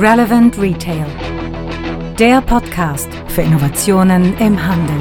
Relevant 0.00 0.56
Retail. 0.60 1.06
Der 2.20 2.40
Podcast 2.40 3.08
für 3.26 3.42
Innovationen 3.42 4.38
im 4.38 4.64
Handel. 4.64 4.94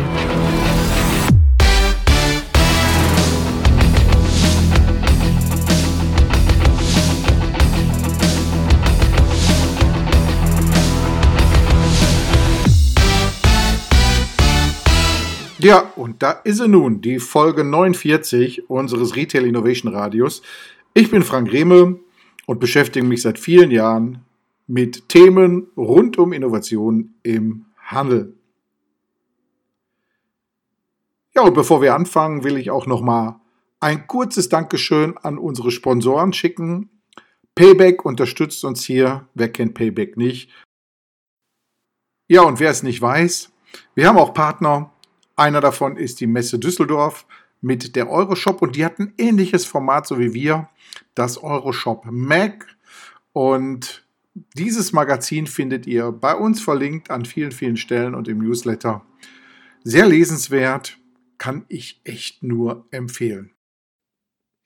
Ja, 15.60 15.92
und 15.96 16.24
da 16.24 16.32
ist 16.32 16.58
sie 16.58 16.68
nun, 16.68 17.02
die 17.02 17.20
Folge 17.20 17.64
49 17.64 18.68
unseres 18.68 19.16
Retail 19.16 19.46
Innovation 19.46 19.94
Radios. 19.94 20.42
Ich 20.96 21.12
bin 21.12 21.22
Frank 21.22 21.52
Rehme 21.52 22.00
und 22.48 22.60
beschäftige 22.60 23.06
mich 23.06 23.22
seit 23.22 23.38
vielen 23.38 23.70
Jahren 23.70 24.24
mit 24.68 25.10
Themen 25.10 25.68
rund 25.76 26.18
um 26.18 26.34
Innovation 26.34 27.16
im 27.24 27.66
Handel. 27.80 28.38
Ja, 31.34 31.44
und 31.44 31.54
bevor 31.54 31.82
wir 31.82 31.96
anfangen, 31.96 32.44
will 32.44 32.58
ich 32.58 32.72
auch 32.72 32.86
noch 32.86 33.02
mal 33.02 33.40
ein 33.80 34.08
kurzes 34.08 34.50
Dankeschön 34.50 35.18
an 35.18 35.38
unsere 35.38 35.72
Sponsoren 35.72 36.34
schicken. 36.34 36.90
Payback 37.56 38.06
unterstützt 38.06 38.64
uns 38.66 38.84
hier. 38.84 39.28
Wer 39.34 39.52
kennt 39.52 39.74
Payback 39.74 40.18
nicht? 40.18 40.52
Ja, 42.28 42.42
und 42.42 42.60
wer 42.60 42.72
es 42.72 42.84
nicht 42.84 43.02
weiß, 43.02 43.52
wir 43.96 44.08
haben 44.08 44.18
auch 44.18 44.34
Partner 44.34 44.92
einer 45.38 45.62
davon 45.62 45.98
ist 45.98 46.20
die 46.20 46.28
Messe 46.28 46.58
Düsseldorf 46.58 47.26
mit 47.62 47.96
der 47.96 48.10
Euroshop 48.10 48.62
und 48.62 48.76
die 48.76 48.84
hat 48.84 49.00
ein 49.00 49.14
ähnliches 49.18 49.66
Format 49.66 50.08
so 50.08 50.18
wie 50.18 50.34
wir, 50.34 50.68
das 51.14 51.42
Euroshop 51.42 52.06
Mag. 52.10 52.66
Und 53.34 54.07
dieses 54.56 54.94
Magazin 54.94 55.48
findet 55.48 55.88
ihr 55.88 56.12
bei 56.12 56.36
uns 56.36 56.62
verlinkt 56.62 57.10
an 57.12 57.26
vielen, 57.26 57.52
vielen 57.52 57.78
Stellen 57.78 58.16
und 58.16 58.28
im 58.28 58.40
Newsletter. 58.40 59.06
Sehr 59.84 60.08
lesenswert, 60.08 60.98
kann 61.38 61.66
ich 61.68 62.02
echt 62.04 62.44
nur 62.44 62.88
empfehlen. 62.92 63.52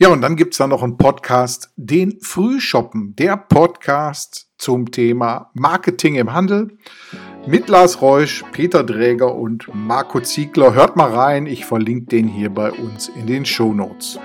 Ja, 0.01 0.09
und 0.09 0.21
dann 0.21 0.35
gibt 0.35 0.55
es 0.55 0.57
da 0.57 0.65
noch 0.65 0.81
einen 0.81 0.97
Podcast, 0.97 1.71
den 1.75 2.19
Frühshoppen, 2.21 3.15
der 3.17 3.37
Podcast 3.37 4.49
zum 4.57 4.89
Thema 4.89 5.51
Marketing 5.53 6.15
im 6.15 6.33
Handel 6.33 6.75
mit 7.45 7.69
Lars 7.69 8.01
Reusch, 8.01 8.43
Peter 8.51 8.83
Dräger 8.83 9.35
und 9.35 9.69
Marco 9.75 10.19
Ziegler. 10.19 10.73
Hört 10.73 10.95
mal 10.95 11.13
rein, 11.13 11.45
ich 11.45 11.65
verlinke 11.65 12.07
den 12.07 12.27
hier 12.27 12.49
bei 12.49 12.71
uns 12.71 13.09
in 13.09 13.27
den 13.27 13.45
Show 13.45 13.73
Notes. 13.73 14.17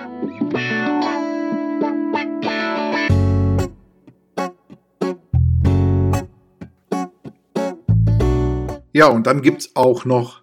Ja, 8.97 9.09
und 9.09 9.27
dann 9.27 9.43
gibt 9.43 9.61
es 9.61 9.77
auch 9.77 10.07
noch 10.07 10.41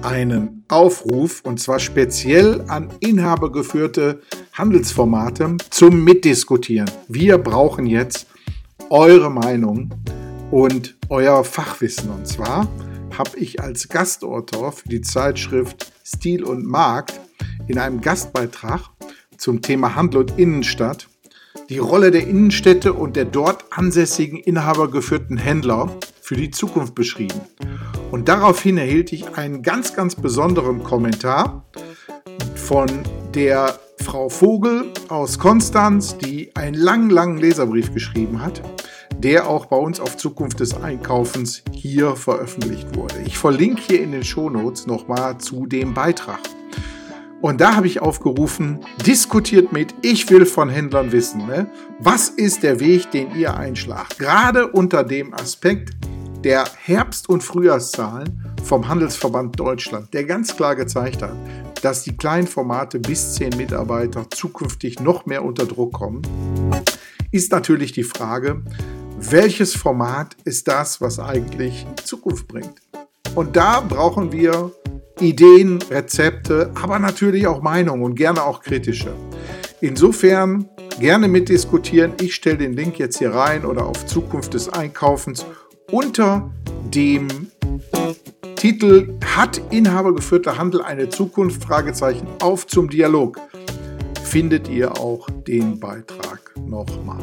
einen 0.00 0.64
Aufruf 0.68 1.40
und 1.42 1.58
zwar 1.58 1.80
speziell 1.80 2.62
an 2.68 2.90
inhabergeführte 3.00 4.22
Handelsformate 4.52 5.56
zum 5.70 6.04
Mitdiskutieren. 6.04 6.88
Wir 7.08 7.36
brauchen 7.36 7.84
jetzt 7.84 8.28
eure 8.90 9.28
Meinung 9.28 9.92
und 10.52 10.96
euer 11.08 11.42
Fachwissen. 11.42 12.10
Und 12.10 12.28
zwar 12.28 12.68
habe 13.18 13.36
ich 13.38 13.60
als 13.60 13.88
Gastautor 13.88 14.70
für 14.70 14.88
die 14.88 15.00
Zeitschrift 15.00 15.92
Stil 16.04 16.44
und 16.44 16.64
Markt 16.64 17.20
in 17.66 17.76
einem 17.76 18.00
Gastbeitrag 18.00 18.82
zum 19.36 19.62
Thema 19.62 19.96
Handel 19.96 20.20
und 20.20 20.38
Innenstadt 20.38 21.08
die 21.70 21.78
Rolle 21.78 22.12
der 22.12 22.24
Innenstädte 22.28 22.92
und 22.92 23.16
der 23.16 23.24
dort 23.24 23.64
ansässigen 23.70 24.38
inhabergeführten 24.38 25.38
Händler 25.38 25.90
für 26.20 26.36
die 26.36 26.52
Zukunft 26.52 26.94
beschrieben. 26.94 27.40
Und 28.10 28.28
daraufhin 28.28 28.78
erhielt 28.78 29.12
ich 29.12 29.36
einen 29.36 29.62
ganz, 29.62 29.94
ganz 29.94 30.14
besonderen 30.14 30.82
Kommentar 30.82 31.64
von 32.54 32.88
der 33.34 33.78
Frau 33.98 34.28
Vogel 34.28 34.92
aus 35.08 35.38
Konstanz, 35.38 36.16
die 36.18 36.54
einen 36.54 36.74
langen, 36.74 37.10
langen 37.10 37.38
Leserbrief 37.38 37.92
geschrieben 37.92 38.42
hat 38.42 38.62
der 39.18 39.48
auch 39.48 39.66
bei 39.66 39.76
uns 39.76 40.00
auf 40.00 40.16
Zukunft 40.16 40.60
des 40.60 40.74
Einkaufens 40.74 41.62
hier 41.72 42.16
veröffentlicht 42.16 42.96
wurde. 42.96 43.16
Ich 43.24 43.38
verlinke 43.38 43.82
hier 43.82 44.02
in 44.02 44.12
den 44.12 44.22
Shownotes 44.24 44.86
nochmal 44.86 45.38
zu 45.38 45.66
dem 45.66 45.94
Beitrag. 45.94 46.40
Und 47.40 47.60
da 47.60 47.76
habe 47.76 47.86
ich 47.86 48.00
aufgerufen, 48.00 48.80
diskutiert 49.06 49.72
mit, 49.72 49.94
ich 50.02 50.28
will 50.30 50.46
von 50.46 50.68
Händlern 50.68 51.12
wissen, 51.12 51.46
ne? 51.46 51.70
was 51.98 52.28
ist 52.28 52.62
der 52.62 52.80
Weg, 52.80 53.10
den 53.10 53.34
ihr 53.36 53.56
einschlagt? 53.56 54.18
Gerade 54.18 54.68
unter 54.68 55.04
dem 55.04 55.34
Aspekt 55.34 55.90
der 56.46 56.64
Herbst- 56.84 57.28
und 57.28 57.42
Frühjahrszahlen 57.42 58.54
vom 58.62 58.86
Handelsverband 58.86 59.58
Deutschland, 59.58 60.14
der 60.14 60.22
ganz 60.22 60.56
klar 60.56 60.76
gezeigt 60.76 61.20
hat, 61.20 61.34
dass 61.82 62.04
die 62.04 62.16
kleinen 62.16 62.46
Formate 62.46 63.00
bis 63.00 63.34
10 63.34 63.56
Mitarbeiter 63.56 64.30
zukünftig 64.30 65.00
noch 65.00 65.26
mehr 65.26 65.44
unter 65.44 65.66
Druck 65.66 65.94
kommen, 65.94 66.22
ist 67.32 67.50
natürlich 67.50 67.90
die 67.90 68.04
Frage, 68.04 68.62
welches 69.18 69.74
Format 69.74 70.36
ist 70.44 70.68
das, 70.68 71.00
was 71.00 71.18
eigentlich 71.18 71.84
Zukunft 72.04 72.46
bringt. 72.46 72.80
Und 73.34 73.56
da 73.56 73.80
brauchen 73.80 74.30
wir 74.30 74.70
Ideen, 75.18 75.82
Rezepte, 75.90 76.70
aber 76.80 77.00
natürlich 77.00 77.48
auch 77.48 77.60
Meinungen 77.60 78.04
und 78.04 78.14
gerne 78.14 78.44
auch 78.44 78.60
kritische. 78.60 79.12
Insofern 79.80 80.68
gerne 81.00 81.26
mitdiskutieren. 81.26 82.12
Ich 82.20 82.36
stelle 82.36 82.58
den 82.58 82.74
Link 82.74 83.00
jetzt 83.00 83.18
hier 83.18 83.34
rein 83.34 83.64
oder 83.64 83.84
auf 83.86 84.06
Zukunft 84.06 84.54
des 84.54 84.68
Einkaufens 84.68 85.44
unter 85.90 86.50
dem 86.94 87.28
Titel 88.56 89.14
Hat 89.24 89.60
inhabergeführter 89.70 90.58
Handel 90.58 90.82
eine 90.82 91.08
Zukunft? 91.08 91.62
Fragezeichen 91.62 92.26
auf 92.40 92.66
zum 92.66 92.90
Dialog. 92.90 93.38
Findet 94.24 94.68
ihr 94.68 94.98
auch 94.98 95.28
den 95.46 95.78
Beitrag 95.78 96.52
nochmal. 96.66 97.22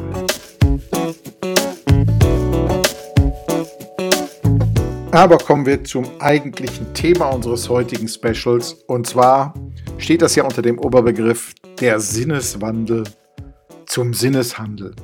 Aber 5.10 5.38
kommen 5.38 5.64
wir 5.64 5.84
zum 5.84 6.06
eigentlichen 6.18 6.92
Thema 6.94 7.26
unseres 7.28 7.68
heutigen 7.68 8.08
Specials. 8.08 8.72
Und 8.88 9.06
zwar 9.06 9.54
steht 9.98 10.22
das 10.22 10.34
ja 10.34 10.44
unter 10.44 10.62
dem 10.62 10.78
Oberbegriff 10.78 11.54
der 11.80 12.00
Sinneswandel 12.00 13.04
zum 13.86 14.12
Sinneshandel. 14.12 14.94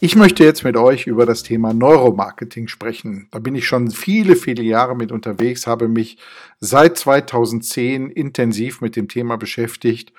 Ich 0.00 0.14
möchte 0.14 0.44
jetzt 0.44 0.62
mit 0.62 0.76
euch 0.76 1.08
über 1.08 1.26
das 1.26 1.42
Thema 1.42 1.74
Neuromarketing 1.74 2.68
sprechen. 2.68 3.26
Da 3.32 3.40
bin 3.40 3.56
ich 3.56 3.66
schon 3.66 3.90
viele, 3.90 4.36
viele 4.36 4.62
Jahre 4.62 4.94
mit 4.94 5.10
unterwegs, 5.10 5.66
habe 5.66 5.88
mich 5.88 6.18
seit 6.60 6.96
2010 6.96 8.08
intensiv 8.10 8.80
mit 8.80 8.94
dem 8.94 9.08
Thema 9.08 9.36
beschäftigt. 9.36 10.12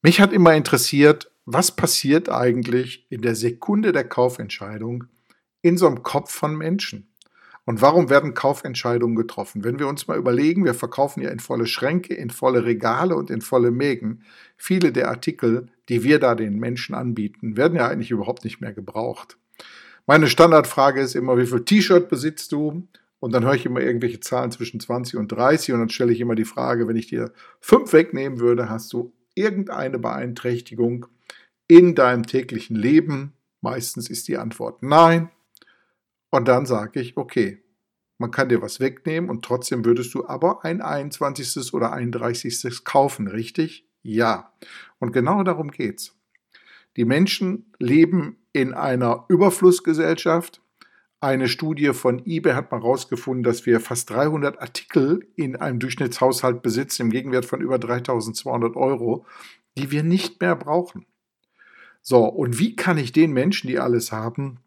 Mich 0.00 0.20
hat 0.20 0.32
immer 0.32 0.54
interessiert, 0.54 1.32
was 1.44 1.74
passiert 1.74 2.28
eigentlich 2.28 3.10
in 3.10 3.22
der 3.22 3.34
Sekunde 3.34 3.90
der 3.90 4.04
Kaufentscheidung 4.04 5.04
in 5.60 5.76
so 5.76 5.88
einem 5.88 6.04
Kopf 6.04 6.30
von 6.30 6.56
Menschen? 6.56 7.13
Und 7.66 7.80
warum 7.80 8.10
werden 8.10 8.34
Kaufentscheidungen 8.34 9.16
getroffen? 9.16 9.64
Wenn 9.64 9.78
wir 9.78 9.88
uns 9.88 10.06
mal 10.06 10.18
überlegen, 10.18 10.64
wir 10.64 10.74
verkaufen 10.74 11.22
ja 11.22 11.30
in 11.30 11.40
volle 11.40 11.66
Schränke, 11.66 12.14
in 12.14 12.30
volle 12.30 12.64
Regale 12.64 13.16
und 13.16 13.30
in 13.30 13.40
volle 13.40 13.70
Mägen. 13.70 14.22
Viele 14.56 14.92
der 14.92 15.08
Artikel, 15.08 15.68
die 15.88 16.04
wir 16.04 16.18
da 16.18 16.34
den 16.34 16.58
Menschen 16.58 16.94
anbieten, 16.94 17.56
werden 17.56 17.76
ja 17.76 17.88
eigentlich 17.88 18.10
überhaupt 18.10 18.44
nicht 18.44 18.60
mehr 18.60 18.72
gebraucht. 18.72 19.38
Meine 20.06 20.28
Standardfrage 20.28 21.00
ist 21.00 21.14
immer, 21.14 21.38
wie 21.38 21.46
viel 21.46 21.64
T-Shirt 21.64 22.10
besitzt 22.10 22.52
du? 22.52 22.86
Und 23.20 23.32
dann 23.32 23.44
höre 23.44 23.54
ich 23.54 23.64
immer 23.64 23.80
irgendwelche 23.80 24.20
Zahlen 24.20 24.50
zwischen 24.50 24.80
20 24.80 25.16
und 25.18 25.28
30 25.28 25.72
und 25.72 25.80
dann 25.80 25.88
stelle 25.88 26.12
ich 26.12 26.20
immer 26.20 26.34
die 26.34 26.44
Frage, 26.44 26.86
wenn 26.86 26.96
ich 26.96 27.06
dir 27.06 27.32
fünf 27.58 27.94
wegnehmen 27.94 28.38
würde, 28.38 28.68
hast 28.68 28.92
du 28.92 29.14
irgendeine 29.34 29.98
Beeinträchtigung 29.98 31.06
in 31.66 31.94
deinem 31.94 32.26
täglichen 32.26 32.76
Leben? 32.76 33.32
Meistens 33.62 34.10
ist 34.10 34.28
die 34.28 34.36
Antwort 34.36 34.82
nein. 34.82 35.30
Und 36.34 36.48
dann 36.48 36.66
sage 36.66 36.98
ich, 36.98 37.16
okay, 37.16 37.62
man 38.18 38.32
kann 38.32 38.48
dir 38.48 38.60
was 38.60 38.80
wegnehmen 38.80 39.30
und 39.30 39.44
trotzdem 39.44 39.84
würdest 39.84 40.14
du 40.14 40.26
aber 40.26 40.64
ein 40.64 40.82
21. 40.82 41.72
oder 41.72 41.92
31. 41.92 42.82
kaufen, 42.82 43.28
richtig? 43.28 43.88
Ja. 44.02 44.52
Und 44.98 45.12
genau 45.12 45.44
darum 45.44 45.70
geht's. 45.70 46.16
Die 46.96 47.04
Menschen 47.04 47.72
leben 47.78 48.38
in 48.52 48.74
einer 48.74 49.26
Überflussgesellschaft. 49.28 50.60
Eine 51.20 51.46
Studie 51.46 51.92
von 51.92 52.26
eBay 52.26 52.54
hat 52.54 52.72
mal 52.72 52.80
herausgefunden, 52.80 53.44
dass 53.44 53.64
wir 53.64 53.78
fast 53.78 54.10
300 54.10 54.60
Artikel 54.60 55.28
in 55.36 55.54
einem 55.54 55.78
Durchschnittshaushalt 55.78 56.62
besitzen, 56.62 57.02
im 57.02 57.10
Gegenwert 57.10 57.46
von 57.46 57.60
über 57.60 57.78
3200 57.78 58.74
Euro, 58.74 59.24
die 59.78 59.92
wir 59.92 60.02
nicht 60.02 60.40
mehr 60.40 60.56
brauchen. 60.56 61.06
So, 62.02 62.24
und 62.24 62.58
wie 62.58 62.74
kann 62.74 62.98
ich 62.98 63.12
den 63.12 63.30
Menschen, 63.30 63.68
die 63.68 63.78
alles 63.78 64.10
haben, 64.10 64.58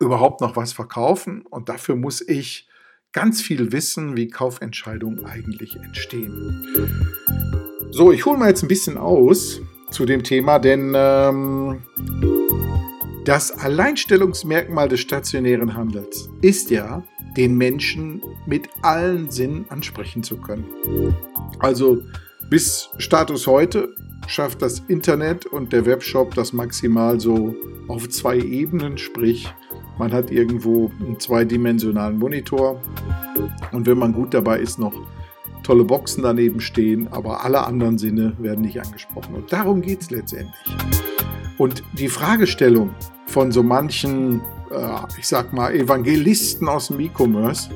überhaupt 0.00 0.40
noch 0.40 0.56
was 0.56 0.72
verkaufen. 0.72 1.42
Und 1.42 1.68
dafür 1.68 1.96
muss 1.96 2.20
ich 2.20 2.68
ganz 3.12 3.40
viel 3.40 3.72
wissen, 3.72 4.16
wie 4.16 4.28
Kaufentscheidungen 4.28 5.24
eigentlich 5.24 5.76
entstehen. 5.76 6.66
So, 7.90 8.12
ich 8.12 8.26
hole 8.26 8.38
mal 8.38 8.48
jetzt 8.48 8.62
ein 8.62 8.68
bisschen 8.68 8.98
aus 8.98 9.60
zu 9.90 10.04
dem 10.04 10.22
Thema, 10.22 10.58
denn 10.58 10.92
ähm, 10.94 11.82
Das 13.26 13.50
Alleinstellungsmerkmal 13.50 14.88
des 14.88 15.00
stationären 15.00 15.74
Handels 15.74 16.28
ist 16.42 16.70
ja, 16.70 17.02
den 17.36 17.56
Menschen 17.56 18.22
mit 18.46 18.68
allen 18.82 19.30
Sinnen 19.30 19.66
ansprechen 19.68 20.22
zu 20.22 20.36
können. 20.36 20.64
Also 21.58 22.02
bis 22.50 22.88
Status 22.98 23.48
heute 23.48 23.94
schafft 24.28 24.62
das 24.62 24.78
Internet 24.86 25.44
und 25.44 25.72
der 25.72 25.86
Webshop 25.86 26.34
das 26.34 26.52
maximal 26.52 27.18
so 27.18 27.54
auf 27.88 28.08
zwei 28.08 28.38
Ebenen, 28.38 28.96
sprich 28.96 29.52
man 29.98 30.12
hat 30.12 30.30
irgendwo 30.30 30.90
einen 31.00 31.18
zweidimensionalen 31.18 32.18
Monitor 32.18 32.80
und 33.72 33.86
wenn 33.86 33.98
man 33.98 34.12
gut 34.12 34.34
dabei 34.34 34.58
ist, 34.58 34.78
noch 34.78 34.94
tolle 35.62 35.84
Boxen 35.84 36.22
daneben 36.22 36.60
stehen, 36.60 37.08
aber 37.10 37.44
alle 37.44 37.66
anderen 37.66 37.98
Sinne 37.98 38.34
werden 38.38 38.62
nicht 38.62 38.80
angesprochen. 38.80 39.34
Und 39.34 39.52
darum 39.52 39.82
geht 39.82 40.02
es 40.02 40.10
letztendlich. 40.10 40.76
Und 41.58 41.82
die 41.94 42.08
Fragestellung 42.08 42.90
von 43.26 43.50
so 43.50 43.62
manchen, 43.62 44.40
äh, 44.70 45.18
ich 45.18 45.26
sag 45.26 45.52
mal, 45.52 45.74
Evangelisten 45.74 46.68
aus 46.68 46.88
dem 46.88 47.00
E-Commerce, 47.00 47.70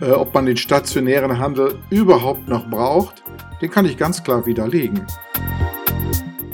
äh, 0.00 0.10
ob 0.10 0.34
man 0.34 0.46
den 0.46 0.56
stationären 0.56 1.38
Handel 1.38 1.78
überhaupt 1.90 2.48
noch 2.48 2.68
braucht, 2.68 3.22
den 3.60 3.70
kann 3.70 3.84
ich 3.84 3.96
ganz 3.96 4.22
klar 4.22 4.46
widerlegen. 4.46 5.06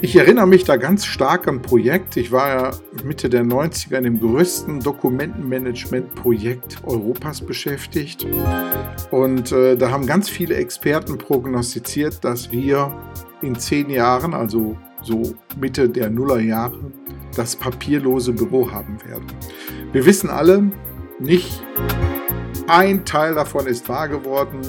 Ich 0.02 0.14
erinnere 0.14 0.46
mich 0.46 0.64
da 0.64 0.76
ganz 0.76 1.06
stark 1.06 1.48
ein 1.48 1.62
Projekt. 1.62 2.18
Ich 2.18 2.30
war 2.30 2.48
ja 2.48 2.70
Mitte 3.02 3.30
der 3.30 3.44
90er 3.44 3.96
in 3.96 4.04
dem 4.04 4.20
größten 4.20 4.80
Dokumentenmanagement-Projekt 4.80 6.84
Europas 6.84 7.40
beschäftigt. 7.40 8.26
Und 9.10 9.52
äh, 9.52 9.74
da 9.74 9.90
haben 9.90 10.06
ganz 10.06 10.28
viele 10.28 10.56
Experten 10.56 11.16
prognostiziert, 11.16 12.22
dass 12.24 12.52
wir 12.52 12.94
in 13.40 13.58
zehn 13.58 13.88
Jahren, 13.88 14.34
also 14.34 14.76
so 15.02 15.34
Mitte 15.58 15.88
der 15.88 16.10
Nullerjahre, 16.10 16.92
das 17.34 17.56
papierlose 17.56 18.32
Büro 18.32 18.70
haben 18.70 18.98
werden. 19.06 19.26
Wir 19.92 20.04
wissen 20.04 20.28
alle, 20.28 20.70
nicht 21.18 21.62
ein 22.68 23.06
Teil 23.06 23.34
davon 23.34 23.66
ist 23.66 23.88
wahr 23.88 24.08
geworden. 24.08 24.60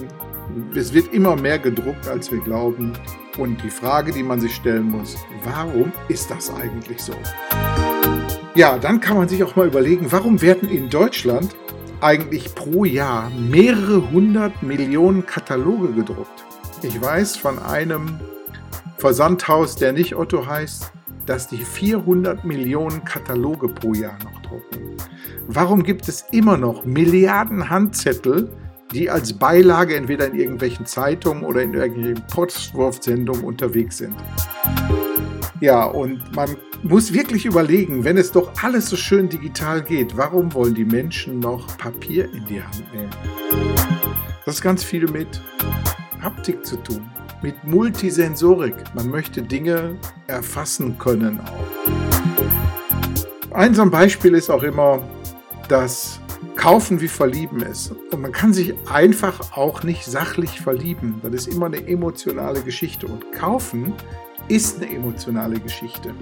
Es 0.75 0.93
wird 0.93 1.13
immer 1.13 1.35
mehr 1.35 1.59
gedruckt, 1.59 2.07
als 2.07 2.31
wir 2.31 2.39
glauben. 2.39 2.93
Und 3.37 3.61
die 3.63 3.69
Frage, 3.69 4.11
die 4.11 4.23
man 4.23 4.39
sich 4.39 4.55
stellen 4.55 4.89
muss, 4.89 5.15
warum 5.43 5.91
ist 6.07 6.31
das 6.31 6.53
eigentlich 6.53 6.99
so? 6.99 7.13
Ja, 8.55 8.77
dann 8.77 8.99
kann 8.99 9.17
man 9.17 9.29
sich 9.29 9.43
auch 9.43 9.55
mal 9.55 9.67
überlegen, 9.67 10.11
warum 10.11 10.41
werden 10.41 10.69
in 10.69 10.89
Deutschland 10.89 11.55
eigentlich 12.01 12.55
pro 12.55 12.85
Jahr 12.85 13.29
mehrere 13.29 14.09
hundert 14.09 14.63
Millionen 14.63 15.25
Kataloge 15.25 15.93
gedruckt? 15.93 16.45
Ich 16.81 16.99
weiß 16.99 17.37
von 17.37 17.59
einem 17.59 18.19
Versandhaus, 18.97 19.75
der 19.75 19.93
nicht 19.93 20.15
Otto 20.15 20.47
heißt, 20.47 20.91
dass 21.27 21.47
die 21.47 21.57
400 21.57 22.45
Millionen 22.45 23.03
Kataloge 23.03 23.67
pro 23.67 23.93
Jahr 23.93 24.17
noch 24.23 24.41
drucken. 24.41 24.97
Warum 25.47 25.83
gibt 25.83 26.07
es 26.07 26.25
immer 26.31 26.57
noch 26.57 26.85
Milliarden 26.85 27.69
Handzettel, 27.69 28.49
die 28.93 29.09
als 29.09 29.33
Beilage 29.33 29.95
entweder 29.95 30.27
in 30.27 30.35
irgendwelchen 30.35 30.85
Zeitungen 30.85 31.43
oder 31.43 31.61
in 31.61 31.73
irgendwelchen 31.73 32.25
Postwurfsendungen 32.27 33.43
unterwegs 33.43 33.97
sind. 33.97 34.15
Ja, 35.59 35.85
und 35.85 36.35
man 36.35 36.55
muss 36.83 37.11
wirklich 37.13 37.45
überlegen, 37.45 38.03
wenn 38.03 38.17
es 38.17 38.31
doch 38.31 38.51
alles 38.61 38.89
so 38.89 38.95
schön 38.95 39.27
digital 39.27 39.81
geht, 39.81 40.15
warum 40.15 40.53
wollen 40.53 40.75
die 40.75 40.85
Menschen 40.85 41.39
noch 41.39 41.77
Papier 41.77 42.31
in 42.31 42.45
die 42.45 42.61
Hand 42.61 42.83
nehmen? 42.93 43.09
Das 44.45 44.55
ist 44.55 44.61
ganz 44.61 44.83
viel 44.83 45.07
mit 45.07 45.41
Haptik 46.21 46.65
zu 46.65 46.77
tun, 46.77 47.09
mit 47.41 47.63
Multisensorik. 47.63 48.75
Man 48.93 49.09
möchte 49.09 49.41
Dinge 49.41 49.95
erfassen 50.27 50.97
können 50.99 51.39
auch. 51.41 51.67
Ein 53.53 53.73
so 53.73 53.81
ein 53.81 53.89
Beispiel 53.89 54.35
ist 54.35 54.51
auch 54.51 54.61
immer, 54.61 55.01
dass 55.67 56.19
Kaufen 56.55 57.01
wie 57.01 57.07
Verlieben 57.07 57.61
ist. 57.61 57.93
Und 58.11 58.21
man 58.21 58.31
kann 58.31 58.53
sich 58.53 58.73
einfach 58.89 59.55
auch 59.55 59.83
nicht 59.83 60.05
sachlich 60.05 60.61
verlieben. 60.61 61.21
Das 61.23 61.33
ist 61.33 61.47
immer 61.47 61.67
eine 61.67 61.87
emotionale 61.87 62.61
Geschichte. 62.61 63.07
Und 63.07 63.31
Kaufen 63.31 63.93
ist 64.47 64.81
eine 64.81 64.91
emotionale 64.91 65.59
Geschichte. 65.59 66.13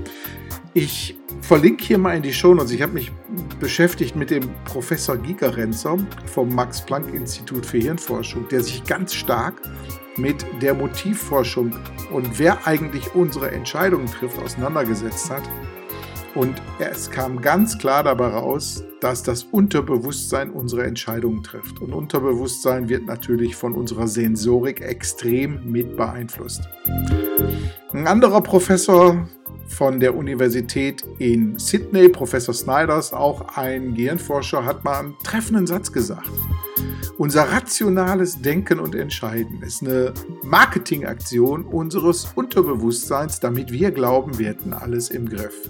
Ich 0.74 1.18
verlinke 1.42 1.86
hier 1.86 1.98
mal 1.98 2.16
in 2.18 2.24
die 2.24 2.34
Shownotes. 2.34 2.72
Ich 2.72 2.82
habe 2.82 2.94
mich 2.94 3.12
beschäftigt 3.60 4.16
mit 4.16 4.30
dem 4.30 4.50
Professor 4.66 5.16
Gigerenzer 5.18 5.98
vom 6.26 6.54
Max-Planck-Institut 6.54 7.66
für 7.66 7.78
Hirnforschung, 7.78 8.48
der 8.50 8.62
sich 8.62 8.84
ganz 8.84 9.14
stark 9.14 9.62
mit 10.18 10.46
der 10.62 10.74
Motivforschung 10.74 11.76
und 12.12 12.40
wer 12.40 12.66
eigentlich 12.68 13.14
unsere 13.16 13.52
Entscheidungen 13.52 14.08
trifft 14.08 14.40
auseinandergesetzt 14.40 15.30
hat. 15.30 15.44
Und 16.34 16.62
es 16.80 17.10
kam 17.10 17.42
ganz 17.42 17.78
klar 17.78 18.04
dabei 18.04 18.28
raus, 18.28 18.84
dass 19.06 19.22
das 19.22 19.44
Unterbewusstsein 19.44 20.50
unsere 20.50 20.84
Entscheidungen 20.84 21.44
trifft. 21.44 21.80
Und 21.80 21.94
Unterbewusstsein 21.94 22.90
wird 22.90 23.06
natürlich 23.06 23.56
von 23.56 23.74
unserer 23.74 24.07
Sensorik 24.07 24.81
extrem 24.81 25.60
mit 25.72 25.96
beeinflusst. 25.96 26.68
Ein 27.94 28.07
anderer 28.07 28.42
Professor 28.42 29.28
von 29.68 30.00
der 30.00 30.16
Universität 30.16 31.04
in 31.19 31.60
Sydney, 31.60 32.10
Professor 32.10 32.56
Snyders, 32.56 33.13
auch 33.13 33.56
ein 33.56 33.94
Gehirnforscher, 33.94 34.66
hat 34.66 34.84
mal 34.84 35.02
einen 35.02 35.16
treffenden 35.24 35.68
Satz 35.68 35.92
gesagt. 35.92 36.31
Unser 37.19 37.44
rationales 37.44 38.42
Denken 38.42 38.80
und 38.80 38.96
Entscheiden 38.96 39.62
ist 39.62 39.84
eine 39.84 40.16
Marketingaktion 40.42 41.63
unseres 41.63 42.31
Unterbewusstseins, 42.34 43.40
damit 43.40 43.72
wir 43.72 43.92
glauben, 43.92 44.40
wir 44.40 44.48
hätten 44.48 44.74
alles 44.74 45.12
im 45.12 45.30
Griff. 45.30 45.69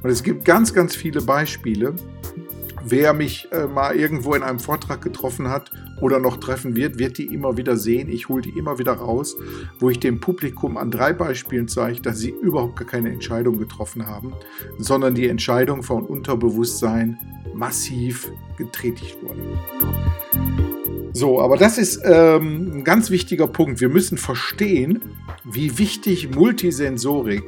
Und 0.00 0.10
es 0.10 0.22
gibt 0.22 0.44
ganz, 0.44 0.72
ganz 0.72 0.94
viele 0.94 1.20
Beispiele. 1.20 1.96
Wer 2.84 3.12
mich 3.12 3.48
äh, 3.52 3.66
mal 3.66 3.94
irgendwo 3.94 4.34
in 4.34 4.42
einem 4.42 4.58
Vortrag 4.58 5.02
getroffen 5.02 5.48
hat 5.48 5.70
oder 6.00 6.18
noch 6.18 6.38
treffen 6.38 6.76
wird, 6.76 6.98
wird 6.98 7.18
die 7.18 7.32
immer 7.32 7.56
wieder 7.56 7.76
sehen. 7.76 8.08
Ich 8.08 8.28
hole 8.28 8.42
die 8.42 8.56
immer 8.58 8.78
wieder 8.78 8.92
raus, 8.92 9.36
wo 9.78 9.90
ich 9.90 10.00
dem 10.00 10.20
Publikum 10.20 10.76
an 10.76 10.90
drei 10.90 11.12
Beispielen 11.12 11.68
zeige, 11.68 12.00
dass 12.00 12.18
sie 12.18 12.30
überhaupt 12.30 12.76
gar 12.76 12.86
keine 12.86 13.10
Entscheidung 13.10 13.58
getroffen 13.58 14.06
haben, 14.06 14.32
sondern 14.78 15.14
die 15.14 15.28
Entscheidung 15.28 15.82
von 15.82 16.04
Unterbewusstsein 16.04 17.18
massiv 17.54 18.30
getätigt 18.56 19.18
wurde. 19.22 19.42
So, 21.12 21.40
aber 21.40 21.56
das 21.56 21.78
ist 21.78 22.00
ähm, 22.04 22.78
ein 22.78 22.84
ganz 22.84 23.10
wichtiger 23.10 23.48
Punkt. 23.48 23.80
Wir 23.80 23.88
müssen 23.88 24.18
verstehen, 24.18 25.02
wie 25.44 25.78
wichtig 25.78 26.30
Multisensorik 26.34 27.42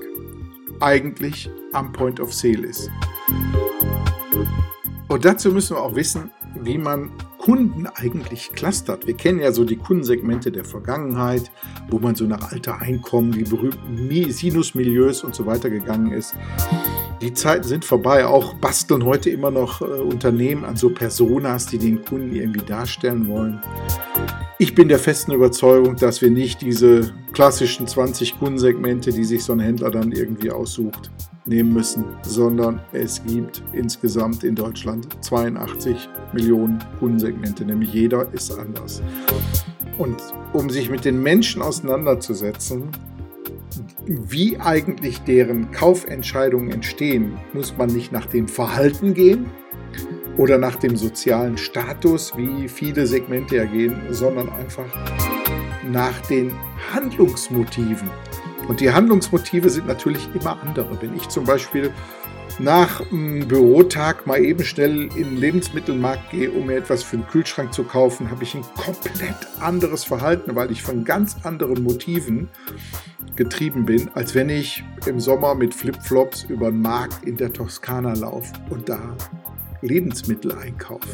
eigentlich 0.80 1.50
am 1.72 1.92
Point 1.92 2.18
of 2.18 2.34
Sale 2.34 2.66
ist. 2.66 2.90
Und 5.10 5.24
dazu 5.24 5.50
müssen 5.50 5.74
wir 5.74 5.82
auch 5.82 5.96
wissen, 5.96 6.30
wie 6.62 6.78
man 6.78 7.10
Kunden 7.36 7.88
eigentlich 7.96 8.52
clustert. 8.52 9.08
Wir 9.08 9.14
kennen 9.14 9.40
ja 9.40 9.50
so 9.50 9.64
die 9.64 9.74
Kundensegmente 9.74 10.52
der 10.52 10.64
Vergangenheit, 10.64 11.50
wo 11.88 11.98
man 11.98 12.14
so 12.14 12.26
nach 12.26 12.52
Alter 12.52 12.80
Einkommen, 12.80 13.32
die 13.32 13.42
berühmten 13.42 14.30
Sinusmilieus 14.30 15.24
und 15.24 15.34
so 15.34 15.46
weiter 15.46 15.68
gegangen 15.68 16.12
ist. 16.12 16.36
Die 17.20 17.34
Zeiten 17.34 17.66
sind 17.66 17.84
vorbei. 17.84 18.24
Auch 18.24 18.54
basteln 18.54 19.04
heute 19.04 19.30
immer 19.30 19.50
noch 19.50 19.80
äh, 19.80 19.84
Unternehmen 19.84 20.64
an 20.64 20.76
so 20.76 20.90
Personas, 20.90 21.66
die 21.66 21.78
den 21.78 22.04
Kunden 22.04 22.32
irgendwie 22.32 22.64
darstellen 22.64 23.26
wollen. 23.26 23.60
Ich 24.58 24.76
bin 24.76 24.86
der 24.86 25.00
festen 25.00 25.32
Überzeugung, 25.32 25.96
dass 25.96 26.22
wir 26.22 26.30
nicht 26.30 26.62
diese 26.62 27.12
klassischen 27.32 27.88
20 27.88 28.38
Kundensegmente, 28.38 29.10
die 29.10 29.24
sich 29.24 29.42
so 29.42 29.54
ein 29.54 29.60
Händler 29.60 29.90
dann 29.90 30.12
irgendwie 30.12 30.52
aussucht, 30.52 31.10
nehmen 31.46 31.72
müssen, 31.72 32.04
sondern 32.22 32.80
es 32.92 33.22
gibt 33.24 33.62
insgesamt 33.72 34.44
in 34.44 34.54
Deutschland 34.54 35.08
82 35.22 36.08
Millionen 36.32 36.78
Kundensegmente, 36.98 37.64
nämlich 37.64 37.92
jeder 37.92 38.32
ist 38.32 38.50
anders. 38.52 39.02
Und 39.98 40.16
um 40.52 40.70
sich 40.70 40.90
mit 40.90 41.04
den 41.04 41.22
Menschen 41.22 41.62
auseinanderzusetzen, 41.62 42.88
wie 44.06 44.58
eigentlich 44.58 45.20
deren 45.20 45.70
Kaufentscheidungen 45.70 46.70
entstehen, 46.70 47.38
muss 47.52 47.76
man 47.76 47.90
nicht 47.90 48.12
nach 48.12 48.26
dem 48.26 48.48
Verhalten 48.48 49.14
gehen 49.14 49.46
oder 50.36 50.58
nach 50.58 50.76
dem 50.76 50.96
sozialen 50.96 51.58
Status, 51.58 52.32
wie 52.36 52.68
viele 52.68 53.06
Segmente 53.06 53.56
ja 53.56 53.64
gehen, 53.66 53.94
sondern 54.10 54.48
einfach 54.48 54.86
nach 55.90 56.18
den 56.26 56.52
Handlungsmotiven. 56.92 58.08
Und 58.70 58.78
die 58.78 58.92
Handlungsmotive 58.92 59.68
sind 59.68 59.88
natürlich 59.88 60.28
immer 60.32 60.62
andere. 60.62 60.96
Wenn 61.02 61.16
ich 61.16 61.28
zum 61.28 61.44
Beispiel 61.44 61.90
nach 62.60 63.00
einem 63.10 63.48
Bürotag 63.48 64.28
mal 64.28 64.38
eben 64.38 64.62
schnell 64.62 65.08
in 65.16 65.24
den 65.24 65.36
Lebensmittelmarkt 65.38 66.30
gehe, 66.30 66.52
um 66.52 66.66
mir 66.66 66.76
etwas 66.76 67.02
für 67.02 67.16
den 67.16 67.26
Kühlschrank 67.26 67.74
zu 67.74 67.82
kaufen, 67.82 68.30
habe 68.30 68.44
ich 68.44 68.54
ein 68.54 68.62
komplett 68.76 69.34
anderes 69.58 70.04
Verhalten, 70.04 70.54
weil 70.54 70.70
ich 70.70 70.82
von 70.82 71.04
ganz 71.04 71.38
anderen 71.42 71.82
Motiven 71.82 72.48
getrieben 73.34 73.86
bin, 73.86 74.08
als 74.14 74.36
wenn 74.36 74.48
ich 74.48 74.84
im 75.04 75.18
Sommer 75.18 75.56
mit 75.56 75.74
Flipflops 75.74 76.44
über 76.44 76.70
den 76.70 76.80
Markt 76.80 77.26
in 77.26 77.36
der 77.36 77.52
Toskana 77.52 78.12
laufe 78.12 78.52
und 78.68 78.88
da 78.88 79.16
Lebensmittel 79.82 80.52
einkaufe. 80.52 81.08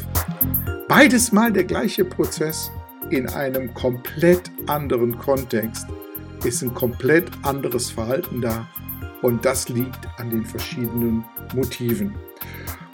Beides 0.87 1.31
mal 1.31 1.51
der 1.51 1.63
gleiche 1.63 2.05
Prozess 2.05 2.69
in 3.09 3.27
einem 3.27 3.73
komplett 3.73 4.51
anderen 4.67 5.17
Kontext 5.17 5.87
ist 6.45 6.61
ein 6.61 6.73
komplett 6.73 7.29
anderes 7.43 7.91
Verhalten 7.91 8.41
da 8.41 8.67
und 9.21 9.45
das 9.45 9.69
liegt 9.69 10.07
an 10.17 10.29
den 10.29 10.45
verschiedenen 10.45 11.25
Motiven. 11.55 12.15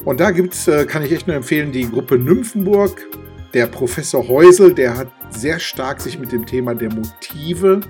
Und 0.05 0.19
da 0.19 0.31
gibt's, 0.31 0.67
äh, 0.67 0.85
kann 0.85 1.03
ich 1.03 1.11
echt 1.11 1.27
nur 1.27 1.35
empfehlen, 1.35 1.71
die 1.71 1.89
Gruppe 1.89 2.17
Nymphenburg. 2.17 3.07
Der 3.53 3.67
Professor 3.67 4.27
Häusel, 4.27 4.73
der 4.73 4.97
hat 4.97 5.11
sehr 5.29 5.59
stark 5.59 6.01
sich 6.01 6.17
mit 6.17 6.31
dem 6.31 6.45
Thema 6.45 6.73
der 6.73 6.91
Motive 6.91 7.81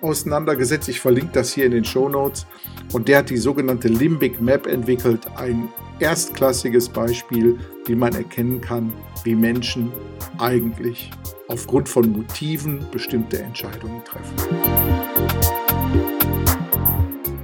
auseinandergesetzt. 0.00 0.88
Ich 0.88 1.00
verlinke 1.00 1.30
das 1.32 1.52
hier 1.52 1.66
in 1.66 1.72
den 1.72 1.84
Show 1.84 2.08
Notes. 2.08 2.46
Und 2.92 3.08
der 3.08 3.18
hat 3.18 3.30
die 3.30 3.36
sogenannte 3.36 3.88
Limbic 3.88 4.40
Map 4.40 4.66
entwickelt. 4.66 5.20
Ein 5.36 5.68
erstklassiges 6.00 6.88
Beispiel, 6.88 7.56
wie 7.86 7.94
man 7.94 8.14
erkennen 8.14 8.60
kann, 8.60 8.92
wie 9.24 9.34
Menschen 9.34 9.92
eigentlich 10.38 11.10
aufgrund 11.52 11.88
von 11.88 12.10
Motiven 12.10 12.86
bestimmte 12.90 13.42
Entscheidungen 13.42 14.02
treffen. 14.04 14.34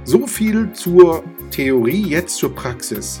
So 0.03 0.25
viel 0.25 0.71
zur 0.73 1.23
Theorie, 1.51 2.07
jetzt 2.07 2.37
zur 2.37 2.53
Praxis. 2.55 3.19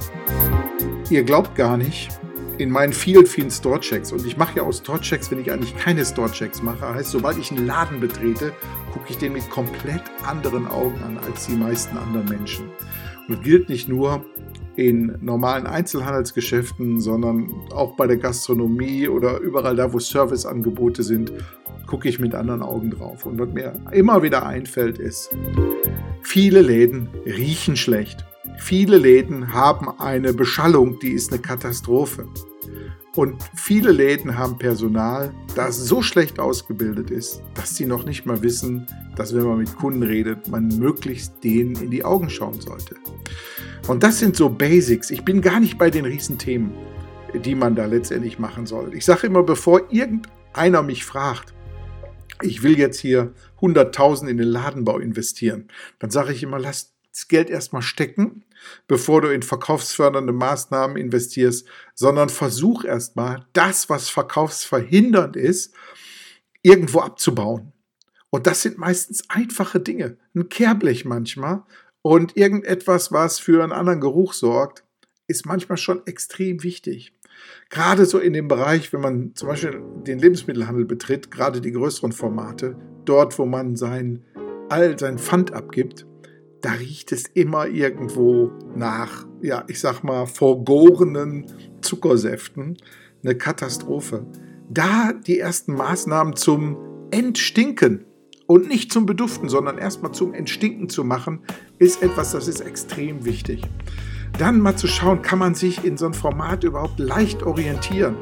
Ihr 1.11 1.23
glaubt 1.23 1.55
gar 1.55 1.77
nicht, 1.77 2.09
in 2.57 2.71
meinen 2.71 2.91
vielen, 2.91 3.25
vielen 3.25 3.51
Store-Checks, 3.51 4.11
und 4.11 4.25
ich 4.25 4.35
mache 4.35 4.57
ja 4.57 4.63
auch 4.63 4.73
Store-Checks, 4.73 5.31
wenn 5.31 5.39
ich 5.39 5.51
eigentlich 5.51 5.77
keine 5.77 6.03
Store-Checks 6.03 6.61
mache, 6.61 6.93
heißt, 6.93 7.11
sobald 7.11 7.37
ich 7.37 7.51
einen 7.51 7.67
Laden 7.67 7.99
betrete, 7.99 8.51
gucke 8.91 9.05
ich 9.09 9.17
den 9.17 9.33
mit 9.33 9.49
komplett 9.49 10.01
anderen 10.25 10.67
Augen 10.67 11.01
an 11.03 11.19
als 11.19 11.45
die 11.45 11.55
meisten 11.55 11.97
anderen 11.97 12.27
Menschen. 12.27 12.69
Und 13.27 13.43
gilt 13.43 13.69
nicht 13.69 13.87
nur 13.87 14.25
in 14.79 15.17
normalen 15.19 15.67
Einzelhandelsgeschäften, 15.67 17.01
sondern 17.01 17.53
auch 17.71 17.97
bei 17.97 18.07
der 18.07 18.15
Gastronomie 18.15 19.09
oder 19.09 19.39
überall 19.39 19.75
da, 19.75 19.91
wo 19.91 19.99
Serviceangebote 19.99 21.03
sind, 21.03 21.33
gucke 21.85 22.07
ich 22.07 22.19
mit 22.19 22.33
anderen 22.33 22.61
Augen 22.61 22.91
drauf. 22.91 23.25
Und 23.25 23.37
was 23.39 23.49
mir 23.49 23.73
immer 23.91 24.23
wieder 24.23 24.45
einfällt, 24.45 24.97
ist, 24.97 25.35
viele 26.21 26.61
Läden 26.61 27.09
riechen 27.25 27.75
schlecht. 27.75 28.25
Viele 28.57 28.97
Läden 28.97 29.53
haben 29.53 29.89
eine 29.99 30.33
Beschallung, 30.33 30.97
die 30.99 31.11
ist 31.11 31.33
eine 31.33 31.41
Katastrophe. 31.41 32.25
Und 33.15 33.41
viele 33.55 33.91
Läden 33.91 34.37
haben 34.37 34.57
Personal, 34.57 35.33
das 35.55 35.77
so 35.77 36.01
schlecht 36.01 36.39
ausgebildet 36.39 37.09
ist, 37.09 37.41
dass 37.55 37.75
sie 37.75 37.85
noch 37.85 38.05
nicht 38.05 38.25
mal 38.25 38.41
wissen, 38.43 38.85
dass 39.15 39.35
wenn 39.35 39.43
man 39.43 39.57
mit 39.57 39.75
Kunden 39.75 40.03
redet, 40.03 40.47
man 40.47 40.67
möglichst 40.67 41.43
denen 41.43 41.75
in 41.77 41.89
die 41.89 42.05
Augen 42.05 42.29
schauen 42.29 42.61
sollte. 42.61 42.95
Und 43.87 44.03
das 44.03 44.19
sind 44.19 44.35
so 44.35 44.49
Basics. 44.49 45.09
Ich 45.09 45.25
bin 45.25 45.41
gar 45.41 45.59
nicht 45.59 45.79
bei 45.79 45.89
den 45.89 46.05
Riesenthemen, 46.05 46.71
die 47.33 47.55
man 47.55 47.75
da 47.75 47.85
letztendlich 47.85 48.37
machen 48.37 48.67
soll. 48.67 48.93
Ich 48.93 49.05
sage 49.05 49.27
immer, 49.27 49.41
bevor 49.41 49.91
irgendeiner 49.91 50.83
mich 50.83 51.03
fragt, 51.03 51.53
ich 52.41 52.63
will 52.63 52.77
jetzt 52.77 52.99
hier 52.99 53.33
100.000 53.59 54.27
in 54.27 54.37
den 54.37 54.47
Ladenbau 54.47 54.99
investieren, 54.99 55.67
dann 55.97 56.11
sage 56.11 56.31
ich 56.31 56.43
immer, 56.43 56.59
lass 56.59 56.93
das 57.11 57.27
Geld 57.27 57.49
erstmal 57.49 57.81
stecken, 57.81 58.43
bevor 58.87 59.21
du 59.21 59.33
in 59.33 59.41
verkaufsfördernde 59.41 60.33
Maßnahmen 60.33 60.97
investierst, 60.97 61.67
sondern 61.95 62.29
versuch 62.29 62.83
erstmal 62.83 63.45
das, 63.53 63.89
was 63.89 64.09
verkaufsverhindernd 64.09 65.35
ist, 65.35 65.73
irgendwo 66.61 66.99
abzubauen. 66.99 67.73
Und 68.29 68.47
das 68.47 68.61
sind 68.61 68.77
meistens 68.77 69.29
einfache 69.29 69.79
Dinge. 69.79 70.17
Ein 70.35 70.49
Kehrblech 70.49 71.05
manchmal 71.05 71.63
und 72.01 72.37
irgendetwas, 72.37 73.11
was 73.11 73.39
für 73.39 73.63
einen 73.63 73.71
anderen 73.71 74.01
Geruch 74.01 74.33
sorgt, 74.33 74.83
ist 75.27 75.45
manchmal 75.45 75.77
schon 75.77 76.05
extrem 76.05 76.63
wichtig. 76.63 77.13
Gerade 77.69 78.05
so 78.05 78.19
in 78.19 78.33
dem 78.33 78.47
Bereich, 78.47 78.91
wenn 78.93 79.01
man 79.01 79.35
zum 79.35 79.47
Beispiel 79.47 79.81
den 80.05 80.19
Lebensmittelhandel 80.19 80.85
betritt, 80.85 81.31
gerade 81.31 81.61
die 81.61 81.71
größeren 81.71 82.11
Formate, 82.11 82.75
dort, 83.05 83.37
wo 83.39 83.45
man 83.45 83.75
sein, 83.75 84.23
all 84.69 84.97
sein 84.97 85.17
Pfand 85.17 85.53
abgibt, 85.53 86.05
da 86.61 86.71
riecht 86.71 87.11
es 87.11 87.25
immer 87.27 87.67
irgendwo 87.67 88.51
nach, 88.75 89.25
ja, 89.41 89.63
ich 89.67 89.79
sag 89.79 90.03
mal, 90.03 90.25
vergorenen 90.25 91.45
Zuckersäften. 91.81 92.77
Eine 93.23 93.35
Katastrophe. 93.35 94.25
Da 94.69 95.13
die 95.13 95.39
ersten 95.39 95.73
Maßnahmen 95.73 96.35
zum 96.35 96.77
Entstinken 97.11 98.05
und 98.45 98.67
nicht 98.67 98.91
zum 98.91 99.05
Beduften, 99.05 99.49
sondern 99.49 99.77
erstmal 99.77 100.11
zum 100.11 100.33
Entstinken 100.33 100.89
zu 100.89 101.03
machen, 101.03 101.41
ist 101.79 102.01
etwas, 102.01 102.31
das 102.31 102.47
ist 102.47 102.61
extrem 102.61 103.25
wichtig. 103.25 103.61
Dann 104.37 104.59
mal 104.59 104.75
zu 104.75 104.87
schauen, 104.87 105.21
kann 105.21 105.39
man 105.39 105.55
sich 105.55 105.83
in 105.83 105.97
so 105.97 106.05
einem 106.05 106.13
Format 106.13 106.63
überhaupt 106.63 106.99
leicht 106.99 107.43
orientieren. 107.43 108.15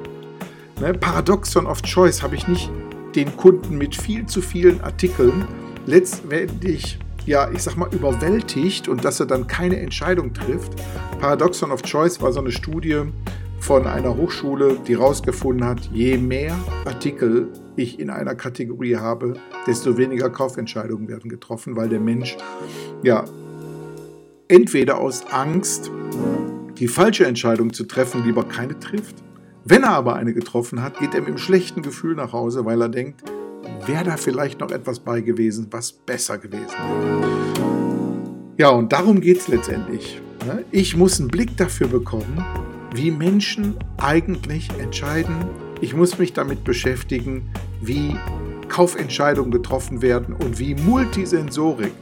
Ne, 0.80 0.94
Paradoxon 0.94 1.66
of 1.66 1.82
Choice 1.82 2.22
habe 2.24 2.36
ich 2.36 2.48
nicht 2.48 2.72
den 3.16 3.36
Kunden 3.36 3.78
mit 3.78 3.96
viel 3.96 4.26
zu 4.26 4.42
vielen 4.42 4.82
Artikeln 4.82 5.48
letztendlich 5.86 7.00
ja, 7.28 7.52
ich 7.52 7.62
sag 7.62 7.76
mal, 7.76 7.94
überwältigt 7.94 8.88
und 8.88 9.04
dass 9.06 9.20
er 9.20 9.26
dann 9.26 9.48
keine 9.48 9.80
Entscheidung 9.80 10.34
trifft. 10.34 10.72
Paradoxon 11.20 11.72
of 11.72 11.84
Choice 11.84 12.22
war 12.22 12.32
so 12.32 12.40
eine 12.40 12.52
Studie 12.52 13.02
von 13.60 13.86
einer 13.86 14.16
Hochschule, 14.16 14.78
die 14.88 14.98
herausgefunden 14.98 15.68
hat, 15.68 15.82
je 15.92 16.18
mehr 16.18 16.56
Artikel 16.86 17.50
ich 17.76 18.00
in 18.00 18.10
einer 18.10 18.34
Kategorie 18.34 18.96
habe, 18.96 19.34
desto 19.68 19.98
weniger 19.98 20.30
Kaufentscheidungen 20.30 21.10
werden 21.10 21.30
getroffen, 21.30 21.76
weil 21.76 21.90
der 21.90 22.00
Mensch 22.00 22.38
ja 23.04 23.26
entweder 24.48 24.98
aus 25.00 25.26
Angst, 25.30 25.92
die 26.78 26.88
falsche 26.88 27.26
Entscheidung 27.26 27.74
zu 27.74 27.84
treffen, 27.84 28.24
lieber 28.24 28.46
keine 28.46 28.80
trifft. 28.80 29.16
Wenn 29.66 29.84
er 29.84 29.92
aber 29.92 30.16
eine 30.16 30.34
getroffen 30.34 30.82
hat, 30.82 31.00
geht 31.00 31.14
er 31.14 31.20
mit 31.20 31.30
einem 31.30 31.38
schlechten 31.40 31.82
Gefühl 31.82 32.16
nach 32.16 32.32
Hause, 32.32 32.64
weil 32.64 32.82
er 32.82 32.88
denkt, 32.88 33.22
wäre 33.88 34.04
da 34.04 34.18
vielleicht 34.18 34.60
noch 34.60 34.72
etwas 34.72 35.00
bei 35.00 35.22
gewesen, 35.22 35.68
was 35.72 35.92
besser 35.92 36.38
gewesen 36.38 36.68
wäre. 36.70 37.28
Ja, 38.58 38.70
und 38.70 38.92
darum 38.92 39.22
geht 39.22 39.38
es 39.38 39.48
letztendlich. 39.48 40.22
Ne? 40.46 40.66
Ich 40.72 40.96
muss 40.96 41.20
einen 41.20 41.30
Blick 41.30 41.56
dafür 41.58 41.88
bekommen, 41.88 42.44
wie 42.94 43.12
Menschen 43.12 43.76
eigentlich 43.98 44.70
entscheiden. 44.80 45.36
Ich 45.80 45.94
muss 45.94 46.18
mich 46.18 46.34
damit 46.34 46.64
beschäftigen, 46.64 47.50
wie 47.82 48.16
Kaufentscheidungen 48.68 49.52
getroffen 49.52 50.02
werden 50.02 50.36
und 50.36 50.60
wie 50.60 50.76
Multisensorik 50.76 51.94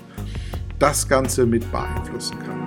das 0.79 1.07
Ganze 1.07 1.45
mit 1.45 1.69
beeinflussen 1.71 2.37
kann. 2.39 2.65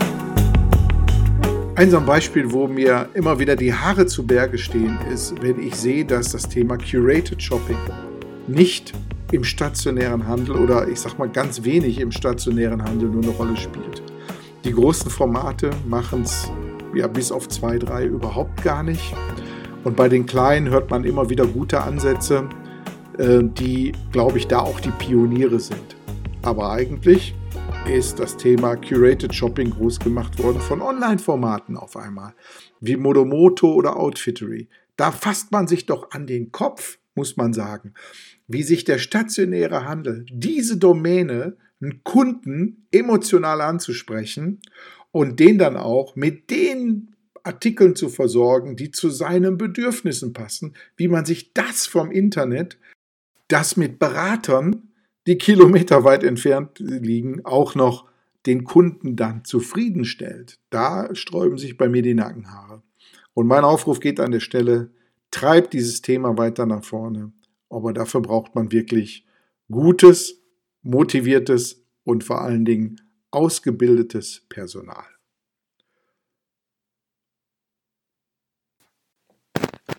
Ein 1.74 1.94
ein 1.94 2.06
Beispiel, 2.06 2.50
wo 2.50 2.66
mir 2.66 3.08
immer 3.14 3.38
wieder 3.38 3.54
die 3.54 3.72
Haare 3.72 4.06
zu 4.06 4.26
Berge 4.26 4.58
stehen, 4.58 4.98
ist, 5.12 5.40
wenn 5.40 5.62
ich 5.62 5.76
sehe, 5.76 6.04
dass 6.04 6.32
das 6.32 6.48
Thema 6.48 6.76
Curated 6.76 7.40
Shopping 7.40 7.76
nicht 8.48 8.92
im 9.32 9.44
stationären 9.44 10.26
Handel 10.26 10.56
oder 10.56 10.88
ich 10.88 11.00
sag 11.00 11.18
mal 11.18 11.28
ganz 11.28 11.64
wenig 11.64 12.00
im 12.00 12.10
stationären 12.10 12.82
Handel 12.82 13.10
nur 13.10 13.22
eine 13.22 13.32
Rolle 13.32 13.56
spielt. 13.56 14.02
Die 14.64 14.72
großen 14.72 15.10
Formate 15.10 15.70
machen 15.86 16.22
es 16.22 16.50
ja 16.94 17.06
bis 17.06 17.30
auf 17.30 17.48
zwei, 17.48 17.78
drei 17.78 18.06
überhaupt 18.06 18.62
gar 18.62 18.82
nicht. 18.82 19.14
Und 19.84 19.96
bei 19.96 20.08
den 20.08 20.26
kleinen 20.26 20.70
hört 20.70 20.90
man 20.90 21.04
immer 21.04 21.30
wieder 21.30 21.46
gute 21.46 21.82
Ansätze, 21.82 22.48
äh, 23.18 23.40
die, 23.42 23.92
glaube 24.12 24.38
ich, 24.38 24.48
da 24.48 24.60
auch 24.60 24.80
die 24.80 24.90
Pioniere 24.90 25.60
sind. 25.60 25.96
Aber 26.42 26.70
eigentlich 26.70 27.34
ist 27.86 28.18
das 28.18 28.36
Thema 28.36 28.76
Curated 28.76 29.34
Shopping 29.34 29.70
groß 29.70 30.00
gemacht 30.00 30.42
worden 30.42 30.60
von 30.60 30.82
Online-Formaten 30.82 31.76
auf 31.76 31.96
einmal, 31.96 32.34
wie 32.80 32.96
Modomoto 32.96 33.72
oder 33.72 33.96
Outfittery. 33.96 34.68
Da 34.96 35.12
fasst 35.12 35.52
man 35.52 35.68
sich 35.68 35.86
doch 35.86 36.10
an 36.10 36.26
den 36.26 36.50
Kopf, 36.50 36.98
muss 37.14 37.36
man 37.36 37.52
sagen 37.52 37.94
wie 38.48 38.62
sich 38.62 38.84
der 38.84 38.98
stationäre 38.98 39.84
Handel 39.84 40.26
diese 40.30 40.78
Domäne, 40.78 41.56
einen 41.80 42.02
Kunden 42.02 42.88
emotional 42.90 43.60
anzusprechen 43.60 44.60
und 45.12 45.38
den 45.38 45.58
dann 45.58 45.76
auch 45.76 46.16
mit 46.16 46.50
den 46.50 47.14
Artikeln 47.44 47.94
zu 47.94 48.08
versorgen, 48.08 48.76
die 48.76 48.90
zu 48.90 49.10
seinen 49.10 49.58
Bedürfnissen 49.58 50.32
passen, 50.32 50.74
wie 50.96 51.08
man 51.08 51.24
sich 51.24 51.52
das 51.54 51.86
vom 51.86 52.10
Internet, 52.10 52.78
das 53.46 53.76
mit 53.76 53.98
Beratern, 53.98 54.90
die 55.26 55.38
kilometerweit 55.38 56.24
entfernt 56.24 56.78
liegen, 56.78 57.44
auch 57.44 57.74
noch 57.74 58.08
den 58.46 58.64
Kunden 58.64 59.14
dann 59.14 59.44
zufriedenstellt. 59.44 60.58
Da 60.70 61.14
sträuben 61.14 61.58
sich 61.58 61.76
bei 61.76 61.88
mir 61.88 62.02
die 62.02 62.14
Nackenhaare. 62.14 62.82
Und 63.34 63.46
mein 63.46 63.64
Aufruf 63.64 64.00
geht 64.00 64.20
an 64.20 64.32
der 64.32 64.40
Stelle, 64.40 64.90
treibt 65.30 65.74
dieses 65.74 66.02
Thema 66.02 66.36
weiter 66.38 66.66
nach 66.66 66.84
vorne. 66.84 67.32
Aber 67.70 67.92
dafür 67.92 68.22
braucht 68.22 68.54
man 68.54 68.72
wirklich 68.72 69.26
gutes, 69.70 70.42
motiviertes 70.82 71.84
und 72.04 72.24
vor 72.24 72.40
allen 72.40 72.64
Dingen 72.64 73.00
ausgebildetes 73.30 74.46
Personal. 74.48 75.04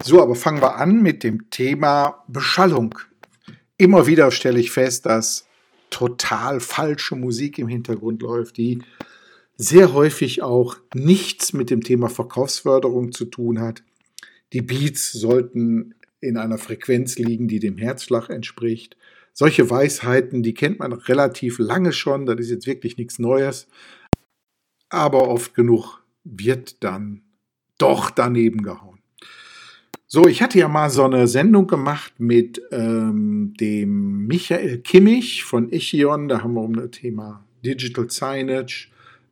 So, 0.03 0.21
aber 0.21 0.35
fangen 0.35 0.61
wir 0.61 0.77
an 0.77 1.01
mit 1.01 1.23
dem 1.23 1.49
Thema 1.49 2.23
Beschallung. 2.27 2.97
Immer 3.77 4.07
wieder 4.07 4.31
stelle 4.31 4.59
ich 4.59 4.71
fest, 4.71 5.05
dass 5.05 5.45
total 5.89 6.59
falsche 6.59 7.15
Musik 7.15 7.59
im 7.59 7.67
Hintergrund 7.67 8.21
läuft, 8.21 8.57
die 8.57 8.79
sehr 9.57 9.93
häufig 9.93 10.41
auch 10.41 10.77
nichts 10.93 11.53
mit 11.53 11.69
dem 11.69 11.83
Thema 11.83 12.07
Verkaufsförderung 12.07 13.11
zu 13.11 13.25
tun 13.25 13.59
hat. 13.59 13.83
Die 14.53 14.61
Beats 14.61 15.11
sollten 15.11 15.95
in 16.21 16.37
einer 16.37 16.57
Frequenz 16.57 17.17
liegen, 17.17 17.47
die 17.47 17.59
dem 17.59 17.77
Herzschlag 17.77 18.29
entspricht. 18.29 18.97
Solche 19.33 19.69
Weisheiten, 19.69 20.43
die 20.43 20.53
kennt 20.53 20.79
man 20.79 20.91
relativ 20.93 21.59
lange 21.59 21.93
schon, 21.93 22.25
das 22.25 22.39
ist 22.39 22.49
jetzt 22.49 22.67
wirklich 22.67 22.97
nichts 22.97 23.19
Neues. 23.19 23.67
Aber 24.89 25.27
oft 25.27 25.53
genug 25.53 26.03
wird 26.23 26.83
dann 26.83 27.21
doch 27.77 28.09
daneben 28.09 28.63
gehauen. 28.63 28.99
So, 30.07 30.27
ich 30.27 30.41
hatte 30.41 30.57
ja 30.57 30.67
mal 30.67 30.89
so 30.89 31.03
eine 31.03 31.27
Sendung 31.27 31.67
gemacht 31.67 32.13
mit 32.17 32.59
ähm, 32.71 33.53
dem 33.59 34.25
Michael 34.25 34.79
Kimmich 34.79 35.43
von 35.43 35.71
Ichion. 35.71 36.27
Da 36.27 36.41
haben 36.41 36.55
wir 36.55 36.61
um 36.61 36.75
das 36.75 36.89
Thema 36.91 37.45
Digital 37.63 38.09
Signage, 38.09 38.87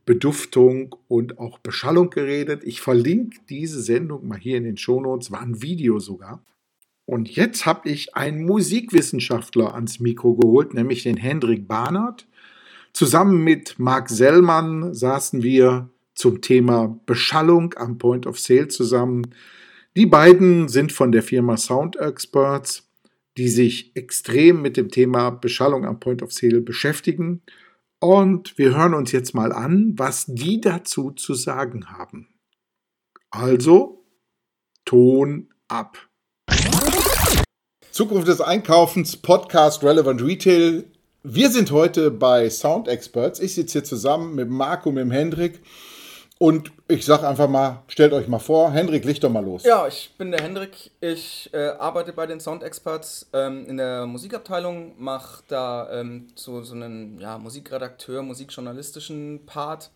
Beduftung 0.06 0.96
und 1.08 1.40
auch 1.40 1.58
Beschallung 1.58 2.12
geredet. 2.12 2.62
Ich 2.64 2.80
verlinke 2.80 3.40
diese 3.50 3.82
Sendung 3.82 4.28
mal 4.28 4.38
hier 4.38 4.58
in 4.58 4.66
den 4.66 4.78
Shownotes, 4.78 5.32
war 5.32 5.42
ein 5.42 5.64
Video 5.64 5.98
sogar. 5.98 6.44
Und 7.08 7.30
jetzt 7.30 7.66
habe 7.66 7.90
ich 7.90 8.16
einen 8.16 8.46
Musikwissenschaftler 8.46 9.74
ans 9.74 10.02
Mikro 10.02 10.36
geholt, 10.36 10.74
nämlich 10.74 11.04
den 11.04 11.16
Hendrik 11.16 11.66
Barnert. 11.66 12.28
Zusammen 12.92 13.46
mit 13.46 13.80
Marc 13.80 14.10
Sellmann 14.10 14.94
saßen 14.94 15.42
wir 15.42 15.90
zum 16.16 16.42
Thema 16.42 17.00
Beschallung 17.06 17.74
am 17.78 17.98
Point 17.98 18.28
of 18.28 18.38
Sale 18.38 18.68
zusammen. 18.68 19.34
Die 19.96 20.06
beiden 20.06 20.68
sind 20.68 20.92
von 20.92 21.14
der 21.14 21.24
Firma 21.24 21.56
Sound 21.56 21.96
Experts, 21.96 22.90
die 23.38 23.48
sich 23.48 23.96
extrem 23.96 24.62
mit 24.62 24.76
dem 24.76 24.90
Thema 24.90 25.30
Beschallung 25.30 25.86
am 25.86 26.02
Point 26.02 26.22
of 26.22 26.34
Sale 26.34 26.60
beschäftigen. 26.60 27.42
Und 28.02 28.58
wir 28.58 28.76
hören 28.76 28.94
uns 28.94 29.14
jetzt 29.14 29.34
mal 29.34 29.54
an, 29.54 29.94
was 29.96 30.26
die 30.28 30.60
dazu 30.60 31.12
zu 31.12 31.36
sagen 31.36 31.88
haben. 31.88 32.28
Also, 33.30 34.04
Ton 34.84 35.54
ab. 35.70 36.10
Zukunft 37.98 38.28
des 38.28 38.42
Einkaufens, 38.42 39.18
Podcast 39.18 39.84
Relevant 39.84 40.22
Retail. 40.22 40.84
Wir 41.24 41.50
sind 41.50 41.72
heute 41.72 42.12
bei 42.12 42.48
Sound 42.48 42.88
Experts. 42.88 43.40
Ich 43.40 43.56
sitze 43.56 43.80
hier 43.80 43.84
zusammen 43.84 44.36
mit 44.36 44.52
Marco, 44.52 44.92
mit 44.92 45.12
Hendrik. 45.12 45.60
Und 46.38 46.72
ich 46.88 47.06
sage 47.06 47.28
einfach 47.28 47.50
mal, 47.50 47.82
stellt 47.88 48.14
euch 48.14 48.28
mal 48.28 48.38
vor, 48.38 48.72
Hendrik, 48.72 49.04
leg 49.04 49.20
doch 49.20 49.32
mal 49.32 49.44
los. 49.44 49.64
Ja, 49.64 49.88
ich 49.88 50.14
bin 50.16 50.30
der 50.30 50.44
Hendrik. 50.44 50.92
Ich 51.02 51.50
äh, 51.54 51.70
arbeite 51.70 52.14
bei 52.14 52.28
den 52.28 52.40
Sound 52.40 52.62
Experts 52.62 53.32
ähm, 53.34 53.66
in 53.66 53.78
der 53.78 54.06
Musikabteilung, 54.06 54.94
mache 55.00 55.42
da 55.48 55.90
ähm, 55.92 56.28
so, 56.36 56.62
so 56.62 56.76
einen 56.76 57.20
ja, 57.20 57.40
Musikredakteur, 57.40 58.22
musikjournalistischen 58.22 59.48
Part 59.48 59.90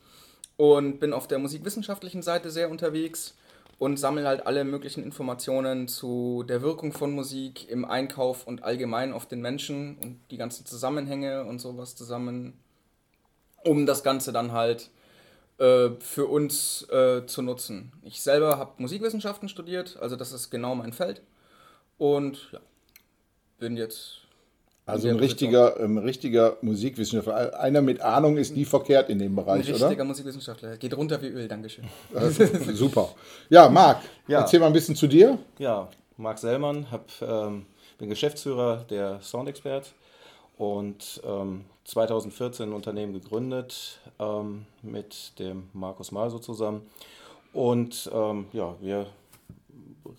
und 0.58 1.00
bin 1.00 1.14
auf 1.14 1.28
der 1.28 1.38
musikwissenschaftlichen 1.38 2.24
Seite 2.24 2.50
sehr 2.50 2.72
unterwegs 2.72 3.36
und 3.82 3.98
sammle 3.98 4.28
halt 4.28 4.46
alle 4.46 4.64
möglichen 4.64 5.04
Informationen 5.04 5.88
zu 5.88 6.44
der 6.48 6.62
Wirkung 6.62 6.94
von 6.94 7.14
Musik 7.14 7.68
im 7.68 7.84
Einkauf 7.84 8.46
und 8.46 8.64
allgemein 8.64 9.12
auf 9.12 9.26
den 9.26 9.42
Menschen 9.42 9.98
und 9.98 10.20
die 10.30 10.38
ganzen 10.38 10.68
Zusammenhänge 10.68 11.46
und 11.46 11.58
sowas 11.58 11.96
zusammen, 11.96 12.54
um 13.64 13.88
das 13.88 14.04
Ganze 14.04 14.32
dann 14.32 14.52
halt 14.52 14.92
äh, 15.58 15.90
für 16.00 16.28
uns 16.28 16.88
äh, 16.92 17.26
zu 17.26 17.42
nutzen. 17.42 17.92
Ich 18.04 18.22
selber 18.22 18.60
habe 18.60 18.74
Musikwissenschaften 18.78 19.50
studiert, 19.50 19.98
also 20.00 20.16
das 20.16 20.32
ist 20.32 20.52
genau 20.52 20.76
mein 20.76 20.94
Feld. 20.94 21.24
Und 21.98 22.52
ja, 22.52 22.60
bin 23.58 23.78
jetzt. 23.78 24.21
Also 24.92 25.08
ein 25.08 25.16
richtiger, 25.18 25.80
ein 25.80 25.98
richtiger 25.98 26.58
Musikwissenschaftler. 26.62 27.60
Einer 27.60 27.82
mit 27.82 28.02
Ahnung 28.02 28.38
ist 28.38 28.56
nie 28.56 28.66
verkehrt 28.66 29.10
in 29.10 29.20
dem 29.20 29.36
Bereich, 29.36 29.48
oder? 29.48 29.58
Ein 29.58 29.72
richtiger 29.74 29.94
oder? 29.94 30.06
Musikwissenschaftler. 30.06 30.78
Geht 30.78 30.96
runter 30.96 31.22
wie 31.22 31.28
Öl, 31.28 31.48
Dankeschön. 31.48 31.86
super. 32.74 33.10
Ja, 33.50 33.70
Marc, 33.70 34.02
ja. 34.28 34.40
erzähl 34.40 34.60
mal 34.60 34.68
ein 34.68 34.74
bisschen 34.74 34.96
zu 34.96 35.08
dir. 35.08 35.38
Ja, 35.58 35.88
Marc 36.18 36.40
Sellmann, 36.40 36.92
hab, 36.92 37.10
ähm, 37.22 37.66
bin 37.98 38.10
Geschäftsführer 38.10 38.86
der 38.90 39.22
Soundexpert 39.22 39.94
und 40.58 41.22
ähm, 41.26 41.66
2014 41.86 42.70
ein 42.70 42.74
Unternehmen 42.74 43.14
gegründet 43.14 44.00
ähm, 44.20 44.66
mit 44.82 45.38
dem 45.40 45.70
Markus 45.74 46.12
Malso 46.12 46.40
zusammen. 46.40 46.82
Und 47.54 48.10
ähm, 48.14 48.46
ja, 48.54 48.76
wir 48.80 49.08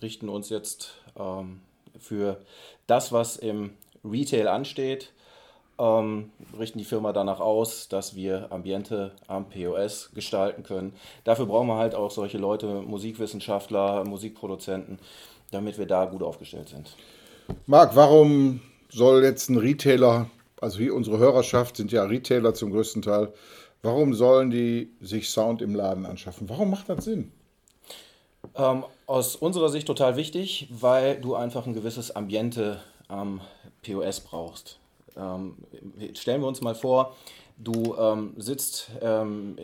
richten 0.01 0.29
uns 0.29 0.49
jetzt 0.49 0.95
ähm, 1.17 1.61
für 1.99 2.41
das, 2.87 3.11
was 3.11 3.37
im 3.37 3.71
Retail 4.03 4.47
ansteht, 4.47 5.11
ähm, 5.79 6.31
richten 6.57 6.77
die 6.77 6.85
Firma 6.85 7.13
danach 7.13 7.39
aus, 7.39 7.87
dass 7.87 8.15
wir 8.15 8.51
Ambiente 8.51 9.11
am 9.27 9.49
POS 9.49 10.11
gestalten 10.13 10.63
können. 10.63 10.93
Dafür 11.23 11.45
brauchen 11.45 11.67
wir 11.67 11.77
halt 11.77 11.95
auch 11.95 12.11
solche 12.11 12.37
Leute, 12.37 12.81
Musikwissenschaftler, 12.81 14.03
Musikproduzenten, 14.05 14.99
damit 15.51 15.77
wir 15.77 15.85
da 15.85 16.05
gut 16.05 16.23
aufgestellt 16.23 16.69
sind. 16.69 16.95
Marc, 17.65 17.95
warum 17.95 18.61
soll 18.89 19.23
jetzt 19.23 19.49
ein 19.49 19.57
Retailer, 19.57 20.29
also 20.61 20.79
wie 20.79 20.89
unsere 20.89 21.17
Hörerschaft 21.17 21.77
sind 21.77 21.91
ja 21.91 22.03
Retailer 22.03 22.53
zum 22.53 22.71
größten 22.71 23.01
Teil, 23.01 23.33
warum 23.81 24.13
sollen 24.13 24.51
die 24.51 24.91
sich 25.01 25.29
Sound 25.29 25.61
im 25.61 25.75
Laden 25.75 26.05
anschaffen? 26.05 26.49
Warum 26.49 26.69
macht 26.69 26.89
das 26.89 27.03
Sinn? 27.03 27.31
Ähm, 28.55 28.85
aus 29.07 29.35
unserer 29.35 29.69
Sicht 29.69 29.87
total 29.87 30.15
wichtig, 30.15 30.67
weil 30.69 31.19
du 31.19 31.35
einfach 31.35 31.65
ein 31.65 31.73
gewisses 31.73 32.15
Ambiente 32.15 32.81
am 33.13 33.41
POS 33.83 34.21
brauchst. 34.21 34.79
Ähm, 35.15 35.55
stellen 36.15 36.41
wir 36.41 36.47
uns 36.47 36.61
mal 36.61 36.73
vor, 36.73 37.15
du 37.57 37.95
ähm, 37.97 38.33
sitzt 38.37 38.89
ähm, 39.01 39.57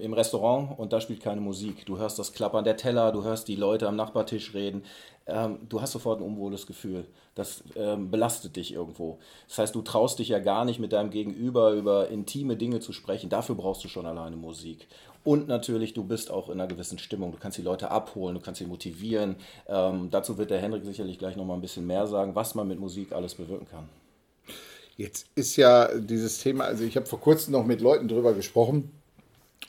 im 0.00 0.12
Restaurant 0.12 0.78
und 0.78 0.92
da 0.92 1.00
spielt 1.00 1.20
keine 1.20 1.40
Musik. 1.40 1.86
Du 1.86 1.98
hörst 1.98 2.18
das 2.18 2.32
Klappern 2.32 2.64
der 2.64 2.76
Teller, 2.76 3.12
du 3.12 3.22
hörst 3.22 3.46
die 3.46 3.56
Leute 3.56 3.86
am 3.86 3.96
Nachbartisch 3.96 4.52
reden. 4.54 4.82
Ähm, 5.26 5.58
du 5.68 5.80
hast 5.80 5.92
sofort 5.92 6.20
ein 6.20 6.26
unwohles 6.26 6.66
Gefühl. 6.66 7.06
Das 7.34 7.62
ähm, 7.76 8.10
belastet 8.10 8.56
dich 8.56 8.72
irgendwo. 8.72 9.18
Das 9.48 9.58
heißt, 9.58 9.74
du 9.74 9.82
traust 9.82 10.18
dich 10.18 10.28
ja 10.28 10.38
gar 10.40 10.64
nicht 10.64 10.80
mit 10.80 10.92
deinem 10.92 11.10
Gegenüber 11.10 11.72
über 11.72 12.08
intime 12.08 12.56
Dinge 12.56 12.80
zu 12.80 12.92
sprechen. 12.92 13.30
Dafür 13.30 13.54
brauchst 13.54 13.84
du 13.84 13.88
schon 13.88 14.06
alleine 14.06 14.36
Musik. 14.36 14.88
Und 15.26 15.48
natürlich, 15.48 15.92
du 15.92 16.04
bist 16.04 16.30
auch 16.30 16.48
in 16.50 16.60
einer 16.60 16.68
gewissen 16.68 17.00
Stimmung. 17.00 17.32
Du 17.32 17.38
kannst 17.38 17.58
die 17.58 17.62
Leute 17.62 17.90
abholen, 17.90 18.36
du 18.36 18.40
kannst 18.40 18.60
sie 18.60 18.64
motivieren. 18.64 19.34
Ähm, 19.66 20.08
dazu 20.12 20.38
wird 20.38 20.52
der 20.52 20.60
Hendrik 20.60 20.84
sicherlich 20.84 21.18
gleich 21.18 21.34
noch 21.34 21.44
mal 21.44 21.54
ein 21.54 21.60
bisschen 21.60 21.84
mehr 21.84 22.06
sagen, 22.06 22.36
was 22.36 22.54
man 22.54 22.68
mit 22.68 22.78
Musik 22.78 23.10
alles 23.10 23.34
bewirken 23.34 23.66
kann. 23.68 23.88
Jetzt 24.96 25.26
ist 25.34 25.56
ja 25.56 25.92
dieses 25.98 26.38
Thema, 26.38 26.66
also 26.66 26.84
ich 26.84 26.94
habe 26.94 27.06
vor 27.06 27.18
kurzem 27.18 27.50
noch 27.54 27.66
mit 27.66 27.80
Leuten 27.80 28.06
drüber 28.06 28.34
gesprochen, 28.34 28.92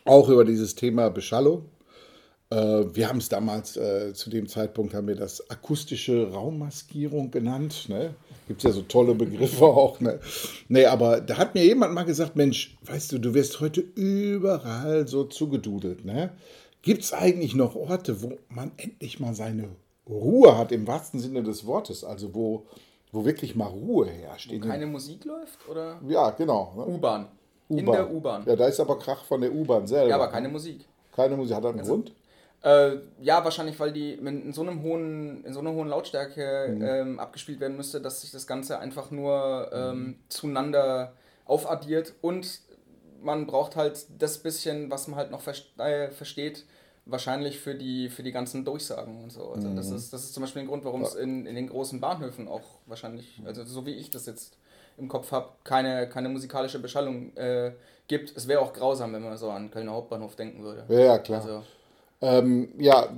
auch 0.05 0.29
über 0.29 0.45
dieses 0.45 0.75
Thema 0.75 1.09
Beschallung. 1.09 1.65
Äh, 2.49 2.55
wir 2.93 3.09
haben 3.09 3.17
es 3.17 3.29
damals, 3.29 3.75
äh, 3.77 4.13
zu 4.13 4.29
dem 4.29 4.47
Zeitpunkt 4.47 4.93
haben 4.93 5.07
wir 5.07 5.15
das 5.15 5.49
akustische 5.49 6.31
Raummaskierung 6.31 7.31
genannt. 7.31 7.89
Ne? 7.89 8.15
Gibt 8.47 8.59
es 8.59 8.63
ja 8.63 8.71
so 8.71 8.83
tolle 8.83 9.15
Begriffe 9.15 9.65
auch. 9.65 9.99
Ne? 9.99 10.19
Nee, 10.69 10.85
aber 10.85 11.21
da 11.21 11.37
hat 11.37 11.55
mir 11.55 11.65
jemand 11.65 11.93
mal 11.93 12.03
gesagt, 12.03 12.35
Mensch, 12.35 12.77
weißt 12.83 13.11
du, 13.11 13.19
du 13.19 13.33
wirst 13.33 13.59
heute 13.59 13.81
überall 13.81 15.07
so 15.07 15.25
zugedudelt. 15.25 16.05
Ne? 16.05 16.31
Gibt 16.81 17.03
es 17.03 17.13
eigentlich 17.13 17.55
noch 17.55 17.75
Orte, 17.75 18.21
wo 18.21 18.37
man 18.49 18.71
endlich 18.77 19.19
mal 19.19 19.33
seine 19.33 19.69
Ruhe 20.07 20.57
hat, 20.57 20.71
im 20.71 20.87
wahrsten 20.87 21.19
Sinne 21.19 21.43
des 21.43 21.65
Wortes? 21.65 22.03
Also 22.03 22.33
wo 22.33 22.65
wo 23.11 23.25
wirklich 23.25 23.55
mal 23.55 23.67
Ruhe 23.67 24.07
herrscht. 24.07 24.51
Wo 24.51 24.59
keine 24.59 24.85
Musik 24.85 25.25
läuft? 25.25 25.67
Oder? 25.69 25.99
Ja, 26.07 26.31
genau. 26.31 26.73
Ne? 26.75 26.85
U-Bahn. 26.85 27.27
In 27.69 27.85
der 27.85 28.11
U-Bahn. 28.11 28.43
Ja, 28.45 28.55
da 28.55 28.67
ist 28.67 28.79
aber 28.79 28.97
Krach 28.99 29.23
von 29.25 29.41
der 29.41 29.53
U-Bahn 29.53 29.87
selber. 29.87 30.09
Ja, 30.09 30.15
aber 30.15 30.29
keine 30.29 30.49
Musik. 30.49 30.85
Keine 31.13 31.35
Musik. 31.35 31.55
Hat 31.55 31.63
das 31.63 31.71
einen 31.71 31.79
also, 31.79 31.93
Grund? 31.93 32.13
Äh, 32.63 32.97
ja, 33.21 33.43
wahrscheinlich, 33.43 33.79
weil 33.79 33.93
die 33.93 34.13
in 34.13 34.51
so, 34.51 34.61
einem 34.61 34.81
hohen, 34.81 35.43
in 35.45 35.53
so 35.53 35.59
einer 35.59 35.71
hohen 35.71 35.87
Lautstärke 35.87 36.73
mhm. 36.75 36.81
ähm, 36.83 37.19
abgespielt 37.19 37.59
werden 37.59 37.77
müsste, 37.77 38.01
dass 38.01 38.21
sich 38.21 38.31
das 38.31 38.47
Ganze 38.47 38.79
einfach 38.79 39.11
nur 39.11 39.69
ähm, 39.71 39.99
mhm. 39.99 40.15
zueinander 40.29 41.13
aufaddiert 41.45 42.13
und 42.21 42.61
man 43.21 43.47
braucht 43.47 43.75
halt 43.75 44.05
das 44.19 44.39
bisschen, 44.39 44.91
was 44.91 45.07
man 45.07 45.17
halt 45.17 45.31
noch 45.31 45.41
äh, 45.77 46.11
versteht, 46.11 46.65
wahrscheinlich 47.05 47.59
für 47.59 47.75
die, 47.75 48.09
für 48.09 48.23
die 48.23 48.31
ganzen 48.31 48.65
Durchsagen 48.65 49.23
und 49.23 49.31
so. 49.31 49.51
Also 49.51 49.69
mhm. 49.69 49.75
das, 49.75 49.91
ist, 49.91 50.11
das 50.11 50.23
ist 50.23 50.33
zum 50.33 50.41
Beispiel 50.41 50.63
ein 50.63 50.67
Grund, 50.67 50.83
warum 50.83 51.03
es 51.03 51.15
in, 51.15 51.45
in 51.45 51.55
den 51.55 51.69
großen 51.69 51.99
Bahnhöfen 51.99 52.47
auch 52.47 52.79
wahrscheinlich, 52.85 53.41
also 53.45 53.63
so 53.63 53.85
wie 53.85 53.93
ich 53.93 54.09
das 54.09 54.25
jetzt 54.25 54.57
im 54.97 55.07
Kopf 55.07 55.31
habe, 55.31 55.49
keine, 55.63 56.09
keine 56.09 56.27
musikalische 56.29 56.79
Beschallung 56.79 57.35
äh, 57.37 57.73
gibt. 58.07 58.35
Es 58.35 58.47
wäre 58.47 58.61
auch 58.61 58.73
grausam, 58.73 59.13
wenn 59.13 59.23
man 59.23 59.37
so 59.37 59.49
an 59.51 59.69
Kölner 59.69 59.93
Hauptbahnhof 59.93 60.35
denken 60.35 60.63
würde. 60.63 60.85
Ja, 60.89 61.19
klar. 61.19 61.41
Also, 61.41 61.63
ähm, 62.21 62.69
ja, 62.77 63.09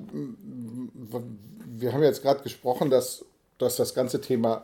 wir 1.66 1.94
haben 1.94 2.04
jetzt 2.04 2.22
gerade 2.22 2.44
gesprochen, 2.44 2.90
dass, 2.90 3.26
dass 3.58 3.76
das 3.76 3.94
ganze 3.94 4.22
Thema 4.22 4.64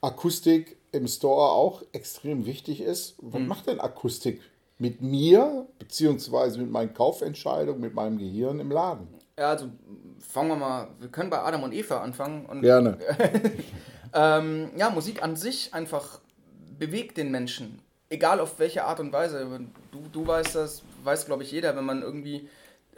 Akustik 0.00 0.76
im 0.92 1.06
Store 1.06 1.52
auch 1.52 1.82
extrem 1.92 2.46
wichtig 2.46 2.80
ist. 2.80 3.14
Was 3.20 3.40
mhm. 3.40 3.48
macht 3.48 3.66
denn 3.66 3.80
Akustik 3.80 4.40
mit 4.78 5.02
mir, 5.02 5.66
beziehungsweise 5.78 6.58
mit 6.58 6.70
meinen 6.70 6.94
Kaufentscheidungen, 6.94 7.80
mit 7.80 7.94
meinem 7.94 8.18
Gehirn 8.18 8.60
im 8.60 8.70
Laden. 8.70 9.08
Ja, 9.38 9.50
also 9.50 9.66
fangen 10.18 10.48
wir 10.48 10.56
mal, 10.56 10.88
wir 10.98 11.08
können 11.08 11.30
bei 11.30 11.38
Adam 11.38 11.62
und 11.62 11.72
Eva 11.72 12.00
anfangen. 12.00 12.46
Und, 12.46 12.62
Gerne. 12.62 12.98
ähm, 14.14 14.70
ja, 14.76 14.90
Musik 14.90 15.22
an 15.22 15.36
sich 15.36 15.74
einfach 15.74 16.20
bewegt 16.78 17.18
den 17.18 17.30
Menschen. 17.30 17.80
Egal 18.08 18.40
auf 18.40 18.58
welche 18.58 18.84
Art 18.84 19.00
und 19.00 19.12
Weise. 19.12 19.46
Du, 19.92 19.98
du 20.12 20.26
weißt 20.26 20.54
das, 20.54 20.82
weiß 21.04 21.26
glaube 21.26 21.42
ich 21.42 21.52
jeder, 21.52 21.76
wenn 21.76 21.84
man 21.84 22.02
irgendwie 22.02 22.48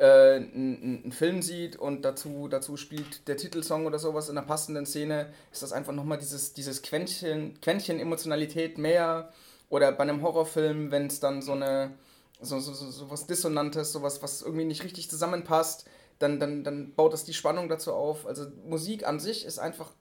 äh, 0.03 0.37
einen, 0.37 1.13
Film 1.13 1.43
sieht 1.43 1.77
und 1.77 2.05
dazu, 2.05 2.49
dazu 2.49 2.77
spielt 2.77 3.29
der 3.29 3.37
Titelsong 3.37 3.87
oder 3.87 4.01
sowas 4.01 4.29
in 4.29 4.37
einer 4.37 4.47
passenden 4.47 4.85
Szene, 4.85 5.29
ist 5.53 5.63
das 5.63 5.73
einfach 5.73 5.93
nochmal 5.93 6.19
dieses, 6.19 6.55
dieses 6.55 6.83
Quäntchen, 6.83 7.61
Quäntchen 7.61 8.01
Emotionalität 8.01 8.79
mehr 8.79 9.33
oder 9.69 9.93
bei 9.93 10.03
einem 10.03 10.23
Horrorfilm, 10.23 10.91
wenn 10.91 11.07
es 11.07 11.21
dann 11.21 11.41
so 11.41 11.53
eine 11.53 11.93
so, 12.41 12.59
so, 12.59 12.73
so, 12.73 12.91
so 12.91 13.11
was 13.11 13.29
Dissonantes, 13.29 13.93
sowas, 13.93 14.21
was 14.21 14.43
irgendwie 14.43 14.65
nicht 14.65 14.83
richtig 14.83 15.09
zusammenpasst, 15.09 15.87
dann, 16.19 16.41
dann, 16.41 16.65
dann 16.65 16.95
baut 16.95 17.13
das 17.13 17.25
die 17.25 17.35
Spannung 17.35 17.69
dazu 17.69 17.93
auf. 17.93 18.27
Also 18.27 18.47
Musik 18.67 19.07
an 19.07 19.21
sich 19.21 19.45
ist 19.45 19.61
einfach 19.61 19.93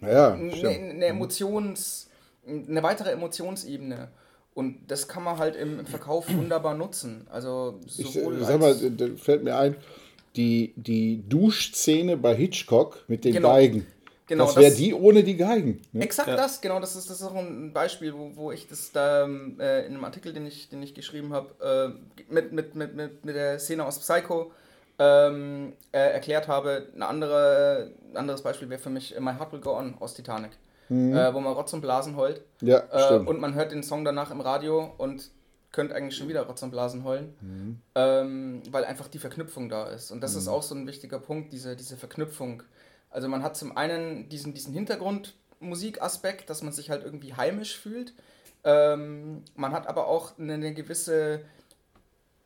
Ja, 0.00 0.32
eine, 0.32 0.50
eine 0.54 1.04
Emotions, 1.04 2.08
eine 2.46 2.82
weitere 2.82 3.10
Emotionsebene. 3.10 4.08
Und 4.56 4.78
das 4.88 5.06
kann 5.06 5.22
man 5.22 5.36
halt 5.36 5.54
im, 5.54 5.80
im 5.80 5.86
Verkauf 5.86 6.32
wunderbar 6.32 6.74
nutzen. 6.74 7.26
Also 7.30 7.78
Ich 7.84 8.14
sowohl 8.14 8.40
äh, 8.40 8.44
sag 8.44 8.58
mal, 8.58 8.68
als, 8.72 8.82
da 8.96 9.06
fällt 9.16 9.44
mir 9.44 9.54
ein, 9.54 9.76
die, 10.34 10.72
die 10.76 11.22
Duschszene 11.28 12.16
bei 12.16 12.34
Hitchcock 12.34 13.04
mit 13.06 13.26
den 13.26 13.34
Genau. 13.34 13.50
Geigen. 13.50 13.86
Genau, 14.28 14.46
das 14.46 14.56
wäre 14.56 14.74
die 14.74 14.94
ohne 14.94 15.22
die 15.22 15.36
Geigen. 15.36 15.82
Ne? 15.92 16.02
Exakt 16.02 16.28
das, 16.30 16.62
genau, 16.62 16.80
das 16.80 16.96
ist, 16.96 17.10
das 17.10 17.20
ist 17.20 17.26
auch 17.26 17.34
ein 17.34 17.74
Beispiel, 17.74 18.14
wo, 18.14 18.32
wo 18.34 18.50
ich 18.50 18.66
das 18.66 18.90
da 18.92 19.24
ähm, 19.24 19.60
äh, 19.60 19.84
in 19.86 19.92
einem 19.92 20.04
Artikel, 20.04 20.32
den 20.32 20.46
ich, 20.46 20.70
den 20.70 20.82
ich 20.82 20.94
geschrieben 20.94 21.34
habe, 21.34 21.94
äh, 22.26 22.32
mit, 22.32 22.50
mit, 22.50 22.74
mit, 22.74 22.96
mit, 22.96 23.26
mit 23.26 23.36
der 23.36 23.58
Szene 23.58 23.84
aus 23.84 23.98
Psycho 23.98 24.50
ähm, 24.98 25.74
äh, 25.92 25.98
erklärt 25.98 26.48
habe. 26.48 26.88
Ein, 26.96 27.02
andere, 27.02 27.92
ein 28.10 28.16
anderes 28.16 28.40
Beispiel 28.40 28.70
wäre 28.70 28.80
für 28.80 28.88
mich 28.90 29.14
My 29.20 29.34
Heart 29.34 29.52
Will 29.52 29.60
Go 29.60 29.76
On 29.76 29.94
aus 30.00 30.14
Titanic, 30.14 30.52
äh, 31.14 31.34
wo 31.34 31.40
man 31.40 31.52
Rotz 31.52 31.72
und 31.72 31.80
Blasen 31.80 32.16
heult. 32.16 32.42
Ja, 32.60 32.82
Äh, 32.90 33.18
und 33.28 33.40
man 33.40 33.54
hört 33.54 33.72
den 33.72 33.82
Song 33.82 34.04
danach 34.04 34.30
im 34.30 34.40
Radio 34.40 34.94
und 34.98 35.30
könnte 35.72 35.94
eigentlich 35.94 36.16
schon 36.16 36.28
wieder 36.28 36.42
Rotz 36.42 36.62
und 36.62 36.70
Blasen 36.70 37.04
heulen, 37.04 37.34
ähm, 37.94 38.62
weil 38.70 38.84
einfach 38.84 39.08
die 39.08 39.18
Verknüpfung 39.18 39.68
da 39.68 39.88
ist. 39.88 40.10
Und 40.10 40.22
das 40.22 40.34
ist 40.34 40.48
auch 40.48 40.62
so 40.62 40.74
ein 40.74 40.86
wichtiger 40.86 41.18
Punkt, 41.18 41.52
diese, 41.52 41.76
diese 41.76 41.96
Verknüpfung. 41.96 42.62
Also 43.10 43.28
man 43.28 43.42
hat 43.42 43.56
zum 43.56 43.76
einen 43.76 44.28
diesen, 44.30 44.54
diesen 44.54 44.72
Hintergrundmusikaspekt, 44.72 46.48
dass 46.50 46.62
man 46.62 46.72
sich 46.72 46.90
halt 46.90 47.04
irgendwie 47.04 47.34
heimisch 47.34 47.78
fühlt. 47.78 48.14
Ähm, 48.64 49.42
man 49.54 49.72
hat 49.72 49.86
aber 49.86 50.06
auch 50.06 50.38
eine, 50.38 50.54
eine 50.54 50.72
gewisse 50.74 51.40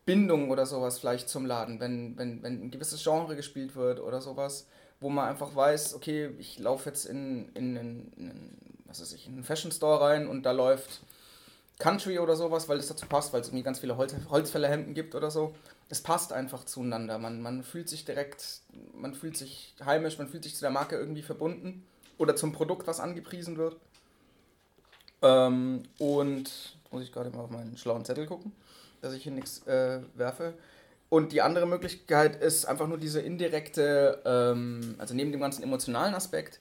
Bindung 0.07 0.51
oder 0.51 0.67
sowas 0.67 0.99
vielleicht 0.99 1.29
zum 1.29 1.47
Laden, 1.47 1.79
wenn, 1.79 2.17
wenn, 2.19 2.43
wenn 2.43 2.65
ein 2.65 2.71
gewisses 2.71 3.03
Genre 3.03 3.37
gespielt 3.37 3.77
wird 3.77 4.01
oder 4.01 4.21
sowas, 4.21 4.67
wo 5.01 5.09
man 5.09 5.29
einfach 5.29 5.55
weiß, 5.57 5.95
okay, 5.95 6.31
ich 6.39 6.59
laufe 6.59 6.89
jetzt 6.89 7.07
in, 7.07 7.49
in, 7.55 7.77
in, 7.77 8.13
in, 8.17 8.59
was 8.87 9.01
weiß 9.01 9.13
ich, 9.15 9.27
in 9.27 9.35
einen 9.35 9.45
Fashion 9.45 9.73
Store 9.73 10.01
rein 10.01 10.29
und 10.29 10.45
da 10.45 10.53
läuft 10.53 11.01
Country 11.79 12.19
oder 12.19 12.37
sowas, 12.37 12.69
weil 12.69 12.79
es 12.79 12.89
dazu 12.89 13.07
passt, 13.07 13.33
weil 13.33 13.41
es 13.41 13.49
irgendwie 13.49 13.65
ganz 13.65 13.81
viele 13.81 13.97
Holz, 13.97 14.15
Holzfällerhemden 14.29 14.95
gibt 14.95 15.15
oder 15.15 15.31
so. 15.31 15.55
Es 15.89 16.03
passt 16.03 16.33
einfach 16.33 16.65
zueinander. 16.65 17.19
Man, 17.19 17.41
man 17.41 17.65
fühlt 17.65 17.89
sich 17.89 18.05
direkt, 18.05 18.61
man 18.95 19.15
fühlt 19.15 19.37
sich 19.37 19.75
heimisch, 19.85 20.19
man 20.19 20.29
fühlt 20.29 20.45
sich 20.45 20.55
zu 20.55 20.61
der 20.61 20.71
Marke 20.71 20.97
irgendwie 20.97 21.23
verbunden 21.23 21.87
oder 22.19 22.37
zum 22.37 22.53
Produkt, 22.53 22.87
was 22.87 23.01
angepriesen 23.01 23.57
wird. 23.57 23.77
Ähm, 25.23 25.83
und 25.99 26.77
muss 26.91 27.03
ich 27.03 27.13
gerade 27.13 27.31
mal 27.31 27.41
auf 27.41 27.51
meinen 27.51 27.77
schlauen 27.77 28.05
Zettel 28.05 28.27
gucken, 28.27 28.53
dass 29.01 29.15
ich 29.15 29.23
hier 29.23 29.33
nichts 29.33 29.67
äh, 29.67 30.01
werfe. 30.15 30.55
Und 31.11 31.33
die 31.33 31.43
andere 31.43 31.67
Möglichkeit 31.67 32.41
ist 32.41 32.65
einfach 32.65 32.87
nur 32.87 32.97
diese 32.97 33.21
indirekte, 33.21 34.23
ähm, 34.25 34.95
also 34.97 35.13
neben 35.13 35.33
dem 35.33 35.41
ganzen 35.41 35.63
emotionalen 35.63 36.15
Aspekt, 36.15 36.61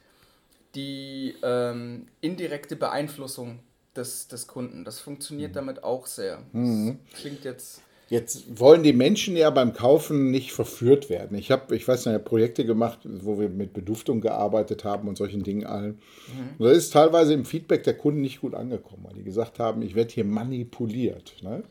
die 0.76 1.36
ähm, 1.44 2.08
indirekte 2.20 2.76
Beeinflussung 2.76 3.60
des, 3.96 4.28
des 4.28 4.48
Kunden. 4.48 4.84
Das 4.84 5.00
funktioniert 5.00 5.56
damit 5.56 5.84
auch 5.84 6.08
sehr. 6.08 6.40
Das 6.52 7.22
klingt 7.22 7.46
jetzt. 7.46 7.82
Jetzt 8.10 8.60
wollen 8.60 8.82
die 8.82 8.94
Menschen 8.94 9.38
ja 9.38 9.52
beim 9.52 9.74
Kaufen 9.74 10.32
nicht 10.32 10.52
verführt 10.52 11.12
werden. 11.12 11.38
Ich 11.38 11.52
habe, 11.52 11.76
ich 11.76 11.88
weiß 11.88 12.08
nicht, 12.08 12.26
Projekte 12.26 12.66
gemacht, 12.66 12.98
wo 13.04 13.40
wir 13.40 13.50
mit 13.50 13.72
Beduftung 13.72 14.20
gearbeitet 14.20 14.84
haben 14.84 15.08
und 15.08 15.16
solchen 15.16 15.44
Dingen 15.44 15.68
allen. 15.68 16.00
Und 16.58 16.66
das 16.66 16.76
ist 16.76 16.94
teilweise 16.94 17.34
im 17.34 17.46
Feedback 17.46 17.84
der 17.84 17.96
Kunden 17.96 18.22
nicht 18.22 18.42
gut 18.42 18.56
angekommen, 18.56 19.04
weil 19.04 19.14
die 19.14 19.24
gesagt 19.24 19.60
haben, 19.60 19.84
ich 19.84 19.94
werde 19.94 20.12
hier 20.12 20.26
manipuliert. 20.26 21.36
Ne? 21.44 21.62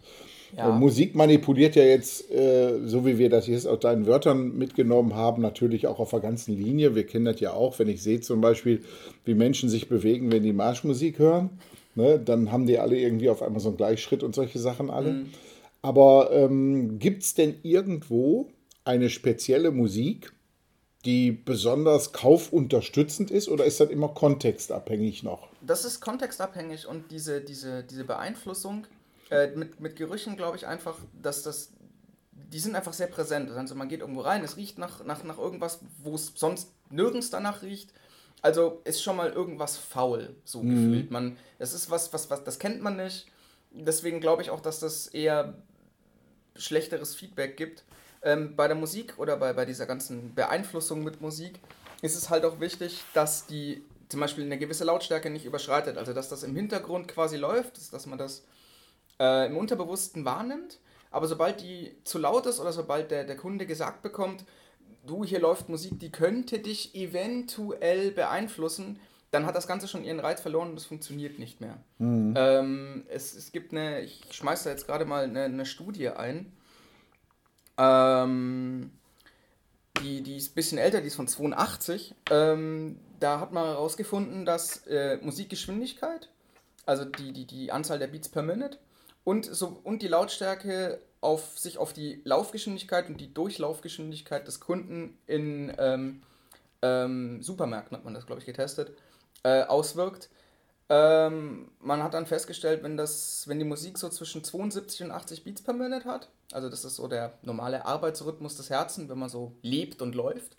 Ja. 0.56 0.70
Musik 0.70 1.14
manipuliert 1.14 1.76
ja 1.76 1.84
jetzt, 1.84 2.30
äh, 2.30 2.78
so 2.87 3.04
wie 3.04 3.18
wir 3.18 3.28
das 3.28 3.46
jetzt 3.46 3.66
aus 3.66 3.80
deinen 3.80 4.06
Wörtern 4.06 4.56
mitgenommen 4.56 5.14
haben, 5.14 5.42
natürlich 5.42 5.87
auch 5.87 5.98
auf 5.98 6.11
der 6.11 6.20
ganzen 6.20 6.56
Linie. 6.56 6.94
Wir 6.94 7.06
kennen 7.06 7.26
das 7.26 7.40
ja 7.40 7.52
auch, 7.52 7.78
wenn 7.78 7.88
ich 7.88 8.02
sehe 8.02 8.20
zum 8.20 8.40
Beispiel, 8.40 8.82
wie 9.24 9.34
Menschen 9.34 9.68
sich 9.68 9.88
bewegen, 9.88 10.32
wenn 10.32 10.42
die 10.42 10.52
Marschmusik 10.52 11.18
hören. 11.18 11.50
Ne? 11.94 12.18
Dann 12.18 12.50
haben 12.50 12.66
die 12.66 12.78
alle 12.78 12.98
irgendwie 12.98 13.28
auf 13.28 13.42
einmal 13.42 13.61
so 13.61 13.68
einen 13.68 13.76
Gleichschritt 13.76 14.22
und 14.22 14.34
solche 14.34 14.58
Sachen 14.58 14.90
alle. 14.90 15.26
Aber 15.82 16.30
ähm, 16.32 16.98
gibt 16.98 17.22
es 17.22 17.34
denn 17.34 17.56
irgendwo 17.62 18.48
eine 18.84 19.11
spezielle 19.11 19.70
Musik, 19.70 20.32
die 21.04 21.30
besonders 21.30 22.12
kaufunterstützend 22.12 23.30
ist 23.30 23.48
oder 23.48 23.64
ist 23.64 23.80
das 23.80 23.90
immer 23.90 24.08
kontextabhängig 24.08 25.22
noch? 25.22 25.48
Das 25.61 25.84
ist 25.84 26.00
kontextabhängig 26.00 26.87
und 26.87 27.11
diese, 27.11 27.40
diese, 27.40 27.84
diese 27.84 28.04
Beeinflussung 28.04 28.87
äh, 29.31 29.49
mit, 29.49 29.81
mit 29.81 29.97
Gerüchen 29.97 30.37
glaube 30.37 30.57
ich 30.57 30.67
einfach, 30.67 30.97
dass 31.21 31.43
das. 31.43 31.73
Die 32.33 32.61
sind 32.61 32.77
einfach 32.77 32.95
sehr 32.95 33.09
präsent. 33.09 33.51
Also 33.51 33.75
man 33.75 33.88
geht 33.88 34.01
irgendwo 34.01 34.23
rein, 34.23 34.43
es 34.43 34.57
riecht 34.57 34.79
nach, 34.79 35.05
nach, 35.05 35.23
nach 35.23 35.37
irgendwas, 35.37 35.81
wo 35.99 36.14
es 36.14 36.33
sonst 36.35 36.73
nirgends 36.88 37.29
danach 37.29 37.62
riecht. 37.62 37.93
Also 38.41 38.81
ist 38.85 39.03
schon 39.03 39.17
mal 39.17 39.31
irgendwas 39.31 39.77
faul, 39.77 40.35
so 40.45 40.61
gefühlt. 40.62 41.11
Man, 41.11 41.37
das 41.59 41.75
ist 41.75 41.91
was, 41.91 42.12
was, 42.12 42.31
was, 42.31 42.45
das 42.45 42.59
kennt 42.59 42.81
man 42.81 42.97
nicht. 42.97 43.27
Deswegen 43.71 44.21
glaube 44.21 44.43
ich 44.43 44.51
auch, 44.51 44.61
dass 44.61 44.81
das 44.81 45.09
eher 45.09 45.55
schlechteres 46.57 47.14
Feedback 47.14 47.57
gibt. 47.57 47.85
Ähm, 48.23 48.57
bei 48.57 48.67
der 48.67 48.77
Musik 48.77 49.19
oder 49.19 49.37
bei, 49.37 49.53
bei 49.53 49.64
dieser 49.64 49.87
ganzen 49.87 50.35
Beeinflussung 50.35 51.05
mit 51.05 51.21
Musik 51.21 51.61
ist 52.03 52.17
es 52.17 52.31
halt 52.31 52.45
auch 52.45 52.61
wichtig, 52.61 53.05
dass 53.14 53.47
die 53.47 53.85
zum 54.09 54.21
Beispiel 54.21 54.45
eine 54.45 54.59
gewisse 54.59 54.85
Lautstärke 54.85 55.31
nicht 55.31 55.45
überschreitet. 55.45 55.99
Also 55.99 56.12
dass 56.12 56.29
das 56.29 56.43
im 56.43 56.55
Hintergrund 56.57 57.09
quasi 57.09 57.37
läuft, 57.37 57.93
dass 57.93 58.07
man 58.07 58.19
das 58.19 58.45
äh, 59.20 59.46
im 59.46 59.57
Unterbewussten 59.57 60.24
wahrnimmt. 60.24 60.78
Aber 61.11 61.26
sobald 61.26 61.61
die 61.61 61.96
zu 62.04 62.18
laut 62.18 62.46
ist 62.46 62.61
oder 62.61 62.72
sobald 62.72 63.11
der, 63.11 63.24
der 63.24 63.37
Kunde 63.37 63.66
gesagt 63.66 64.02
bekommt, 64.02 64.44
du, 65.07 65.24
hier 65.24 65.40
läuft 65.40 65.68
Musik, 65.68 65.98
die 65.98 66.11
könnte 66.11 66.59
dich 66.59 66.94
eventuell 66.94 68.11
beeinflussen, 68.11 69.00
dann 69.31 69.46
hat 69.46 69.54
das 69.54 69.66
Ganze 69.66 69.88
schon 69.88 70.04
ihren 70.04 70.20
Reiz 70.20 70.40
verloren 70.40 70.70
und 70.70 70.76
es 70.76 70.87
funktioniert 70.87 71.38
nicht 71.38 71.61
mehr. 71.61 71.78
Ähm, 72.37 73.04
es, 73.09 73.35
es 73.35 73.52
gibt 73.52 73.72
eine, 73.72 74.00
ich 74.00 74.22
schmeiße 74.31 74.64
da 74.64 74.70
jetzt 74.70 74.87
gerade 74.87 75.04
mal 75.04 75.24
eine, 75.24 75.44
eine 75.44 75.66
Studie 75.66 76.09
ein, 76.09 76.52
ähm, 77.76 78.90
die, 80.02 80.22
die 80.22 80.37
ist 80.37 80.52
ein 80.52 80.54
bisschen 80.54 80.78
älter, 80.78 81.00
die 81.00 81.09
ist 81.09 81.16
von 81.16 81.28
82. 81.28 82.14
Ähm, 82.31 82.98
da 83.20 83.40
hat 83.40 83.52
man 83.52 83.64
herausgefunden, 83.64 84.44
dass 84.44 84.87
äh, 84.87 85.18
Musikgeschwindigkeit, 85.22 86.28
also 86.87 87.04
die, 87.04 87.33
die, 87.33 87.46
die 87.46 87.72
Anzahl 87.72 87.98
der 87.98 88.07
Beats 88.07 88.28
per 88.28 88.42
Minute 88.42 88.78
und, 89.29 89.45
so, 89.45 89.79
und 89.85 90.01
die 90.01 90.09
Lautstärke 90.09 91.03
auf, 91.21 91.59
sich 91.59 91.77
auf 91.77 91.93
die 91.93 92.23
Laufgeschwindigkeit 92.25 93.11
und 93.11 93.21
die 93.21 93.35
Durchlaufgeschwindigkeit 93.35 94.47
des 94.47 94.59
Kunden 94.59 95.19
in 95.27 95.71
ähm, 95.77 96.23
ähm, 96.81 97.43
Supermärkten, 97.43 97.95
hat 97.95 98.07
man 98.07 98.14
das, 98.14 98.25
glaube 98.25 98.41
ich, 98.41 98.47
getestet, 98.47 98.97
äh, 99.43 99.64
auswirkt. 99.64 100.31
Ähm, 100.88 101.71
man 101.79 102.03
hat 102.03 102.14
dann 102.14 102.25
festgestellt, 102.25 102.83
wenn, 102.83 102.97
das, 102.97 103.47
wenn 103.47 103.59
die 103.59 103.67
Musik 103.67 103.99
so 103.99 104.09
zwischen 104.09 104.45
72 104.45 105.03
und 105.03 105.11
80 105.11 105.45
Beats 105.45 105.61
per 105.61 105.75
Minute 105.75 106.07
hat, 106.07 106.31
also 106.53 106.71
das 106.71 106.87
ist 106.87 106.97
so 106.97 107.07
der 107.07 107.35
normale 107.43 107.85
Arbeitsrhythmus 107.85 108.57
des 108.57 108.71
Herzens, 108.71 109.11
wenn 109.11 109.19
man 109.19 109.29
so 109.29 109.53
lebt 109.61 110.01
und 110.01 110.14
läuft, 110.14 110.57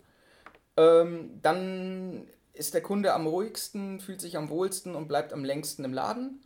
ähm, 0.76 1.40
dann 1.42 2.28
ist 2.52 2.74
der 2.74 2.82
Kunde 2.82 3.14
am 3.14 3.26
ruhigsten, 3.26 3.98
fühlt 3.98 4.20
sich 4.20 4.36
am 4.36 4.48
wohlsten 4.48 4.94
und 4.94 5.08
bleibt 5.08 5.32
am 5.32 5.44
längsten 5.44 5.84
im 5.84 5.92
Laden. 5.92 6.40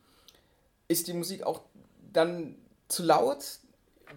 Ist 0.89 1.07
die 1.07 1.13
Musik 1.13 1.45
auch 1.45 1.63
dann 2.17 2.57
zu 2.89 3.03
laut, 3.03 3.45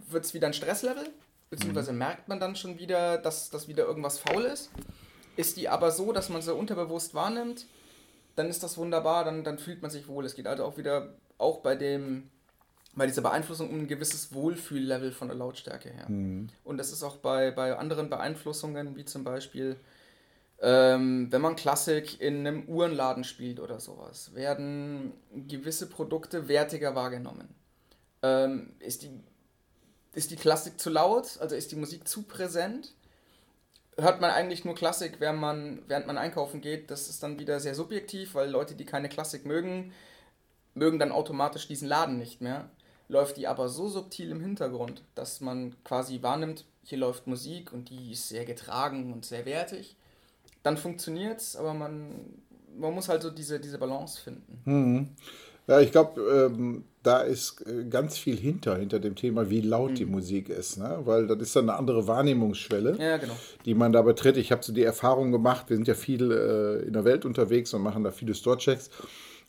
wird 0.10 0.26
es 0.26 0.34
wieder 0.34 0.48
ein 0.48 0.54
Stresslevel, 0.54 1.10
beziehungsweise 1.50 1.94
merkt 1.94 2.28
man 2.28 2.40
dann 2.40 2.56
schon 2.56 2.80
wieder, 2.80 3.18
dass, 3.18 3.50
dass 3.50 3.68
wieder 3.68 3.86
irgendwas 3.86 4.20
faul 4.20 4.44
ist. 4.44 4.70
Ist 5.36 5.58
die 5.58 5.70
aber 5.70 5.92
so, 5.92 6.12
dass 6.12 6.30
man 6.30 6.42
sie 6.42 6.54
unterbewusst 6.54 7.14
wahrnimmt, 7.14 7.66
dann 8.36 8.50
ist 8.50 8.64
das 8.64 8.78
wunderbar, 8.78 9.24
dann, 9.26 9.44
dann 9.44 9.58
fühlt 9.58 9.82
man 9.82 9.92
sich 9.92 10.08
wohl. 10.08 10.26
Es 10.26 10.36
geht 10.36 10.48
also 10.48 10.64
auch 10.64 10.78
wieder, 10.78 11.16
auch 11.38 11.60
bei 11.60 11.76
dem, 11.76 12.30
bei 12.96 13.06
dieser 13.06 13.22
Beeinflussung 13.22 13.70
um 13.70 13.82
ein 13.82 13.88
gewisses 13.88 14.34
Wohlfühllevel 14.34 15.12
von 15.12 15.28
der 15.28 15.38
Lautstärke 15.38 15.90
her. 15.90 16.06
Und 16.64 16.78
das 16.78 16.92
ist 16.92 17.04
auch 17.04 17.18
bei, 17.18 17.52
bei 17.52 17.76
anderen 17.78 18.10
Beeinflussungen, 18.10 18.96
wie 18.96 19.06
zum 19.06 19.24
Beispiel, 19.24 19.76
ähm, 20.60 21.32
wenn 21.32 21.42
man 21.42 21.56
Klassik 21.56 22.20
in 22.20 22.46
einem 22.46 22.68
Uhrenladen 22.68 23.24
spielt 23.24 23.60
oder 23.60 23.80
sowas, 23.80 24.34
werden 24.34 25.14
gewisse 25.48 25.88
Produkte 25.88 26.48
wertiger 26.48 26.96
wahrgenommen. 26.96 27.57
Ähm, 28.28 28.74
ist, 28.80 29.04
die, 29.04 29.12
ist 30.14 30.32
die 30.32 30.36
Klassik 30.36 30.80
zu 30.80 30.90
laut, 30.90 31.38
also 31.40 31.56
ist 31.56 31.72
die 31.72 31.76
Musik 31.76 32.08
zu 32.08 32.24
präsent? 32.24 32.94
hört 33.98 34.22
man 34.22 34.32
eigentlich 34.32 34.64
nur 34.64 34.76
Klassik, 34.76 35.20
während 35.20 35.40
man, 35.40 35.82
während 35.88 36.08
man 36.08 36.18
einkaufen 36.18 36.62
geht. 36.62 36.92
Das 36.92 37.10
ist 37.10 37.22
dann 37.24 37.40
wieder 37.40 37.60
sehr 37.60 37.76
subjektiv, 37.76 38.36
weil 38.36 38.50
Leute, 38.50 38.76
die 38.76 38.86
keine 38.86 39.10
Klassik 39.10 39.46
mögen, 39.46 39.92
mögen 40.76 41.00
dann 41.00 41.12
automatisch 41.12 41.68
diesen 41.68 41.88
Laden 41.88 42.18
nicht 42.18 42.42
mehr. 42.42 42.70
Läuft 43.10 43.38
die 43.38 43.48
aber 43.48 43.70
so 43.70 43.88
subtil 43.88 44.32
im 44.32 44.42
Hintergrund, 44.42 45.02
dass 45.16 45.42
man 45.42 45.76
quasi 45.84 46.22
wahrnimmt, 46.22 46.66
hier 46.84 46.98
läuft 46.98 47.26
Musik 47.26 47.74
und 47.74 47.90
die 47.90 48.12
ist 48.12 48.30
sehr 48.30 48.46
getragen 48.46 49.14
und 49.14 49.26
sehr 49.26 49.46
wertig, 49.46 49.96
dann 50.62 50.78
funktioniert 50.78 51.40
es, 51.40 51.56
aber 51.56 51.74
man, 51.74 52.42
man 52.78 52.94
muss 52.94 53.08
halt 53.08 53.22
so 53.22 53.30
diese, 53.30 53.60
diese 53.60 53.78
Balance 53.78 54.22
finden. 54.22 54.62
Ja, 55.68 55.82
ich 55.82 55.92
glaube, 55.92 56.22
ähm, 56.22 56.86
da 57.04 57.20
ist 57.20 57.66
äh, 57.68 57.86
ganz 57.90 58.18
viel 58.18 58.38
hinter, 58.38 58.78
hinter 58.78 59.00
dem 59.00 59.16
Thema, 59.16 59.50
wie 59.50 59.62
laut 59.62 59.92
mhm. 59.92 59.96
die 59.96 60.06
Musik 60.06 60.50
ist. 60.50 60.78
Ne? 60.78 61.00
Weil 61.04 61.28
das 61.28 61.40
ist 61.40 61.56
dann 61.56 61.70
eine 61.70 61.78
andere 61.78 62.08
Wahrnehmungsschwelle, 62.08 62.98
ja, 63.00 63.18
genau. 63.18 63.36
die 63.66 63.74
man 63.74 63.92
da 63.92 64.02
betritt. 64.02 64.38
Ich 64.38 64.52
habe 64.52 64.64
so 64.64 64.74
die 64.74 64.84
Erfahrung 64.84 65.32
gemacht, 65.32 65.70
wir 65.70 65.76
sind 65.76 65.88
ja 65.88 65.94
viel 65.94 66.32
äh, 66.32 66.88
in 66.88 66.94
der 66.94 67.06
Welt 67.06 67.26
unterwegs 67.26 67.74
und 67.74 67.82
machen 67.82 68.04
da 68.04 68.12
viele 68.12 68.34
Store-Checks. 68.34 68.90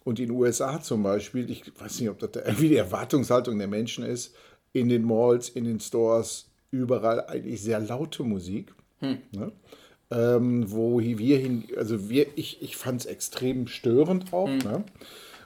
Und 0.04 0.18
in 0.18 0.26
den 0.26 0.36
USA 0.36 0.80
zum 0.80 1.02
Beispiel, 1.02 1.50
ich 1.50 1.64
weiß 1.78 2.00
nicht, 2.00 2.10
ob 2.10 2.18
das 2.18 2.30
da 2.32 2.40
irgendwie 2.40 2.68
die 2.68 2.76
Erwartungshaltung 2.76 3.58
der 3.58 3.68
Menschen 3.68 4.04
ist, 4.04 4.34
in 4.72 4.88
den 4.88 5.04
Malls, 5.04 5.48
in 5.48 5.64
den 5.64 5.80
Stores, 5.80 6.46
überall 6.70 7.26
eigentlich 7.26 7.60
sehr 7.62 7.80
laute 7.80 8.22
Musik. 8.22 8.72
Hm. 9.00 9.18
Ne? 9.32 9.52
Ähm, 10.10 10.70
wo 10.70 11.00
wir 11.00 11.38
hin, 11.38 11.64
also 11.76 12.08
wir, 12.08 12.26
ich, 12.36 12.62
ich 12.62 12.76
fand 12.76 13.02
es 13.02 13.06
extrem 13.06 13.66
störend 13.66 14.32
auch. 14.32 14.48
Hm. 14.48 14.58
Ne? 14.58 14.84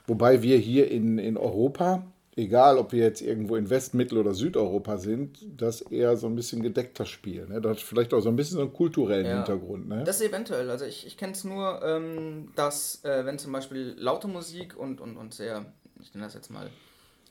Wobei 0.05 0.41
wir 0.41 0.57
hier 0.57 0.91
in, 0.91 1.17
in 1.17 1.37
Europa, 1.37 2.03
egal 2.35 2.77
ob 2.77 2.91
wir 2.91 3.03
jetzt 3.03 3.21
irgendwo 3.21 3.55
in 3.55 3.69
West-, 3.69 3.93
Mittel- 3.93 4.17
oder 4.17 4.33
Südeuropa 4.33 4.97
sind, 4.97 5.39
das 5.57 5.81
eher 5.81 6.17
so 6.17 6.27
ein 6.27 6.35
bisschen 6.35 6.61
gedeckter 6.61 7.05
spielen. 7.05 7.49
Ne? 7.49 7.61
Das 7.61 7.77
hat 7.77 7.79
vielleicht 7.79 8.13
auch 8.13 8.19
so 8.19 8.29
ein 8.29 8.35
bisschen 8.35 8.57
so 8.57 8.61
einen 8.61 8.73
kulturellen 8.73 9.25
ja, 9.25 9.37
Hintergrund. 9.37 9.87
Ne? 9.87 10.03
Das 10.03 10.21
eventuell. 10.21 10.69
Also 10.69 10.85
ich, 10.85 11.07
ich 11.07 11.15
kenne 11.15 11.33
es 11.33 11.43
nur, 11.43 11.81
ähm, 11.83 12.51
dass 12.55 13.03
äh, 13.05 13.25
wenn 13.25 13.39
zum 13.39 13.53
Beispiel 13.53 13.95
laute 13.97 14.27
Musik 14.27 14.77
und, 14.77 14.99
und, 14.99 15.15
und 15.15 15.33
sehr, 15.33 15.65
ich 16.01 16.13
nenne 16.13 16.25
das 16.25 16.33
jetzt 16.33 16.49
mal, 16.49 16.69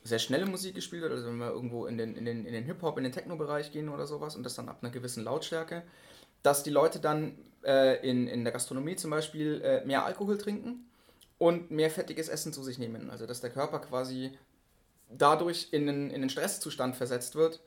sehr 0.04 0.18
schnelle 0.18 0.46
Musik 0.46 0.74
gespielt 0.74 1.02
wird, 1.02 1.12
also 1.12 1.26
wenn 1.26 1.37
wir 1.37 1.50
irgendwo 1.50 1.87
in 1.87 1.96
den, 1.96 2.16
in 2.16 2.24
den, 2.24 2.44
in 2.44 2.52
den 2.52 2.64
Hip-Hop, 2.64 2.98
in 2.98 3.04
den 3.04 3.12
Techno-Bereich 3.12 3.70
gehen 3.70 3.88
oder 3.88 4.06
sowas 4.06 4.35
und 4.35 4.42
das 4.42 4.54
dann 4.54 4.68
ab 4.68 4.78
einer 4.82 4.90
gewissen 4.90 5.22
Lautstärke, 5.22 5.82
dass 6.42 6.64
die 6.64 6.70
Leute 6.70 6.98
dann 6.98 7.37
äh, 7.64 8.04
in, 8.08 8.26
in 8.26 8.42
der 8.42 8.52
Gastronomie 8.52 8.96
zum 8.96 9.11
Beispiel 9.11 9.61
äh, 9.62 9.85
mehr 9.85 10.04
Alkohol 10.04 10.38
trinken 10.38 10.87
und 11.42 11.72
mehr 11.72 11.90
fettiges 11.90 12.28
Essen 12.28 12.52
zu 12.52 12.62
sich 12.62 12.78
nehmen. 12.78 13.11
Also 13.11 13.26
dass 13.26 13.40
der 13.40 13.50
Körper 13.50 13.81
quasi 13.81 14.31
dadurch 15.11 15.70
in 15.72 15.88
einen, 15.88 16.11
in 16.11 16.16
einen 16.16 16.31
Stresszustand 16.31 16.94
versetzt 16.94 17.35
wird 17.35 17.61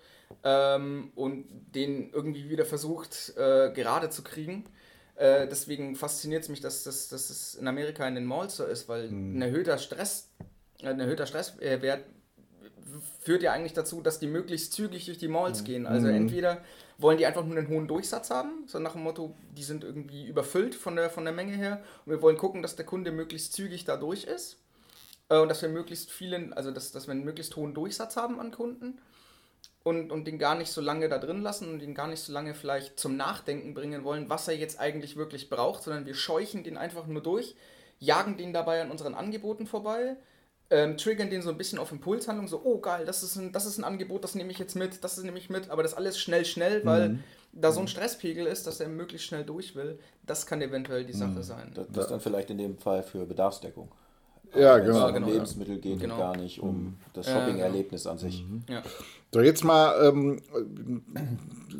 ähm, 0.45 1.11
und 1.13 1.45
den 1.75 2.09
irgendwie 2.13 2.49
wieder 2.49 2.63
versucht 2.63 3.33
äh, 3.35 3.73
gerade 3.73 4.09
zu 4.09 4.23
kriegen. 4.23 4.63
Äh, 5.15 5.49
deswegen 5.49 5.97
fasziniert 5.97 6.43
es 6.43 6.49
mich, 6.49 6.61
dass, 6.61 6.83
dass, 6.83 7.09
dass 7.09 7.29
es 7.29 7.55
in 7.55 7.67
Amerika 7.67 8.07
in 8.07 8.15
den 8.15 8.23
Malls 8.23 8.55
so 8.55 8.63
ist, 8.63 8.87
weil 8.87 9.09
mhm. 9.09 9.39
ein 9.39 9.41
erhöhter 9.41 9.77
Stress, 9.77 10.29
ein 10.81 11.01
erhöhter 11.01 11.25
Stresswert 11.25 12.05
führt 13.25 13.41
ja 13.41 13.51
eigentlich 13.51 13.73
dazu, 13.73 14.01
dass 14.01 14.19
die 14.19 14.27
möglichst 14.27 14.73
zügig 14.73 15.05
durch 15.05 15.17
die 15.17 15.27
Malls 15.27 15.61
mhm. 15.61 15.65
gehen. 15.65 15.87
Also 15.87 16.07
mhm. 16.07 16.13
entweder 16.13 16.61
wollen 16.99 17.17
die 17.17 17.25
einfach 17.25 17.43
nur 17.43 17.57
einen 17.57 17.67
hohen 17.67 17.87
Durchsatz 17.87 18.29
haben, 18.29 18.65
so 18.67 18.77
nach 18.77 18.93
dem 18.93 19.01
Motto, 19.01 19.33
die 19.57 19.63
sind 19.63 19.83
irgendwie 19.83 20.27
überfüllt 20.27 20.75
von 20.75 20.95
der, 20.95 21.09
von 21.09 21.25
der 21.25 21.33
Menge 21.33 21.53
her 21.53 21.83
und 22.05 22.11
wir 22.11 22.21
wollen 22.21 22.37
gucken, 22.37 22.61
dass 22.61 22.75
der 22.75 22.85
Kunde 22.85 23.11
möglichst 23.11 23.53
zügig 23.53 23.83
da 23.83 23.97
durch 23.97 24.25
ist 24.25 24.57
äh, 25.29 25.39
und 25.39 25.49
dass 25.49 25.63
wir 25.63 25.69
möglichst 25.69 26.11
vielen, 26.11 26.53
also 26.53 26.69
dass, 26.69 26.91
dass 26.91 27.07
wir 27.07 27.13
einen 27.13 27.25
möglichst 27.25 27.55
hohen 27.55 27.73
Durchsatz 27.73 28.15
haben 28.15 28.39
an 28.39 28.51
Kunden 28.51 28.99
und, 29.81 30.11
und 30.11 30.25
den 30.25 30.37
gar 30.37 30.53
nicht 30.53 30.71
so 30.71 30.79
lange 30.79 31.09
da 31.09 31.17
drin 31.17 31.41
lassen 31.41 31.73
und 31.73 31.81
ihn 31.81 31.95
gar 31.95 32.07
nicht 32.07 32.21
so 32.21 32.31
lange 32.31 32.53
vielleicht 32.53 32.99
zum 32.99 33.17
Nachdenken 33.17 33.73
bringen 33.73 34.03
wollen, 34.03 34.29
was 34.29 34.47
er 34.47 34.55
jetzt 34.55 34.79
eigentlich 34.79 35.17
wirklich 35.17 35.49
braucht, 35.49 35.81
sondern 35.81 36.05
wir 36.05 36.13
scheuchen 36.13 36.63
den 36.63 36.77
einfach 36.77 37.07
nur 37.07 37.23
durch, 37.23 37.55
jagen 37.97 38.37
den 38.37 38.53
dabei 38.53 38.83
an 38.83 38.91
unseren 38.91 39.15
Angeboten 39.15 39.65
vorbei, 39.65 40.15
ähm, 40.69 40.97
triggern 40.97 41.29
den 41.29 41.41
so 41.41 41.49
ein 41.49 41.57
bisschen 41.57 41.79
auf 41.79 41.91
Impulshandlung, 41.91 42.47
so, 42.47 42.61
oh 42.63 42.79
geil, 42.79 43.05
das 43.05 43.21
ist, 43.23 43.35
ein, 43.35 43.51
das 43.51 43.65
ist 43.65 43.77
ein 43.77 43.83
Angebot, 43.83 44.23
das 44.23 44.35
nehme 44.35 44.51
ich 44.51 44.57
jetzt 44.57 44.75
mit, 44.75 45.03
das 45.03 45.21
nehme 45.21 45.37
ich 45.37 45.49
mit, 45.49 45.69
aber 45.69 45.83
das 45.83 45.93
alles 45.93 46.17
schnell, 46.17 46.45
schnell, 46.45 46.83
weil 46.85 47.09
mhm. 47.09 47.23
da 47.53 47.71
so 47.71 47.81
ein 47.81 47.87
Stresspegel 47.87 48.47
ist, 48.47 48.65
dass 48.65 48.79
er 48.79 48.89
möglichst 48.89 49.27
schnell 49.27 49.43
durch 49.43 49.75
will, 49.75 49.99
das 50.25 50.45
kann 50.45 50.61
eventuell 50.61 51.05
die 51.05 51.13
Sache 51.13 51.31
mhm. 51.31 51.43
sein. 51.43 51.71
Das, 51.75 51.87
das 51.91 52.07
dann 52.07 52.19
vielleicht 52.19 52.49
in 52.49 52.57
dem 52.57 52.77
Fall 52.77 53.03
für 53.03 53.25
Bedarfsdeckung. 53.25 53.91
Ja, 54.55 54.77
genau. 54.77 54.99
Es 54.99 55.03
um 55.03 55.13
genau, 55.13 55.27
Lebensmittel 55.27 55.77
geht 55.79 55.99
genau. 55.99 56.17
gar 56.17 56.37
nicht 56.37 56.61
um 56.61 56.83
mhm. 56.83 56.93
das 57.13 57.27
Shopping-Erlebnis 57.27 58.03
genau. 58.03 58.13
an 58.13 58.17
sich. 58.17 58.43
Mhm. 58.43 58.63
Ja. 58.69 58.83
So, 59.33 59.41
jetzt 59.41 59.63
mal 59.65 60.07
ähm, 60.07 60.41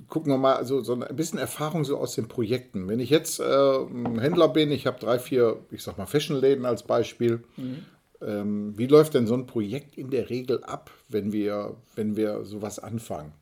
gucken 0.09 0.31
wir 0.31 0.37
mal 0.37 0.65
so, 0.65 0.81
so 0.81 0.93
ein 0.93 1.15
bisschen 1.15 1.39
Erfahrung 1.39 1.85
so 1.85 1.97
aus 1.97 2.15
den 2.15 2.27
Projekten. 2.27 2.87
Wenn 2.89 2.99
ich 2.99 3.09
jetzt 3.09 3.39
äh, 3.39 3.43
ein 3.43 4.19
Händler 4.19 4.49
bin, 4.49 4.71
ich 4.71 4.87
habe 4.87 4.99
drei, 4.99 5.19
vier, 5.19 5.57
ich 5.71 5.83
sag 5.83 5.97
mal 5.97 6.05
Fashionläden 6.05 6.65
als 6.65 6.83
Beispiel. 6.83 7.43
Mhm 7.55 7.85
ähm, 8.25 8.73
wie 8.75 8.87
läuft 8.87 9.13
denn 9.13 9.27
so 9.27 9.35
ein 9.35 9.45
Projekt 9.45 9.97
in 9.97 10.09
der 10.09 10.29
Regel 10.29 10.63
ab, 10.63 10.89
wenn 11.09 11.31
wir, 11.31 11.75
wenn 11.95 12.15
wir 12.15 12.43
sowas 12.43 12.79
anfangen? 12.79 13.33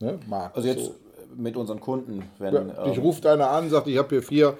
Ne, 0.00 0.18
Marc, 0.28 0.56
also 0.56 0.66
jetzt 0.66 0.86
so. 0.86 0.94
mit 1.36 1.56
unseren 1.56 1.78
Kunden. 1.80 2.24
Wenn, 2.38 2.54
ja, 2.54 2.84
dich 2.84 2.96
ähm, 2.96 3.02
ruft 3.02 3.24
einer 3.26 3.50
an, 3.50 3.70
sagt, 3.70 3.86
ich 3.86 3.98
habe 3.98 4.08
hier 4.08 4.22
vier 4.22 4.58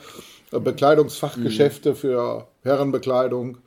äh, 0.53 0.61
Bekleidungsfachgeschäfte 0.61 1.91
mhm. 1.91 1.97
für 1.97 2.49
Herrenbekleidung. 2.63 3.59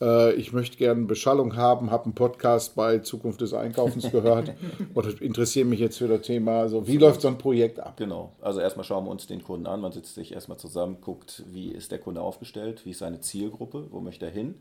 Äh, 0.00 0.34
ich 0.34 0.52
möchte 0.52 0.76
gerne 0.76 1.06
Beschallung 1.06 1.56
haben, 1.56 1.90
habe 1.90 2.04
einen 2.04 2.14
Podcast 2.14 2.76
bei 2.76 2.98
Zukunft 2.98 3.40
des 3.40 3.52
Einkaufens 3.52 4.12
gehört 4.12 4.52
und 4.94 5.20
interessiere 5.20 5.66
mich 5.66 5.80
jetzt 5.80 5.98
für 5.98 6.06
das 6.06 6.22
Thema. 6.22 6.60
Also, 6.60 6.86
wie 6.86 6.98
läuft 6.98 7.22
so 7.22 7.26
ein 7.26 7.38
Projekt 7.38 7.80
ab? 7.80 7.96
Genau, 7.96 8.30
also 8.40 8.60
erstmal 8.60 8.84
schauen 8.84 9.06
wir 9.06 9.10
uns 9.10 9.26
den 9.26 9.42
Kunden 9.42 9.66
an. 9.66 9.80
Man 9.80 9.90
sitzt 9.90 10.14
sich 10.14 10.32
erstmal 10.32 10.58
zusammen, 10.58 10.98
guckt, 11.00 11.42
wie 11.50 11.72
ist 11.72 11.90
der 11.90 11.98
Kunde 11.98 12.20
aufgestellt, 12.20 12.82
wie 12.84 12.90
ist 12.90 13.00
seine 13.00 13.20
Zielgruppe, 13.20 13.88
wo 13.90 14.00
möchte 14.00 14.26
er 14.26 14.32
hin 14.32 14.54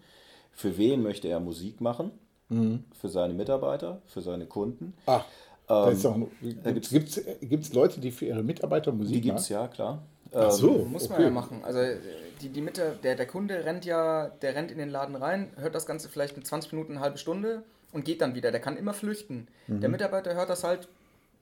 für 0.56 0.78
wen 0.78 1.04
möchte 1.04 1.28
er 1.28 1.40
Musik 1.40 1.82
machen? 1.82 2.12
Mhm. 2.50 2.84
Für 3.00 3.10
seine 3.10 3.34
Mitarbeiter, 3.34 4.02
für 4.08 4.22
seine 4.22 4.46
Kunden. 4.46 4.94
Ach, 5.06 5.26
ähm, 5.68 6.28
gibt 6.42 7.64
es 7.64 7.74
Leute, 7.74 8.00
die 8.00 8.12
für 8.12 8.26
ihre 8.26 8.44
Mitarbeiter 8.44 8.92
Musik 8.92 9.16
machen? 9.16 9.22
Die 9.22 9.22
gibt 9.22 9.40
es, 9.40 9.50
ja, 9.50 9.68
klar. 9.68 10.04
Ach 10.34 10.52
so, 10.52 10.80
ähm, 10.80 10.92
muss 10.92 11.10
man 11.10 11.18
okay. 11.18 11.24
ja 11.28 11.30
machen. 11.32 11.62
Also 11.64 11.80
die, 12.42 12.50
die 12.50 12.62
Mitte, 12.62 12.98
der, 13.04 13.16
der 13.16 13.26
Kunde 13.26 13.66
rennt 13.66 13.86
ja, 13.86 14.28
der 14.28 14.56
rennt 14.56 14.72
in 14.72 14.78
den 14.78 14.90
Laden 14.90 15.16
rein, 15.16 15.52
hört 15.58 15.76
das 15.76 15.86
Ganze 15.86 16.10
vielleicht 16.10 16.38
in 16.38 16.44
20 16.44 16.74
Minuten, 16.74 16.94
eine 16.94 17.02
halbe 17.02 17.18
Stunde 17.18 17.64
und 17.94 18.06
geht 18.06 18.22
dann 18.22 18.36
wieder. 18.36 18.52
Der 18.52 18.62
kann 18.62 18.78
immer 18.78 18.94
flüchten. 18.94 19.48
Mhm. 19.68 19.82
Der 19.82 19.90
Mitarbeiter 19.90 20.36
hört 20.36 20.50
das 20.50 20.64
halt 20.64 20.88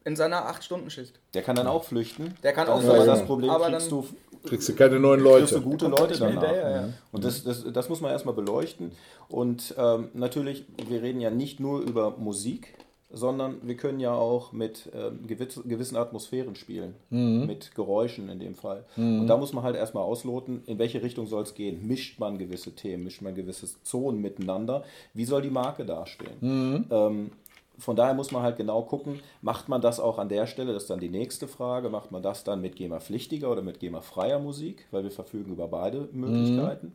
in 0.06 0.16
seiner 0.16 0.50
8-Stunden-Schicht. 0.50 1.20
Der 1.34 1.42
kann 1.42 1.56
dann 1.56 1.68
auch 1.68 1.84
flüchten. 1.84 2.36
Der 2.44 2.54
kann 2.54 2.68
auch 2.68 2.82
flüchten. 2.82 3.02
Aber 3.02 3.06
das 3.06 3.26
Problem 3.26 3.50
aber 3.50 3.70
kriegst 3.70 3.92
du 3.92 4.06
kriegst 4.44 4.70
du 4.70 4.74
keine 4.74 5.00
neuen 5.00 5.22
Leute. 5.22 5.46
Kriegst 5.46 5.56
du 5.56 5.62
gute 5.62 5.88
Leute 5.88 6.18
danach. 6.18 6.42
Hinterher, 6.42 6.72
ja. 6.72 6.90
Und 7.12 7.24
das, 7.24 7.44
das, 7.44 7.66
das 7.72 7.90
muss 7.90 8.02
man 8.02 8.12
erstmal 8.12 8.36
beleuchten. 8.36 8.92
Und 9.30 9.74
ähm, 9.78 10.10
natürlich, 10.14 10.66
wir 10.88 11.02
reden 11.02 11.22
ja 11.22 11.30
nicht 11.30 11.60
nur 11.60 11.82
über 11.82 12.12
Musik, 12.18 12.76
sondern 13.14 13.58
wir 13.62 13.78
können 13.78 14.00
ja 14.00 14.14
auch 14.14 14.52
mit 14.52 14.90
ähm, 14.94 15.26
gewiss, 15.28 15.62
gewissen 15.64 15.96
Atmosphären 15.96 16.56
spielen, 16.56 16.96
mhm. 17.12 17.46
mit 17.46 17.76
Geräuschen 17.76 18.28
in 18.28 18.40
dem 18.40 18.56
Fall. 18.56 18.86
Mhm. 18.96 19.22
Und 19.22 19.28
da 19.28 19.38
muss 19.38 19.54
man 19.54 19.64
halt 19.64 19.76
erstmal 19.76 20.04
ausloten, 20.04 20.64
in 20.66 20.80
welche 20.80 21.04
Richtung 21.04 21.28
soll 21.28 21.44
es 21.44 21.54
gehen. 21.54 21.88
Mischt 21.88 22.20
man 22.20 22.40
gewisse 22.40 22.72
Themen, 22.76 23.04
mischt 23.04 23.22
man 23.22 23.36
gewisse 23.36 23.68
Zonen 23.84 24.20
miteinander? 24.20 24.84
Wie 25.14 25.26
soll 25.26 25.44
die 25.44 25.52
Marke 25.52 25.86
dastehen? 25.86 26.38
Mhm. 26.42 26.86
Ähm, 26.90 27.32
von 27.78 27.96
daher 27.96 28.14
muss 28.14 28.32
man 28.32 28.44
halt 28.44 28.58
genau 28.58 28.84
gucken, 28.84 29.20
macht 29.42 29.68
man 29.70 29.82
das 29.82 30.00
auch 30.00 30.20
an 30.20 30.30
der 30.30 30.48
Stelle, 30.48 30.74
das 30.74 30.84
ist 30.84 30.90
dann 30.90 31.00
die 31.00 31.10
nächste 31.10 31.48
Frage, 31.48 31.90
macht 31.90 32.12
man 32.12 32.22
das 32.22 32.44
dann 32.44 32.62
mit 32.62 32.76
GEMA-pflichtiger 32.76 33.52
oder 33.52 33.62
mit 33.62 33.80
GEMA-freier 33.80 34.40
Musik, 34.40 34.88
weil 34.92 35.04
wir 35.04 35.12
verfügen 35.12 35.52
über 35.52 35.68
beide 35.68 36.08
Möglichkeiten. 36.12 36.94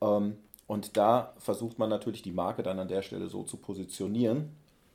Mhm. 0.00 0.06
Ähm, 0.08 0.36
und 0.66 0.96
da 0.96 1.34
versucht 1.38 1.78
man 1.78 1.90
natürlich 1.90 2.22
die 2.22 2.32
Marke 2.32 2.62
dann 2.62 2.78
an 2.78 2.88
der 2.88 3.02
Stelle 3.02 3.28
so 3.28 3.42
zu 3.42 3.58
positionieren, 3.58 4.50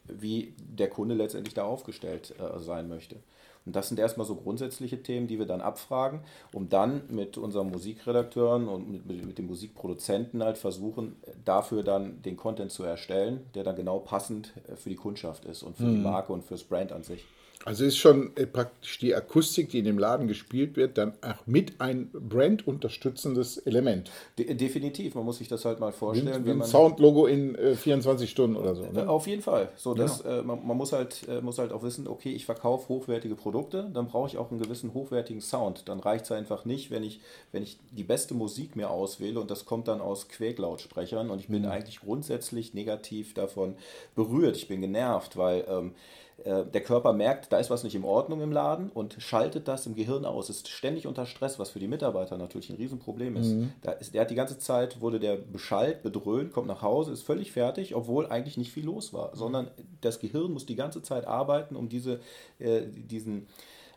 wie 0.06 0.56
der 0.58 0.90
Kunde 0.90 1.14
letztendlich 1.14 1.54
da 1.54 1.64
aufgestellt 1.64 2.34
äh, 2.40 2.60
sein 2.60 2.88
möchte. 2.88 3.18
Und 3.70 3.76
das 3.76 3.88
sind 3.88 4.00
erstmal 4.00 4.26
so 4.26 4.34
grundsätzliche 4.34 5.04
Themen, 5.04 5.28
die 5.28 5.38
wir 5.38 5.46
dann 5.46 5.62
abfragen, 5.62 6.22
um 6.54 6.70
dann 6.70 7.04
mit 7.08 7.38
unseren 7.38 7.70
Musikredakteuren 7.70 8.68
und 8.68 9.06
mit, 9.06 9.24
mit 9.24 9.38
den 9.38 9.46
Musikproduzenten 9.46 10.42
halt 10.42 10.58
versuchen, 10.58 11.18
dafür 11.46 11.84
dann 11.84 12.20
den 12.24 12.36
Content 12.36 12.72
zu 12.72 12.84
erstellen, 12.84 13.46
der 13.54 13.64
dann 13.64 13.76
genau 13.76 14.00
passend 14.00 14.54
äh, 14.68 14.76
für 14.76 14.90
die 14.90 14.96
Kundschaft 14.96 15.46
ist 15.46 15.62
und 15.62 15.78
für 15.78 15.84
mhm. 15.84 15.98
die 15.98 16.02
Marke 16.02 16.34
und 16.34 16.44
fürs 16.44 16.64
Brand 16.64 16.92
an 16.92 17.04
sich. 17.04 17.24
Also 17.66 17.84
ist 17.84 17.98
schon 17.98 18.32
äh, 18.38 18.46
praktisch 18.46 19.00
die 19.00 19.14
Akustik, 19.14 19.70
die 19.70 19.80
in 19.80 19.86
dem 19.86 20.00
Laden 20.00 20.30
gespielt 20.30 20.78
wird, 20.78 20.98
dann 20.98 21.14
auch 21.22 21.46
mit 21.46 21.82
ein 21.82 22.10
brandunterstützendes 22.12 23.58
Element. 23.58 24.10
De 24.38 24.54
definitiv, 24.54 25.16
man 25.16 25.26
muss 25.26 25.40
sich 25.40 25.50
das 25.50 25.66
halt 25.66 25.82
mal 25.82 25.92
vorstellen. 25.92 26.46
Wie, 26.46 26.52
ein 26.52 26.64
Soundlogo 26.64 27.28
in 27.28 27.56
äh, 27.56 27.76
24 27.76 28.30
Stunden 28.30 28.56
oder 28.56 28.76
so. 28.76 28.84
Ne? 28.84 29.10
Auf 29.10 29.28
jeden 29.28 29.42
Fall. 29.42 29.70
So, 29.76 29.94
dass, 29.94 30.24
genau. 30.24 30.40
äh, 30.40 30.42
man, 30.44 30.66
man, 30.66 30.78
muss, 30.78 30.94
halt, 30.94 31.28
äh, 31.28 31.42
muss 31.42 31.58
halt 31.58 31.74
auch 31.74 31.84
wissen, 31.84 32.08
okay, 32.08 32.32
ich 32.32 32.46
verkaufe 32.46 32.88
hochwertige 32.88 33.36
Produkte, 33.36 33.90
dann 33.94 34.08
brauche 34.08 34.30
ich 34.30 34.38
auch 34.38 34.52
einen 34.52 34.62
gewissen 34.62 34.94
hochwertigen 34.94 35.42
Sound. 35.42 35.90
Dann 35.90 36.00
reicht 36.00 36.26
es 36.26 36.32
einfach 36.32 36.64
nicht, 36.64 36.92
wenn 36.92 37.04
ich, 37.04 37.20
wenn 37.52 37.62
ich 37.62 37.78
die 37.92 38.04
beste 38.06 38.36
Musik 38.36 38.78
mir 38.78 38.90
auswähle 38.90 39.38
und 39.38 39.52
das 39.52 39.66
kommt 39.66 39.90
dann 39.90 40.00
aus 40.00 40.30
Quäklautsprechern 40.30 41.30
und 41.30 41.40
ich 41.40 41.50
bin 41.50 41.64
mhm. 41.64 41.70
eigentlich 41.70 42.00
grundsätzlich 42.00 42.74
negativ 42.74 43.34
davon 43.34 43.76
berührt. 44.16 44.56
Ich 44.56 44.70
bin 44.70 44.80
genervt, 44.80 45.36
weil 45.36 45.66
ähm, 45.68 45.88
äh, 45.90 45.94
der 46.46 46.82
Körper 46.82 47.14
merkt, 47.14 47.52
da 47.52 47.58
ist 47.58 47.70
was 47.70 47.84
nicht 47.84 47.96
in 47.96 48.04
Ordnung 48.04 48.42
im 48.42 48.52
Laden 48.52 48.90
und 48.90 49.16
schaltet 49.20 49.68
das 49.68 49.86
im 49.86 49.96
Gehirn 49.96 50.26
aus, 50.26 50.50
ist 50.50 50.68
ständig 50.68 51.08
unter 51.08 51.26
Stress, 51.26 51.60
was 51.60 51.70
für 51.70 51.80
die 51.80 51.88
Mitarbeiter 51.88 52.38
natürlich 52.38 52.70
ein 52.70 52.76
Riesenproblem 52.76 53.36
ist. 53.38 53.50
Mhm. 53.50 53.72
Da 53.82 53.92
ist 53.92 54.14
der 54.14 54.22
hat 54.22 54.32
die 54.32 54.36
ganze 54.36 54.58
Zeit, 54.58 55.02
wurde 55.02 55.20
der 55.20 55.36
beschallt, 55.36 56.04
bedröhnt, 56.04 56.52
kommt 56.54 56.68
nach 56.68 56.82
Hause, 56.82 57.12
ist 57.12 57.24
völlig 57.24 57.52
fertig, 57.52 57.96
obwohl 57.96 58.28
eigentlich 58.28 58.58
nicht 58.58 58.72
viel 58.72 58.86
los 58.86 59.14
war, 59.14 59.36
sondern 59.36 59.70
das 60.02 60.20
Gehirn 60.20 60.52
muss 60.52 60.66
die 60.66 60.76
ganze 60.76 61.02
Zeit 61.02 61.26
arbeiten, 61.28 61.76
um 61.76 61.90
diese, 61.90 62.20
äh, 62.60 62.82
diesen 62.88 63.48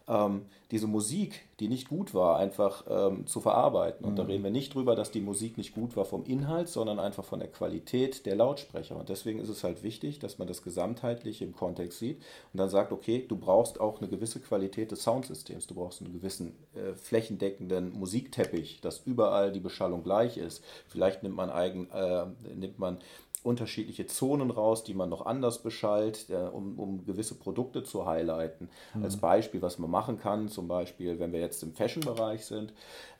ähm, 0.08 0.46
diese 0.70 0.86
Musik, 0.86 1.42
die 1.60 1.68
nicht 1.68 1.88
gut 1.88 2.14
war, 2.14 2.38
einfach 2.38 2.84
ähm, 2.88 3.26
zu 3.26 3.40
verarbeiten. 3.40 4.04
Und 4.04 4.12
mhm. 4.12 4.16
da 4.16 4.22
reden 4.24 4.44
wir 4.44 4.50
nicht 4.50 4.74
drüber, 4.74 4.96
dass 4.96 5.10
die 5.10 5.20
Musik 5.20 5.58
nicht 5.58 5.74
gut 5.74 5.96
war 5.96 6.04
vom 6.04 6.24
Inhalt, 6.24 6.68
sondern 6.68 6.98
einfach 6.98 7.24
von 7.24 7.40
der 7.40 7.48
Qualität 7.48 8.24
der 8.24 8.36
Lautsprecher. 8.36 8.96
Und 8.96 9.08
deswegen 9.08 9.38
ist 9.38 9.50
es 9.50 9.64
halt 9.64 9.82
wichtig, 9.82 10.18
dass 10.18 10.38
man 10.38 10.48
das 10.48 10.62
gesamtheitlich 10.62 11.42
im 11.42 11.54
Kontext 11.54 11.98
sieht 11.98 12.18
und 12.52 12.58
dann 12.58 12.70
sagt, 12.70 12.90
okay, 12.90 13.24
du 13.28 13.36
brauchst 13.36 13.80
auch 13.80 14.00
eine 14.00 14.08
gewisse 14.08 14.40
Qualität 14.40 14.90
des 14.90 15.02
Soundsystems, 15.02 15.66
du 15.66 15.74
brauchst 15.74 16.00
einen 16.00 16.12
gewissen 16.12 16.54
äh, 16.74 16.94
flächendeckenden 16.94 17.92
Musikteppich, 17.92 18.80
dass 18.80 19.02
überall 19.04 19.52
die 19.52 19.60
Beschallung 19.60 20.02
gleich 20.02 20.38
ist. 20.38 20.64
Vielleicht 20.88 21.22
nimmt 21.22 21.36
man 21.36 21.50
eigen, 21.50 21.90
äh, 21.90 22.26
nimmt 22.54 22.78
man 22.78 22.98
unterschiedliche 23.42 24.06
Zonen 24.06 24.50
raus, 24.50 24.84
die 24.84 24.94
man 24.94 25.08
noch 25.08 25.26
anders 25.26 25.62
beschallt, 25.62 26.30
äh, 26.30 26.36
um, 26.36 26.78
um 26.78 27.04
gewisse 27.04 27.34
Produkte 27.34 27.82
zu 27.82 28.06
highlighten. 28.06 28.68
Mhm. 28.94 29.04
Als 29.04 29.16
Beispiel, 29.16 29.62
was 29.62 29.78
man 29.78 29.90
machen 29.90 30.18
kann, 30.18 30.48
zum 30.48 30.68
Beispiel, 30.68 31.18
wenn 31.18 31.32
wir 31.32 31.40
jetzt 31.40 31.62
im 31.62 31.72
Fashion-Bereich 31.72 32.44
sind, 32.44 32.72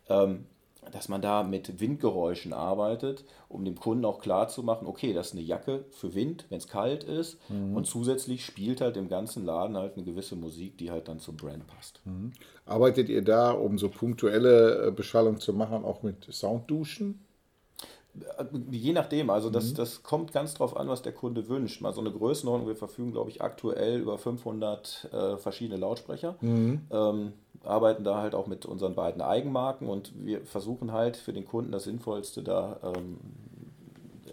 ähm, 0.09 0.47
dass 0.91 1.09
man 1.09 1.23
da 1.23 1.45
mit 1.45 1.81
Windgeräuschen 1.81 2.53
arbeitet, 2.53 3.25
um 3.49 3.65
dem 3.65 3.77
Kunden 3.77 4.05
auch 4.05 4.21
klar 4.21 4.49
zu 4.49 4.65
machen, 4.65 4.89
okay, 4.89 5.13
das 5.13 5.29
ist 5.29 5.33
eine 5.35 5.43
Jacke 5.43 5.85
für 5.91 6.15
Wind, 6.15 6.47
wenn 6.49 6.59
es 6.59 6.67
kalt 6.67 7.05
ist. 7.05 7.39
Mhm. 7.49 7.77
Und 7.77 7.87
zusätzlich 7.87 8.45
spielt 8.45 8.81
halt 8.81 8.97
im 8.97 9.09
ganzen 9.09 9.45
Laden 9.45 9.77
halt 9.77 9.95
eine 9.95 10.05
gewisse 10.05 10.35
Musik, 10.35 10.79
die 10.79 10.91
halt 10.91 11.07
dann 11.07 11.21
zum 11.21 11.37
Brand 11.37 11.67
passt. 11.69 12.01
Mhm. 12.05 12.33
Arbeitet 12.67 13.09
ihr 13.09 13.23
da, 13.23 13.53
um 13.53 13.79
so 13.79 13.89
punktuelle 13.89 14.89
äh, 14.89 14.91
Beschallung 14.91 15.39
zu 15.39 15.53
machen, 15.53 15.85
auch 15.85 16.03
mit 16.03 16.25
Soundduschen? 16.33 17.21
Je 18.71 18.93
nachdem, 18.93 19.31
also 19.31 19.49
das, 19.49 19.71
mhm. 19.71 19.75
das 19.77 20.03
kommt 20.03 20.33
ganz 20.33 20.53
drauf 20.53 20.77
an, 20.77 20.89
was 20.89 21.01
der 21.01 21.13
Kunde 21.13 21.49
wünscht. 21.49 21.81
Mal 21.81 21.95
so 21.95 22.01
eine 22.01 22.11
Größenordnung, 22.11 22.69
wir 22.69 22.77
verfügen, 22.77 23.13
glaube 23.13 23.31
ich, 23.31 23.41
aktuell 23.41 24.01
über 24.01 24.19
500 24.19 25.09
äh, 25.13 25.37
verschiedene 25.39 25.81
Lautsprecher. 25.81 26.37
Mhm. 26.43 26.83
Ähm, 26.91 27.33
arbeiten 27.65 28.05
da 28.05 28.21
halt 28.21 28.35
auch 28.35 28.47
mit 28.47 28.67
unseren 28.67 28.95
beiden 28.95 29.23
Eigenmarken 29.23 29.89
und 29.89 30.13
wir 30.17 30.45
versuchen 30.45 30.93
halt 30.93 31.17
für 31.17 31.33
den 31.33 31.47
Kunden 31.47 31.73
das 31.73 31.85
Sinnvollste 31.85 32.43
da 32.43 32.81
ähm, 32.83 33.19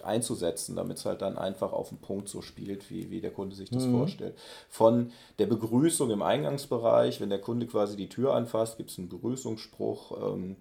einzusetzen, 0.03 0.75
damit 0.75 0.97
es 0.97 1.05
halt 1.05 1.21
dann 1.21 1.37
einfach 1.37 1.71
auf 1.71 1.89
den 1.89 1.99
Punkt 1.99 2.29
so 2.29 2.41
spielt, 2.41 2.89
wie, 2.89 3.11
wie 3.11 3.21
der 3.21 3.31
Kunde 3.31 3.55
sich 3.55 3.69
das 3.69 3.85
mhm. 3.85 3.97
vorstellt. 3.97 4.35
Von 4.69 5.11
der 5.37 5.45
Begrüßung 5.45 6.09
im 6.09 6.21
Eingangsbereich, 6.21 7.21
wenn 7.21 7.29
der 7.29 7.41
Kunde 7.41 7.67
quasi 7.67 7.95
die 7.95 8.09
Tür 8.09 8.33
anfasst, 8.33 8.77
gibt 8.77 8.91
es 8.91 8.97
einen 8.97 9.09
Begrüßungsspruch. 9.09 10.33
Ähm, 10.33 10.55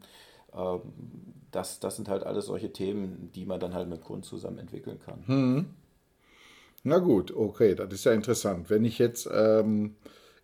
das, 1.51 1.81
das 1.81 1.97
sind 1.97 2.09
halt 2.09 2.25
alles 2.25 2.47
solche 2.47 2.73
Themen, 2.73 3.31
die 3.35 3.47
man 3.47 3.61
dann 3.61 3.75
halt 3.75 3.89
mit 3.89 4.03
Kunden 4.03 4.23
zusammen 4.23 4.59
entwickeln 4.59 4.99
kann. 5.05 5.27
Hm. 5.27 5.67
Na 6.85 6.99
gut, 6.99 7.35
okay, 7.35 7.75
das 7.75 7.93
ist 7.93 8.05
ja 8.05 8.13
interessant. 8.13 8.71
Wenn 8.71 8.85
ich 8.85 8.99
jetzt, 8.99 9.29
ähm, 9.33 9.97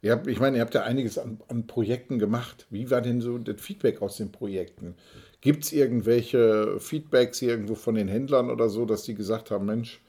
ihr 0.03 0.13
habt, 0.13 0.27
ich 0.27 0.41
meine, 0.41 0.57
ihr 0.57 0.63
habt 0.63 0.75
ja 0.75 0.83
einiges 0.83 1.19
an, 1.19 1.41
an, 1.49 1.67
Projekten 1.67 2.19
gemacht. 2.19 2.67
Wie 2.71 2.91
war 2.91 3.01
denn 3.01 3.21
so 3.21 3.39
das 3.39 3.61
Feedback 3.61 4.03
aus 4.03 4.17
den 4.17 4.33
Projekten? 4.33 4.95
Gibt 5.41 5.65
es 5.65 5.73
irgendwelche 5.73 6.81
Feedbacks 6.81 7.41
irgendwo 7.43 7.75
von 7.75 7.95
den 7.95 8.09
Händlern 8.09 8.51
oder 8.51 8.69
so, 8.69 8.85
dass 8.85 9.05
die 9.05 9.15
gesagt 9.15 9.51
haben, 9.51 9.67
Mensch, 9.67 10.03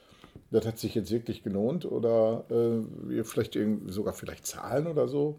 das 0.50 0.66
hat 0.66 0.78
sich 0.78 0.94
jetzt 0.94 1.10
wirklich 1.10 1.42
gelohnt? 1.42 1.84
Oder 1.84 2.44
äh, 2.50 3.22
vielleicht 3.22 3.58
sogar 3.86 4.14
vielleicht 4.14 4.46
Zahlen 4.46 4.86
oder 4.86 5.08
so? 5.08 5.38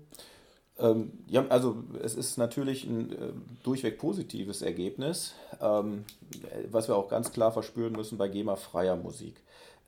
Ähm, 0.79 1.11
ja, 1.27 1.45
also 1.49 1.77
es 2.03 2.15
ist 2.15 2.37
natürlich 2.37 2.85
ein 2.85 3.11
äh, 3.11 3.15
durchweg 3.63 3.97
positives 3.97 4.61
Ergebnis, 4.61 5.33
ähm, 5.61 6.05
was 6.69 6.87
wir 6.87 6.95
auch 6.95 7.09
ganz 7.09 7.31
klar 7.31 7.51
verspüren 7.51 7.93
müssen 7.93 8.17
bei 8.17 8.27
GEMA-freier 8.27 8.95
Musik. 8.95 9.35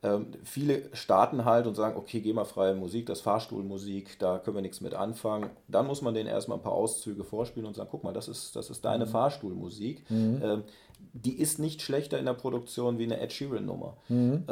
Ähm, 0.02 0.28
viele 0.44 0.84
starten 0.96 1.44
halt 1.44 1.68
und 1.68 1.76
sagen, 1.76 1.98
okay, 1.98 2.22
GEMA-freie 2.22 2.74
Musik, 2.74 3.06
das 3.06 3.20
Fahrstuhlmusik, 3.20 4.18
da 4.20 4.40
können 4.40 4.56
wir 4.56 4.62
nichts 4.62 4.80
mit 4.80 4.94
anfangen. 4.94 5.50
Dann 5.68 5.88
muss 5.88 6.02
man 6.02 6.14
denen 6.14 6.30
erstmal 6.30 6.58
ein 6.58 6.64
paar 6.64 6.74
Auszüge 6.74 7.26
vorspielen 7.26 7.68
und 7.68 7.76
sagen, 7.76 7.90
guck 7.92 8.04
mal, 8.04 8.14
das 8.14 8.30
ist, 8.30 8.56
das 8.56 8.70
ist 8.70 8.86
deine 8.86 9.06
mhm. 9.06 9.10
Fahrstuhlmusik. 9.10 10.10
Mhm. 10.10 10.42
Ähm, 10.42 10.64
die 11.14 11.38
ist 11.38 11.60
nicht 11.60 11.82
schlechter 11.82 12.18
in 12.18 12.26
der 12.26 12.34
Produktion 12.34 12.98
wie 12.98 13.04
eine 13.04 13.20
Ed 13.20 13.34
Sheeran-Nummer. 13.34 13.98
Mhm. 14.08 14.44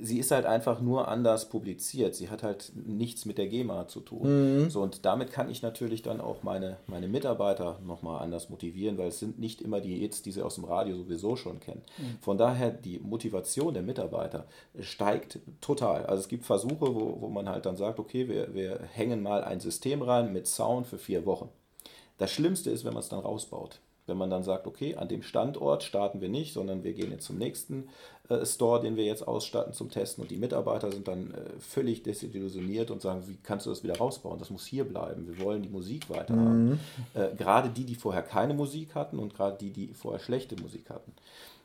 Sie 0.00 0.18
ist 0.18 0.30
halt 0.30 0.44
einfach 0.44 0.80
nur 0.80 1.08
anders 1.08 1.48
publiziert. 1.48 2.14
Sie 2.14 2.28
hat 2.28 2.42
halt 2.42 2.72
nichts 2.74 3.24
mit 3.26 3.38
der 3.38 3.46
GEMA 3.46 3.86
zu 3.86 4.00
tun. 4.00 4.64
Mhm. 4.64 4.70
So, 4.70 4.82
und 4.82 5.04
damit 5.04 5.30
kann 5.30 5.48
ich 5.50 5.62
natürlich 5.62 6.02
dann 6.02 6.20
auch 6.20 6.42
meine, 6.42 6.78
meine 6.86 7.08
Mitarbeiter 7.08 7.78
nochmal 7.86 8.22
anders 8.22 8.50
motivieren, 8.50 8.98
weil 8.98 9.08
es 9.08 9.20
sind 9.20 9.38
nicht 9.38 9.62
immer 9.62 9.80
die 9.80 9.94
Hits, 9.96 10.22
die 10.22 10.32
sie 10.32 10.42
aus 10.42 10.56
dem 10.56 10.64
Radio 10.64 10.96
sowieso 10.96 11.36
schon 11.36 11.60
kennen. 11.60 11.82
Mhm. 11.98 12.18
Von 12.20 12.38
daher, 12.38 12.70
die 12.70 12.98
Motivation 12.98 13.74
der 13.74 13.82
Mitarbeiter 13.82 14.46
steigt 14.80 15.38
total. 15.60 16.06
Also 16.06 16.22
es 16.22 16.28
gibt 16.28 16.44
Versuche, 16.44 16.94
wo, 16.94 17.20
wo 17.20 17.28
man 17.28 17.48
halt 17.48 17.66
dann 17.66 17.76
sagt, 17.76 17.98
okay, 17.98 18.28
wir, 18.28 18.54
wir 18.54 18.80
hängen 18.92 19.22
mal 19.22 19.44
ein 19.44 19.60
System 19.60 20.02
rein 20.02 20.32
mit 20.32 20.46
Sound 20.46 20.86
für 20.86 20.98
vier 20.98 21.24
Wochen. 21.24 21.48
Das 22.18 22.30
Schlimmste 22.30 22.70
ist, 22.70 22.84
wenn 22.84 22.92
man 22.92 23.02
es 23.02 23.08
dann 23.08 23.20
rausbaut. 23.20 23.80
Wenn 24.06 24.18
man 24.18 24.30
dann 24.30 24.42
sagt, 24.42 24.66
okay, 24.66 24.96
an 24.96 25.08
dem 25.08 25.22
Standort 25.22 25.82
starten 25.82 26.20
wir 26.20 26.28
nicht, 26.28 26.52
sondern 26.52 26.84
wir 26.84 26.92
gehen 26.92 27.10
jetzt 27.10 27.24
zum 27.24 27.38
nächsten 27.38 27.88
äh, 28.28 28.44
Store, 28.44 28.80
den 28.80 28.96
wir 28.96 29.04
jetzt 29.04 29.26
ausstatten 29.26 29.72
zum 29.72 29.90
Testen 29.90 30.22
und 30.22 30.30
die 30.30 30.36
Mitarbeiter 30.36 30.92
sind 30.92 31.08
dann 31.08 31.32
äh, 31.32 31.58
völlig 31.58 32.02
desillusioniert 32.02 32.90
und 32.90 33.02
sagen, 33.02 33.22
wie 33.26 33.38
kannst 33.42 33.66
du 33.66 33.70
das 33.70 33.82
wieder 33.82 33.96
rausbauen? 33.96 34.38
Das 34.38 34.50
muss 34.50 34.66
hier 34.66 34.84
bleiben. 34.84 35.26
Wir 35.26 35.44
wollen 35.44 35.62
die 35.62 35.68
Musik 35.68 36.10
weiter 36.10 36.34
haben. 36.34 36.70
Mhm. 36.70 36.78
Äh, 37.14 37.34
gerade 37.36 37.70
die, 37.70 37.84
die 37.84 37.94
vorher 37.94 38.22
keine 38.22 38.54
Musik 38.54 38.94
hatten 38.94 39.18
und 39.18 39.34
gerade 39.34 39.56
die, 39.58 39.70
die 39.70 39.94
vorher 39.94 40.20
schlechte 40.20 40.60
Musik 40.60 40.90
hatten. 40.90 41.12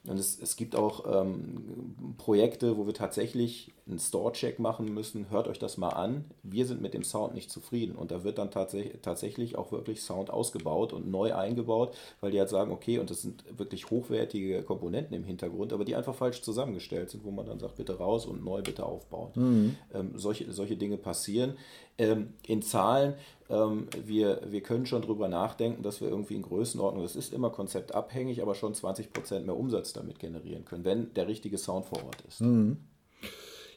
Und 0.07 0.17
es, 0.17 0.39
es 0.41 0.55
gibt 0.55 0.75
auch 0.75 1.21
ähm, 1.21 2.15
Projekte, 2.17 2.77
wo 2.77 2.85
wir 2.85 2.93
tatsächlich 2.93 3.73
einen 3.85 3.99
Store-Check 3.99 4.59
machen 4.59 4.93
müssen. 4.93 5.29
Hört 5.29 5.47
euch 5.47 5.59
das 5.59 5.77
mal 5.77 5.89
an. 5.89 6.25
Wir 6.41 6.65
sind 6.65 6.81
mit 6.81 6.93
dem 6.93 7.03
Sound 7.03 7.33
nicht 7.33 7.51
zufrieden. 7.51 7.95
Und 7.95 8.11
da 8.11 8.23
wird 8.23 8.37
dann 8.37 8.49
tatsächlich, 8.49 9.01
tatsächlich 9.01 9.57
auch 9.57 9.71
wirklich 9.71 10.01
Sound 10.01 10.29
ausgebaut 10.29 10.93
und 10.93 11.09
neu 11.09 11.35
eingebaut, 11.35 11.95
weil 12.21 12.31
die 12.31 12.39
halt 12.39 12.49
sagen, 12.49 12.71
okay, 12.71 12.99
und 12.99 13.09
das 13.09 13.21
sind 13.21 13.43
wirklich 13.57 13.89
hochwertige 13.89 14.63
Komponenten 14.63 15.15
im 15.15 15.25
Hintergrund, 15.25 15.73
aber 15.73 15.83
die 15.83 15.95
einfach 15.95 16.15
falsch 16.15 16.41
zusammengestellt 16.41 17.09
sind, 17.09 17.25
wo 17.25 17.31
man 17.31 17.45
dann 17.45 17.59
sagt, 17.59 17.75
bitte 17.75 17.97
raus 17.97 18.25
und 18.25 18.43
neu 18.43 18.61
bitte 18.61 18.85
aufbauen. 18.85 19.31
Mhm. 19.35 19.75
Ähm, 19.93 20.11
solche, 20.15 20.51
solche 20.53 20.77
Dinge 20.77 20.97
passieren. 20.97 21.57
Ähm, 21.97 22.33
in 22.47 22.61
Zahlen 22.61 23.15
ähm, 23.49 23.87
wir, 24.05 24.41
wir 24.45 24.61
können 24.61 24.85
schon 24.85 25.01
darüber 25.01 25.27
nachdenken, 25.27 25.81
dass 25.81 26.01
wir 26.01 26.09
irgendwie 26.09 26.35
in 26.35 26.43
Größenordnung, 26.43 27.03
das 27.03 27.15
ist 27.15 27.33
immer 27.33 27.49
konzeptabhängig, 27.49 28.41
aber 28.41 28.55
schon 28.55 28.73
20% 28.73 29.41
mehr 29.41 29.57
Umsatz 29.57 29.93
damit 29.93 30.19
generieren 30.19 30.65
können, 30.65 30.85
wenn 30.85 31.13
der 31.13 31.27
richtige 31.27 31.57
Sound 31.57 31.85
vor 31.85 32.03
Ort 32.05 32.21
ist. 32.27 32.41
Mhm. 32.41 32.77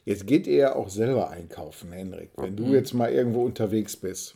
Jetzt 0.05 0.27
geht 0.27 0.47
ihr 0.47 0.55
ja 0.55 0.75
auch 0.75 0.89
selber 0.89 1.29
einkaufen, 1.29 1.91
Henrik. 1.91 2.31
Wenn 2.35 2.57
du 2.57 2.65
mhm. 2.65 2.73
jetzt 2.73 2.93
mal 2.93 3.11
irgendwo 3.11 3.43
unterwegs 3.43 3.95
bist, 3.95 4.35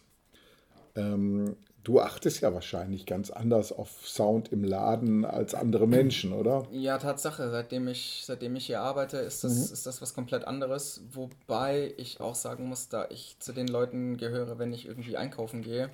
ähm, 0.95 1.57
Du 1.87 2.01
achtest 2.01 2.41
ja 2.41 2.53
wahrscheinlich 2.53 3.05
ganz 3.05 3.29
anders 3.29 3.71
auf 3.71 4.05
Sound 4.05 4.51
im 4.51 4.65
Laden 4.65 5.23
als 5.23 5.55
andere 5.55 5.87
Menschen, 5.87 6.33
oder? 6.33 6.67
Ja, 6.69 6.97
Tatsache. 6.97 7.49
Seitdem 7.49 7.87
ich, 7.87 8.23
seitdem 8.25 8.57
ich 8.57 8.65
hier 8.65 8.81
arbeite, 8.81 9.15
ist 9.19 9.45
das, 9.45 9.55
mhm. 9.55 9.73
ist 9.73 9.85
das 9.85 10.01
was 10.01 10.13
komplett 10.13 10.43
anderes. 10.43 10.99
Wobei 11.13 11.93
ich 11.95 12.19
auch 12.19 12.35
sagen 12.35 12.67
muss, 12.67 12.89
da 12.89 13.07
ich 13.09 13.37
zu 13.39 13.53
den 13.53 13.69
Leuten 13.69 14.17
gehöre, 14.17 14.59
wenn 14.59 14.73
ich 14.73 14.85
irgendwie 14.85 15.15
einkaufen 15.15 15.61
gehe, 15.61 15.89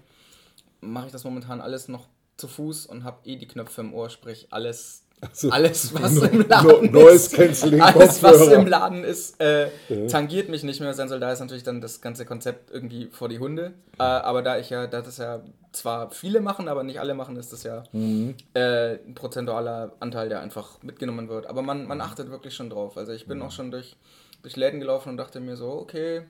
mache 0.81 1.05
ich 1.05 1.11
das 1.11 1.25
momentan 1.25 1.61
alles 1.61 1.87
noch 1.87 2.07
zu 2.37 2.47
Fuß 2.47 2.87
und 2.87 3.03
habe 3.03 3.29
eh 3.29 3.35
die 3.35 3.47
Knöpfe 3.47 3.81
im 3.81 3.93
Ohr, 3.93 4.09
sprich 4.09 4.47
alles 4.49 5.02
also, 5.29 5.49
alles, 5.49 5.93
was 5.93 6.13
no, 6.13 6.23
im 6.25 6.47
Laden 6.47 6.91
no, 6.91 7.07
ist, 7.07 7.39
alles, 7.39 8.23
was 8.23 8.47
im 8.47 8.67
Laden 8.67 9.03
ist, 9.03 9.39
äh, 9.41 9.69
ja. 9.89 10.07
tangiert 10.07 10.49
mich 10.49 10.63
nicht 10.63 10.79
mehr. 10.79 10.93
Sein 10.93 11.09
soll 11.09 11.19
da 11.19 11.31
ist 11.31 11.39
natürlich 11.39 11.63
dann 11.63 11.81
das 11.81 12.01
ganze 12.01 12.25
Konzept 12.25 12.71
irgendwie 12.71 13.07
vor 13.11 13.29
die 13.29 13.39
Hunde. 13.39 13.73
Äh, 13.97 14.03
aber 14.03 14.41
da 14.41 14.57
ich 14.57 14.69
ja, 14.69 14.87
da 14.87 15.01
das 15.01 15.17
ja 15.17 15.41
zwar 15.71 16.11
viele 16.11 16.39
machen, 16.39 16.67
aber 16.67 16.83
nicht 16.83 16.99
alle 16.99 17.13
machen, 17.13 17.35
ist 17.35 17.51
das 17.51 17.63
ja 17.63 17.83
mhm. 17.91 18.35
äh, 18.53 18.95
ein 18.95 19.15
prozentualer 19.15 19.93
Anteil, 19.99 20.29
der 20.29 20.41
einfach 20.41 20.81
mitgenommen 20.81 21.29
wird. 21.29 21.47
Aber 21.47 21.61
man, 21.61 21.85
man 21.87 22.01
achtet 22.01 22.29
wirklich 22.29 22.53
schon 22.55 22.69
drauf. 22.69 22.97
Also 22.97 23.11
ich 23.11 23.27
bin 23.27 23.39
mhm. 23.39 23.45
auch 23.45 23.51
schon 23.51 23.71
durch, 23.71 23.95
durch 24.41 24.55
Läden 24.55 24.79
gelaufen 24.79 25.09
und 25.09 25.17
dachte 25.17 25.39
mir 25.39 25.55
so, 25.55 25.71
okay, 25.71 26.23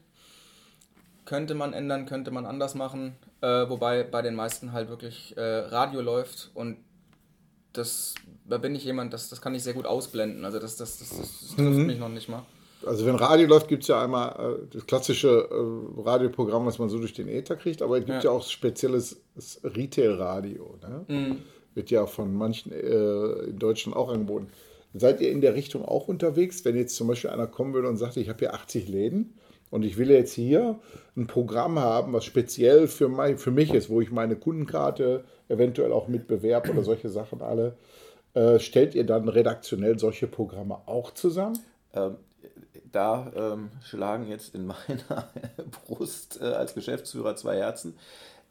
könnte 1.25 1.55
man 1.55 1.73
ändern, 1.73 2.05
könnte 2.05 2.31
man 2.31 2.45
anders 2.45 2.75
machen. 2.75 3.15
Äh, 3.41 3.69
wobei 3.69 4.03
bei 4.03 4.21
den 4.21 4.35
meisten 4.35 4.71
halt 4.71 4.89
wirklich 4.89 5.35
äh, 5.37 5.41
Radio 5.41 6.01
läuft 6.01 6.51
und 6.53 6.77
das, 7.73 8.15
da 8.45 8.57
bin 8.57 8.75
ich 8.75 8.83
jemand, 8.83 9.13
das, 9.13 9.29
das 9.29 9.41
kann 9.41 9.55
ich 9.55 9.63
sehr 9.63 9.73
gut 9.73 9.85
ausblenden. 9.85 10.45
Also 10.45 10.59
das, 10.59 10.77
das, 10.77 10.99
das, 10.99 11.09
das, 11.09 11.57
mhm. 11.57 11.85
mich 11.85 11.99
noch 11.99 12.09
nicht 12.09 12.29
mal. 12.29 12.43
Also 12.85 13.05
wenn 13.05 13.15
Radio 13.15 13.47
läuft, 13.47 13.69
gibt 13.69 13.83
es 13.83 13.87
ja 13.87 14.03
einmal 14.03 14.31
äh, 14.31 14.67
das 14.73 14.85
klassische 14.85 15.47
äh, 15.49 16.01
Radioprogramm, 16.01 16.65
was 16.65 16.79
man 16.79 16.89
so 16.89 16.99
durch 16.99 17.13
den 17.13 17.29
Äther 17.29 17.55
kriegt, 17.55 17.81
aber 17.81 17.97
es 17.97 18.05
gibt 18.05 18.23
ja, 18.23 18.31
ja 18.31 18.31
auch 18.31 18.43
spezielles 18.43 19.21
Retail-Radio. 19.63 20.77
Ne? 20.81 21.05
Mhm. 21.07 21.37
Wird 21.75 21.91
ja 21.91 22.05
von 22.05 22.33
manchen 22.33 22.71
äh, 22.71 23.49
in 23.49 23.57
Deutschland 23.57 23.95
auch 23.95 24.11
angeboten. 24.11 24.47
Seid 24.93 25.21
ihr 25.21 25.31
in 25.31 25.41
der 25.41 25.55
Richtung 25.55 25.83
auch 25.85 26.07
unterwegs, 26.07 26.63
wenn 26.65 26.75
jetzt 26.75 26.95
zum 26.95 27.07
Beispiel 27.07 27.31
einer 27.31 27.47
kommen 27.47 27.73
würde 27.73 27.87
und 27.87 27.97
sagt, 27.97 28.17
ich 28.17 28.29
habe 28.29 28.39
hier 28.39 28.53
80 28.53 28.87
Läden 28.87 29.33
und 29.71 29.83
ich 29.83 29.97
will 29.97 30.11
jetzt 30.11 30.33
hier 30.33 30.79
ein 31.17 31.25
Programm 31.25 31.79
haben, 31.79 32.13
was 32.13 32.25
speziell 32.25 32.87
für, 32.87 33.07
mein, 33.07 33.39
für 33.39 33.49
mich 33.49 33.73
ist, 33.73 33.89
wo 33.89 34.01
ich 34.01 34.11
meine 34.11 34.35
Kundenkarte 34.35 35.23
eventuell 35.49 35.91
auch 35.91 36.07
mit 36.07 36.27
bewerbe 36.27 36.71
oder 36.71 36.83
solche 36.83 37.09
Sachen 37.09 37.41
alle. 37.41 37.75
Äh, 38.33 38.59
stellt 38.59 38.95
ihr 38.95 39.05
dann 39.05 39.29
redaktionell 39.29 39.99
solche 39.99 40.27
Programme 40.27 40.79
auch 40.85 41.11
zusammen? 41.11 41.59
Ähm, 41.93 42.15
da 42.91 43.31
ähm, 43.35 43.69
schlagen 43.83 44.27
jetzt 44.27 44.55
in 44.55 44.67
meiner 44.67 45.29
Brust 45.87 46.39
äh, 46.41 46.45
als 46.45 46.73
Geschäftsführer 46.73 47.35
zwei 47.35 47.57
Herzen. 47.57 47.95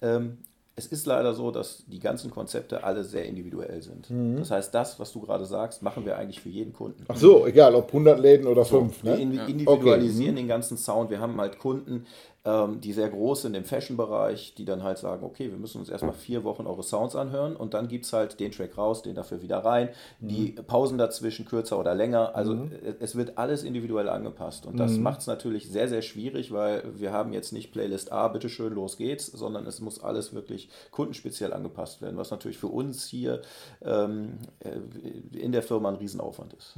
Ähm, 0.00 0.38
es 0.74 0.86
ist 0.86 1.06
leider 1.06 1.34
so, 1.34 1.50
dass 1.50 1.84
die 1.86 1.98
ganzen 1.98 2.30
Konzepte 2.30 2.82
alle 2.82 3.04
sehr 3.04 3.26
individuell 3.26 3.82
sind. 3.82 4.08
Mhm. 4.08 4.38
Das 4.38 4.50
heißt, 4.50 4.74
das, 4.74 4.98
was 4.98 5.12
du 5.12 5.20
gerade 5.20 5.44
sagst, 5.44 5.82
machen 5.82 6.06
wir 6.06 6.16
eigentlich 6.16 6.40
für 6.40 6.48
jeden 6.48 6.72
Kunden. 6.72 7.04
Ach 7.08 7.16
so, 7.16 7.46
egal, 7.46 7.74
ob 7.74 7.88
100 7.88 8.18
Läden 8.18 8.46
oder 8.46 8.64
5. 8.64 9.00
So, 9.02 9.06
ne? 9.06 9.18
Wir 9.18 9.46
individualisieren 9.48 10.34
okay. 10.34 10.42
den 10.42 10.48
ganzen 10.48 10.78
Sound. 10.78 11.10
Wir 11.10 11.20
haben 11.20 11.38
halt 11.38 11.58
Kunden, 11.58 12.06
ähm, 12.44 12.80
die 12.80 12.92
sehr 12.92 13.08
groß 13.08 13.42
sind 13.42 13.54
im 13.54 13.64
Fashion-Bereich, 13.64 14.54
die 14.54 14.64
dann 14.64 14.82
halt 14.82 14.98
sagen, 14.98 15.24
okay, 15.24 15.50
wir 15.50 15.58
müssen 15.58 15.78
uns 15.78 15.88
erstmal 15.88 16.12
vier 16.12 16.42
Wochen 16.42 16.66
eure 16.66 16.82
Sounds 16.82 17.14
anhören 17.14 17.54
und 17.54 17.72
dann 17.72 17.86
gibt 17.86 18.04
es 18.04 18.12
halt 18.12 18.40
den 18.40 18.50
Track 18.50 18.76
raus, 18.76 19.02
den 19.02 19.14
dafür 19.14 19.42
wieder 19.42 19.58
rein, 19.58 19.90
mhm. 20.18 20.28
die 20.28 20.52
Pausen 20.52 20.98
dazwischen 20.98 21.44
kürzer 21.44 21.78
oder 21.78 21.94
länger. 21.94 22.34
Also 22.34 22.54
mhm. 22.54 22.72
es 22.98 23.14
wird 23.14 23.38
alles 23.38 23.62
individuell 23.62 24.08
angepasst 24.08 24.66
und 24.66 24.76
das 24.76 24.92
mhm. 24.92 25.04
macht 25.04 25.20
es 25.20 25.28
natürlich 25.28 25.70
sehr, 25.70 25.88
sehr 25.88 26.02
schwierig, 26.02 26.52
weil 26.52 26.82
wir 26.98 27.12
haben 27.12 27.32
jetzt 27.32 27.52
nicht 27.52 27.70
Playlist 27.70 28.10
A, 28.10 28.26
bitteschön, 28.26 28.72
los 28.72 28.96
geht's, 28.96 29.26
sondern 29.26 29.64
es 29.66 29.80
muss 29.80 30.02
alles 30.02 30.34
wirklich 30.34 30.68
kundenspeziell 30.90 31.52
angepasst 31.52 32.02
werden, 32.02 32.16
was 32.16 32.32
natürlich 32.32 32.58
für 32.58 32.68
uns 32.68 33.06
hier 33.06 33.42
ähm, 33.82 34.38
äh, 34.60 35.38
in 35.38 35.52
der 35.52 35.62
Firma 35.62 35.90
ein 35.90 35.96
Riesenaufwand 35.96 36.54
ist. 36.54 36.76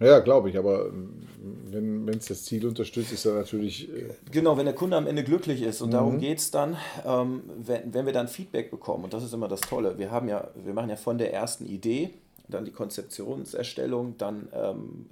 Ja, 0.00 0.20
glaube 0.20 0.48
ich, 0.48 0.56
aber 0.56 0.86
ähm, 0.86 1.26
wenn 1.70 2.08
es 2.08 2.26
das 2.26 2.44
Ziel 2.44 2.66
unterstützt, 2.66 3.12
ist 3.12 3.24
er 3.24 3.34
natürlich. 3.34 3.92
Äh 3.92 4.10
genau, 4.30 4.56
wenn 4.56 4.66
der 4.66 4.74
Kunde 4.74 4.96
am 4.96 5.08
Ende 5.08 5.24
glücklich 5.24 5.62
ist 5.62 5.82
und 5.82 5.88
mhm. 5.88 5.92
darum 5.92 6.18
geht 6.20 6.38
es 6.38 6.50
dann, 6.52 6.76
ähm, 7.04 7.42
wenn, 7.58 7.92
wenn 7.92 8.06
wir 8.06 8.12
dann 8.12 8.28
Feedback 8.28 8.70
bekommen, 8.70 9.04
und 9.04 9.12
das 9.12 9.24
ist 9.24 9.34
immer 9.34 9.48
das 9.48 9.60
Tolle, 9.60 9.98
wir 9.98 10.10
haben 10.10 10.28
ja, 10.28 10.48
wir 10.54 10.72
machen 10.72 10.90
ja 10.90 10.96
von 10.96 11.18
der 11.18 11.32
ersten 11.34 11.66
Idee, 11.66 12.10
dann 12.48 12.64
die 12.64 12.70
Konzeptionserstellung, 12.70 14.16
dann 14.18 14.48
ähm, 14.52 15.06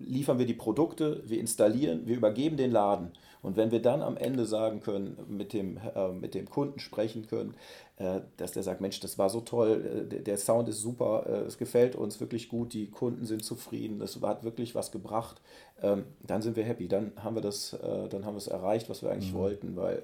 liefern 0.00 0.38
wir 0.38 0.46
die 0.46 0.54
Produkte, 0.54 1.22
wir 1.24 1.38
installieren, 1.38 2.02
wir 2.06 2.16
übergeben 2.16 2.56
den 2.56 2.70
Laden. 2.70 3.12
Und 3.46 3.56
wenn 3.56 3.70
wir 3.70 3.80
dann 3.80 4.02
am 4.02 4.16
Ende 4.16 4.44
sagen 4.44 4.80
können, 4.80 5.16
mit 5.28 5.52
dem, 5.52 5.78
äh, 5.94 6.08
mit 6.08 6.34
dem 6.34 6.50
Kunden 6.50 6.80
sprechen 6.80 7.28
können, 7.28 7.54
äh, 7.96 8.22
dass 8.38 8.50
der 8.50 8.64
sagt, 8.64 8.80
Mensch, 8.80 8.98
das 8.98 9.18
war 9.18 9.30
so 9.30 9.40
toll, 9.40 10.08
äh, 10.10 10.20
der 10.20 10.36
Sound 10.36 10.68
ist 10.68 10.80
super, 10.80 11.26
äh, 11.28 11.46
es 11.46 11.56
gefällt 11.56 11.94
uns 11.94 12.18
wirklich 12.18 12.48
gut, 12.48 12.72
die 12.72 12.90
Kunden 12.90 13.24
sind 13.24 13.44
zufrieden, 13.44 14.00
das 14.00 14.20
hat 14.20 14.42
wirklich 14.42 14.74
was 14.74 14.90
gebracht, 14.90 15.40
ähm, 15.80 16.06
dann 16.26 16.42
sind 16.42 16.56
wir 16.56 16.64
happy, 16.64 16.88
dann 16.88 17.12
haben 17.22 17.36
wir 17.36 17.40
das, 17.40 17.70
dann 17.80 18.24
haben 18.24 18.34
wir 18.34 18.38
es 18.38 18.48
erreicht, 18.48 18.90
was 18.90 19.02
wir 19.02 19.10
eigentlich 19.12 19.32
mhm. 19.32 19.38
wollten, 19.38 19.76
weil 19.76 20.02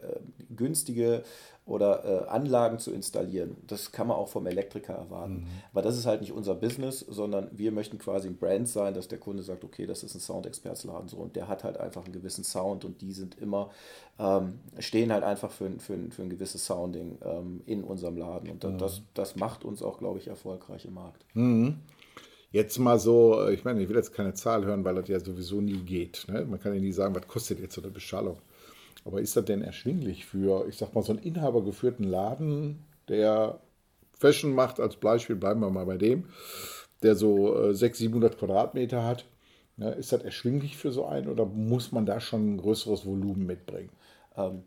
günstige 0.55 1.25
oder 1.65 2.31
Anlagen 2.31 2.79
zu 2.79 2.93
installieren, 2.93 3.57
das 3.67 3.93
kann 3.93 4.09
man 4.09 4.17
auch 4.17 4.29
vom 4.29 4.47
Elektriker 4.47 4.95
erwarten. 4.95 5.35
Mhm. 5.35 5.47
Aber 5.73 5.83
das 5.83 5.97
ist 5.97 6.07
halt 6.07 6.21
nicht 6.21 6.33
unser 6.33 6.55
Business, 6.55 7.01
sondern 7.01 7.49
wir 7.53 7.71
möchten 7.71 7.99
quasi 7.99 8.29
ein 8.29 8.37
Brand 8.37 8.69
sein, 8.69 8.95
dass 8.95 9.07
der 9.07 9.19
Kunde 9.19 9.43
sagt, 9.43 9.63
okay, 9.63 9.87
das 9.87 10.03
ist 10.03 10.15
ein 10.15 10.21
Soundexpertsladen 10.21 11.09
so 11.09 11.19
und 11.19 11.37
der 11.37 11.49
hat 11.49 11.63
halt 11.63 11.77
einfach 11.77 12.05
einen 12.05 12.13
gewissen 12.13 12.43
Sound 12.43 12.85
und 12.85 13.01
die 13.01 13.13
sind 13.13 13.39
immer, 13.39 13.71
ähm, 14.19 14.59
stehen 14.79 15.13
halt 15.13 15.23
einfach 15.23 15.53
für, 15.53 15.71
für, 15.79 15.97
für 16.11 16.23
ein 16.23 16.31
gewisses 16.31 16.67
Sounding 16.67 17.19
ähm, 17.25 17.63
in 17.67 17.85
unserem 17.85 18.17
Laden. 18.17 18.51
Und 18.51 18.65
das, 18.65 18.77
das, 18.79 19.03
das 19.15 19.37
macht 19.37 19.65
uns 19.65 19.83
auch, 19.83 19.99
glaube 19.99 20.19
ich, 20.19 20.27
erfolgreich 20.27 20.85
im 20.85 20.95
Markt. 20.95 21.25
Mhm. 21.35 21.77
Jetzt 22.53 22.79
mal 22.79 22.99
so, 22.99 23.41
äh, 23.41 23.55
ich 23.55 23.65
meine, 23.65 23.83
ich 23.83 23.89
will 23.89 23.97
jetzt 23.97 24.13
keine 24.13 24.35
Zahl 24.35 24.65
hören, 24.65 24.85
weil 24.85 24.97
das 24.97 25.09
ja 25.09 25.19
sowieso 25.19 25.61
nie 25.61 25.79
geht. 25.79 26.27
Ne? 26.29 26.45
Man 26.45 26.61
kann 26.61 26.75
ja 26.75 26.81
nie 26.81 26.93
sagen, 26.93 27.15
was 27.15 27.27
kostet 27.27 27.61
jetzt 27.61 27.75
so 27.75 27.83
eine 27.83 27.91
Beschallung. 27.91 28.37
Aber 29.05 29.21
ist 29.21 29.37
das 29.37 29.45
denn 29.45 29.63
erschwinglich 29.63 30.27
für, 30.27 30.67
ich 30.69 30.77
sag 30.77 30.95
mal, 30.95 31.03
so 31.03 31.13
einen 31.13 31.23
inhabergeführten 31.23 32.05
Laden, 32.05 32.85
der 33.09 33.59
Fashion 34.19 34.55
macht, 34.55 34.79
als 34.79 34.97
Beispiel, 34.97 35.37
bleiben 35.37 35.61
wir 35.61 35.71
mal 35.71 35.87
bei 35.87 35.97
dem, 35.97 36.25
der 37.03 37.17
so 37.17 37.57
äh, 37.57 37.75
600, 37.75 37.97
700 37.97 38.39
Quadratmeter 38.39 39.05
hat? 39.05 39.25
Ja, 39.77 39.87
ne? 39.87 39.95
ist 39.95 40.13
das 40.13 40.23
erschwinglich 40.23 40.77
für 40.77 40.93
so 40.93 41.07
einen 41.07 41.29
oder 41.29 41.45
muss 41.45 41.93
man 41.93 42.07
da 42.07 42.21
schon 42.21 42.55
ein 42.55 42.57
größeres 42.59 43.05
Volumen 43.05 43.47
mitbringen? 43.47 43.91
Ähm, 44.37 44.63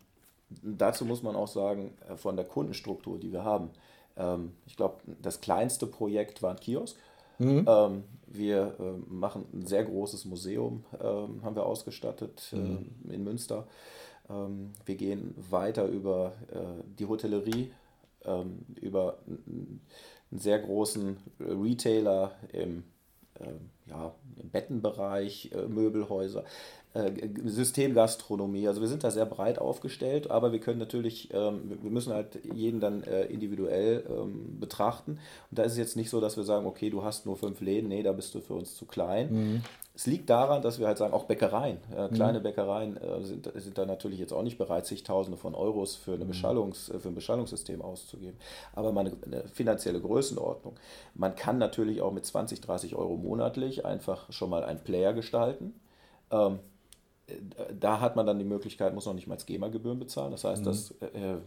dazu 0.62 1.06
muss 1.06 1.24
man 1.24 1.36
auch 1.36 1.48
sagen, 1.48 1.94
äh, 2.10 2.16
von 2.18 2.36
der 2.36 2.46
Kundenstruktur, 2.46 3.18
die 3.18 3.32
wir 3.32 3.44
haben. 3.44 3.70
Ähm, 4.18 4.52
ich 4.66 4.76
glaube, 4.76 4.98
das 5.22 5.42
kleinste 5.42 5.88
Projekt 5.88 6.42
war 6.42 6.52
ein 6.52 6.60
Kiosk. 6.60 6.98
Mhm. 7.38 7.66
Ähm, 7.68 8.04
wir 8.28 8.76
äh, 8.80 9.14
machen 9.14 9.46
ein 9.54 9.66
sehr 9.66 9.84
großes 9.84 10.26
Museum, 10.26 10.84
ähm, 11.02 11.42
haben 11.44 11.56
wir 11.56 11.66
ausgestattet 11.66 12.52
mhm. 12.52 12.90
äh, 13.10 13.14
in 13.14 13.24
Münster. 13.24 13.68
Ähm, 14.30 14.72
wir 14.86 14.96
gehen 14.96 15.36
weiter 15.50 15.86
über 15.86 16.34
äh, 16.52 16.84
die 17.00 17.06
Hotellerie, 17.06 17.72
ähm, 18.24 18.66
über 18.82 19.20
einen 19.28 19.82
sehr 20.32 20.60
großen 20.60 21.18
Retailer 21.40 22.36
im, 22.52 22.84
äh, 23.40 23.90
ja, 23.90 24.14
im 24.42 24.50
Bettenbereich, 24.50 25.52
äh, 25.54 25.68
Möbelhäuser. 25.68 26.44
Äh, 26.96 27.12
Systemgastronomie. 27.44 28.70
Also 28.70 28.80
wir 28.80 28.88
sind 28.88 29.04
da 29.04 29.12
sehr 29.12 29.26
breit 29.26 29.60
aufgestellt, 29.60 30.32
aber 30.32 30.54
wir 30.54 30.60
können 30.60 30.80
natürlich, 30.80 31.30
ähm, 31.34 31.78
wir 31.82 31.92
müssen 31.92 32.14
halt 32.14 32.40
jeden 32.54 32.80
dann 32.80 33.04
äh, 33.04 33.26
individuell 33.26 34.06
ähm, 34.10 34.62
betrachten. 34.62 35.20
Und 35.52 35.60
da 35.60 35.64
ist 35.64 35.74
es 35.74 35.78
jetzt 35.78 35.98
nicht 35.98 36.10
so, 36.10 36.22
dass 36.22 36.38
wir 36.38 36.46
sagen, 36.46 36.66
okay, 36.66 36.90
du 36.90 37.04
hast 37.04 37.26
nur 37.26 37.36
fünf 37.36 37.60
Läden, 37.60 37.90
nee, 37.90 38.02
da 38.02 38.14
bist 38.14 38.34
du 38.34 38.40
für 38.40 38.54
uns 38.54 38.76
zu 38.76 38.86
klein. 38.86 39.28
Mhm. 39.30 39.62
Es 39.94 40.08
liegt 40.08 40.30
daran, 40.30 40.62
dass 40.62 40.80
wir 40.80 40.88
halt 40.88 40.98
sagen, 40.98 41.14
auch 41.14 41.26
Bäckereien, 41.26 41.80
äh, 41.94 42.08
kleine 42.08 42.40
mhm. 42.40 42.44
Bäckereien 42.44 42.96
äh, 42.96 43.22
sind, 43.24 43.52
sind 43.54 43.78
da 43.78 43.86
natürlich 43.86 44.20
jetzt 44.20 44.32
auch 44.32 44.44
nicht 44.44 44.58
bereit, 44.58 44.86
zigtausende 44.86 45.38
von 45.38 45.54
Euros 45.54 45.98
für, 45.98 46.14
eine 46.14 46.24
mhm. 46.24 46.30
Beschallungs, 46.30 46.94
für 46.98 47.10
ein 47.10 47.16
Beschallungssystem 47.16 47.82
auszugeben. 47.82 48.38
Aber 48.74 48.94
mal 48.94 49.02
eine, 49.02 49.18
eine, 49.26 49.50
finanzielle 49.50 50.00
Größenordnung. 50.00 50.78
Man 51.14 51.36
kann 51.36 51.58
natürlich 51.58 52.02
auch 52.02 52.14
mit 52.14 52.26
20, 52.26 52.62
30 52.62 52.96
Euro 52.96 53.18
monatlich 53.18 53.86
einfach 53.86 54.32
schon 54.32 54.50
mal 54.50 54.64
einen 54.64 54.80
Player 54.80 55.12
gestalten. 55.12 55.74
Ähm, 56.32 56.60
da 57.80 58.00
hat 58.02 58.16
man 58.16 58.26
dann 58.26 58.38
die 58.38 58.46
Möglichkeit, 58.46 58.94
muss 58.94 59.06
noch 59.06 59.14
nicht 59.14 59.28
mal 59.28 59.38
GEMA-Gebühren 59.38 60.00
bezahlen. 60.00 60.32
Das 60.32 60.44
heißt, 60.44 60.62
mhm. 60.62 60.66
das 60.66 60.92
äh, 61.02 61.38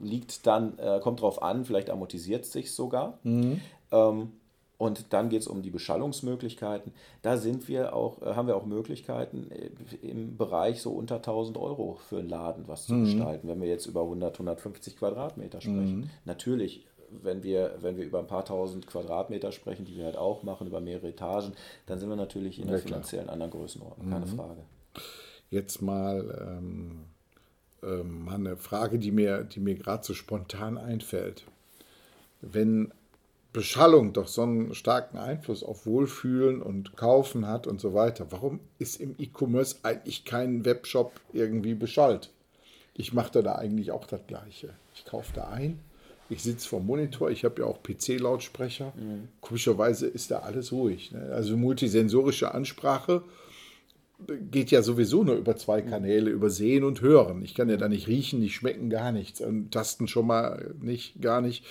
liegt 0.00 0.46
dann, 0.46 0.78
äh, 0.78 1.00
kommt 1.02 1.22
drauf 1.22 1.42
an, 1.42 1.64
vielleicht 1.64 1.90
amortisiert 1.90 2.44
es 2.44 2.52
sich 2.52 2.72
sogar. 2.72 3.18
Mhm. 3.22 3.60
Ähm, 3.90 4.32
und 4.76 5.12
dann 5.12 5.28
geht 5.28 5.40
es 5.40 5.46
um 5.46 5.62
die 5.62 5.70
Beschallungsmöglichkeiten. 5.70 6.92
Da 7.22 7.38
sind 7.38 7.68
wir 7.68 7.94
auch, 7.94 8.20
äh, 8.20 8.34
haben 8.34 8.48
wir 8.48 8.56
auch 8.56 8.66
Möglichkeiten 8.66 9.50
äh, 9.50 9.70
im 10.06 10.36
Bereich 10.36 10.82
so 10.82 10.90
unter 10.90 11.16
1000 11.16 11.56
Euro 11.56 11.98
für 12.08 12.18
einen 12.18 12.28
Laden 12.28 12.64
was 12.66 12.86
zu 12.86 12.94
mhm. 12.94 13.04
gestalten, 13.04 13.48
wenn 13.48 13.60
wir 13.62 13.68
jetzt 13.68 13.86
über 13.86 14.02
100, 14.02 14.34
150 14.34 14.98
Quadratmeter 14.98 15.60
sprechen. 15.60 16.00
Mhm. 16.00 16.10
Natürlich 16.24 16.84
wenn 17.22 17.44
wir, 17.44 17.76
wenn 17.80 17.96
wir 17.96 18.04
über 18.04 18.18
ein 18.18 18.26
paar 18.26 18.44
tausend 18.44 18.88
Quadratmeter 18.88 19.52
sprechen, 19.52 19.84
die 19.84 19.96
wir 19.96 20.04
halt 20.04 20.16
auch 20.16 20.42
machen, 20.42 20.66
über 20.66 20.80
mehrere 20.80 21.08
Etagen, 21.08 21.52
dann 21.86 22.00
sind 22.00 22.08
wir 22.08 22.16
natürlich 22.16 22.58
in 22.58 22.64
ja, 22.64 22.72
der 22.72 22.80
finanziellen 22.80 23.28
anderen 23.28 23.52
Größenordnung, 23.52 24.10
keine 24.10 24.26
mhm. 24.26 24.36
Frage. 24.36 24.62
Jetzt 25.50 25.82
mal, 25.82 26.58
ähm, 26.58 27.04
ähm, 27.82 28.28
eine 28.28 28.56
Frage, 28.56 28.98
die 28.98 29.12
mir, 29.12 29.44
die 29.44 29.60
mir 29.60 29.74
gerade 29.74 30.04
so 30.04 30.14
spontan 30.14 30.78
einfällt. 30.78 31.44
Wenn 32.40 32.92
Beschallung 33.52 34.12
doch 34.12 34.26
so 34.26 34.42
einen 34.42 34.74
starken 34.74 35.16
Einfluss 35.16 35.62
auf 35.62 35.86
Wohlfühlen 35.86 36.60
und 36.60 36.96
Kaufen 36.96 37.46
hat 37.46 37.66
und 37.66 37.80
so 37.80 37.94
weiter, 37.94 38.26
warum 38.30 38.60
ist 38.78 39.00
im 39.00 39.14
E-Commerce 39.18 39.76
eigentlich 39.84 40.24
kein 40.24 40.64
Webshop 40.64 41.12
irgendwie 41.32 41.74
beschallt? 41.74 42.30
Ich 42.94 43.12
mache 43.12 43.42
da 43.42 43.54
eigentlich 43.54 43.92
auch 43.92 44.06
das 44.06 44.26
Gleiche. 44.26 44.74
Ich 44.94 45.04
kaufe 45.04 45.32
da 45.34 45.48
ein, 45.48 45.78
ich 46.30 46.42
sitze 46.42 46.68
vor 46.68 46.80
dem 46.80 46.86
Monitor, 46.86 47.30
ich 47.30 47.44
habe 47.44 47.62
ja 47.62 47.66
auch 47.66 47.82
PC-Lautsprecher. 47.82 48.92
Mhm. 48.96 49.28
Komischerweise 49.40 50.06
ist 50.06 50.30
da 50.30 50.40
alles 50.40 50.72
ruhig. 50.72 51.12
Ne? 51.12 51.30
Also 51.32 51.56
multisensorische 51.56 52.52
Ansprache 52.54 53.22
geht 54.50 54.70
ja 54.70 54.82
sowieso 54.82 55.24
nur 55.24 55.36
über 55.36 55.56
zwei 55.56 55.82
Kanäle, 55.82 56.30
über 56.30 56.50
Sehen 56.50 56.84
und 56.84 57.00
Hören. 57.00 57.42
Ich 57.42 57.54
kann 57.54 57.68
ja 57.68 57.76
da 57.76 57.88
nicht 57.88 58.08
riechen, 58.08 58.40
nicht 58.40 58.54
schmecken, 58.54 58.90
gar 58.90 59.12
nichts. 59.12 59.40
Und 59.40 59.72
Tasten 59.72 60.08
schon 60.08 60.26
mal 60.26 60.74
nicht, 60.80 61.20
gar 61.20 61.40
nicht. 61.40 61.64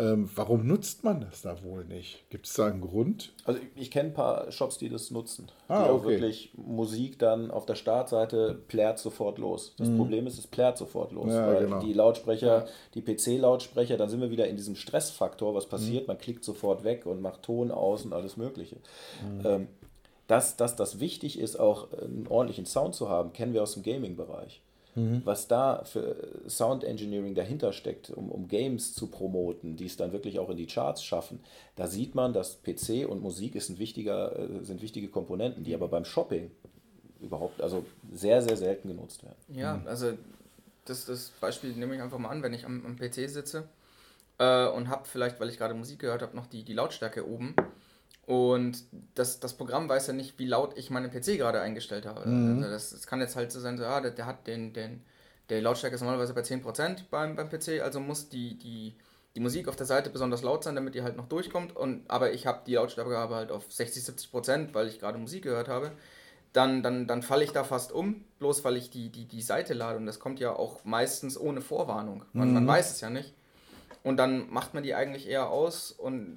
Ähm, 0.00 0.30
warum 0.36 0.64
nutzt 0.64 1.02
man 1.02 1.20
das 1.22 1.42
da 1.42 1.60
wohl 1.64 1.84
nicht? 1.84 2.24
Gibt 2.30 2.46
es 2.46 2.52
da 2.52 2.66
einen 2.66 2.80
Grund? 2.80 3.32
Also 3.44 3.58
ich, 3.60 3.82
ich 3.82 3.90
kenne 3.90 4.10
ein 4.10 4.14
paar 4.14 4.52
Shops, 4.52 4.78
die 4.78 4.88
das 4.88 5.10
nutzen. 5.10 5.50
Ah, 5.66 5.82
die 5.82 5.90
auch 5.90 6.04
okay. 6.04 6.10
wirklich 6.10 6.52
Musik 6.56 7.18
dann 7.18 7.50
auf 7.50 7.66
der 7.66 7.74
Startseite 7.74 8.60
plärt 8.68 9.00
sofort 9.00 9.38
los. 9.38 9.74
Das 9.76 9.88
mhm. 9.88 9.96
Problem 9.96 10.28
ist, 10.28 10.38
es 10.38 10.46
plärt 10.46 10.78
sofort 10.78 11.10
los. 11.10 11.32
Ja, 11.32 11.48
weil 11.48 11.64
genau. 11.64 11.80
die 11.80 11.92
Lautsprecher, 11.94 12.66
die 12.94 13.02
PC-Lautsprecher, 13.02 13.96
dann 13.96 14.08
sind 14.08 14.20
wir 14.20 14.30
wieder 14.30 14.46
in 14.46 14.56
diesem 14.56 14.76
Stressfaktor, 14.76 15.52
was 15.52 15.66
passiert, 15.66 16.02
mhm. 16.02 16.08
man 16.08 16.18
klickt 16.18 16.44
sofort 16.44 16.84
weg 16.84 17.04
und 17.04 17.20
macht 17.20 17.42
Ton 17.42 17.72
aus 17.72 18.04
und 18.04 18.12
alles 18.12 18.36
Mögliche. 18.36 18.76
Mhm. 18.76 19.46
Ähm, 19.46 19.68
dass, 20.28 20.56
dass 20.56 20.76
das 20.76 21.00
wichtig 21.00 21.40
ist, 21.40 21.58
auch 21.58 21.90
einen 21.92 22.26
ordentlichen 22.28 22.66
Sound 22.66 22.94
zu 22.94 23.08
haben, 23.08 23.32
kennen 23.32 23.54
wir 23.54 23.62
aus 23.62 23.74
dem 23.74 23.82
Gaming-Bereich. 23.82 24.62
Mhm. 24.94 25.22
Was 25.24 25.48
da 25.48 25.84
für 25.84 26.16
Sound 26.48 26.84
Engineering 26.84 27.34
dahinter 27.34 27.72
steckt, 27.72 28.10
um, 28.10 28.30
um 28.30 28.46
Games 28.46 28.94
zu 28.94 29.06
promoten, 29.06 29.76
die 29.76 29.86
es 29.86 29.96
dann 29.96 30.12
wirklich 30.12 30.38
auch 30.38 30.50
in 30.50 30.56
die 30.56 30.66
Charts 30.66 31.02
schaffen, 31.02 31.40
da 31.76 31.86
sieht 31.86 32.14
man, 32.14 32.32
dass 32.32 32.62
PC 32.62 33.08
und 33.08 33.22
Musik 33.22 33.54
ist 33.54 33.70
ein 33.70 33.78
wichtiger, 33.78 34.38
äh, 34.38 34.64
sind 34.64 34.82
wichtige 34.82 35.08
Komponenten, 35.08 35.64
die 35.64 35.74
aber 35.74 35.88
beim 35.88 36.04
Shopping 36.04 36.50
überhaupt, 37.20 37.60
also 37.60 37.84
sehr, 38.12 38.42
sehr 38.42 38.56
selten 38.56 38.88
genutzt 38.88 39.24
werden. 39.24 39.36
Ja, 39.48 39.76
mhm. 39.76 39.86
also 39.86 40.12
das, 40.84 41.06
das 41.06 41.30
Beispiel 41.40 41.72
nehme 41.72 41.94
ich 41.94 42.02
einfach 42.02 42.18
mal 42.18 42.28
an, 42.28 42.42
wenn 42.42 42.52
ich 42.52 42.66
am, 42.66 42.84
am 42.84 42.96
PC 42.96 43.30
sitze 43.30 43.64
äh, 44.38 44.66
und 44.68 44.88
habe 44.88 45.06
vielleicht, 45.06 45.40
weil 45.40 45.48
ich 45.48 45.56
gerade 45.56 45.74
Musik 45.74 46.00
gehört 46.00 46.20
habe, 46.20 46.36
noch 46.36 46.46
die, 46.46 46.64
die 46.64 46.74
Lautstärke 46.74 47.26
oben 47.26 47.54
und 48.28 48.84
das, 49.14 49.40
das 49.40 49.54
Programm 49.54 49.88
weiß 49.88 50.08
ja 50.08 50.12
nicht, 50.12 50.38
wie 50.38 50.44
laut 50.44 50.76
ich 50.76 50.90
meinen 50.90 51.10
PC 51.10 51.38
gerade 51.38 51.62
eingestellt 51.62 52.04
habe. 52.04 52.28
Mhm. 52.28 52.58
Also 52.58 52.70
das, 52.70 52.90
das 52.90 53.06
kann 53.06 53.22
jetzt 53.22 53.36
halt 53.36 53.50
so 53.50 53.58
sein, 53.58 53.78
so, 53.78 53.86
ah, 53.86 54.02
der, 54.02 54.10
der 54.10 54.26
hat 54.26 54.46
den, 54.46 54.74
den, 54.74 55.02
der 55.48 55.62
Lautstärke 55.62 55.94
ist 55.94 56.02
normalerweise 56.02 56.34
bei 56.34 56.42
10% 56.42 57.04
beim, 57.10 57.36
beim 57.36 57.48
PC, 57.48 57.80
also 57.80 58.00
muss 58.00 58.28
die, 58.28 58.58
die, 58.58 58.94
die 59.34 59.40
Musik 59.40 59.66
auf 59.66 59.76
der 59.76 59.86
Seite 59.86 60.10
besonders 60.10 60.42
laut 60.42 60.62
sein, 60.62 60.74
damit 60.74 60.94
die 60.94 61.00
halt 61.00 61.16
noch 61.16 61.26
durchkommt. 61.26 61.74
Und, 61.74 62.02
aber 62.10 62.34
ich 62.34 62.46
habe 62.46 62.60
die 62.66 62.74
Lautstärke 62.74 63.16
halt 63.16 63.50
auf 63.50 63.72
60, 63.72 64.04
70%, 64.04 64.74
weil 64.74 64.88
ich 64.88 65.00
gerade 65.00 65.16
Musik 65.16 65.44
gehört 65.44 65.68
habe. 65.68 65.92
Dann, 66.52 66.82
dann, 66.82 67.06
dann 67.06 67.22
falle 67.22 67.44
ich 67.44 67.52
da 67.52 67.64
fast 67.64 67.92
um, 67.92 68.26
bloß 68.40 68.62
weil 68.62 68.76
ich 68.76 68.90
die, 68.90 69.08
die, 69.08 69.24
die 69.24 69.40
Seite 69.40 69.72
lade. 69.72 69.96
Und 69.96 70.04
das 70.04 70.20
kommt 70.20 70.38
ja 70.38 70.52
auch 70.52 70.84
meistens 70.84 71.40
ohne 71.40 71.62
Vorwarnung. 71.62 72.26
Man, 72.34 72.48
mhm. 72.48 72.54
man 72.54 72.66
weiß 72.66 72.90
es 72.90 73.00
ja 73.00 73.08
nicht. 73.08 73.32
Und 74.02 74.18
dann 74.18 74.50
macht 74.50 74.74
man 74.74 74.82
die 74.82 74.94
eigentlich 74.94 75.26
eher 75.30 75.48
aus 75.48 75.92
und 75.92 76.36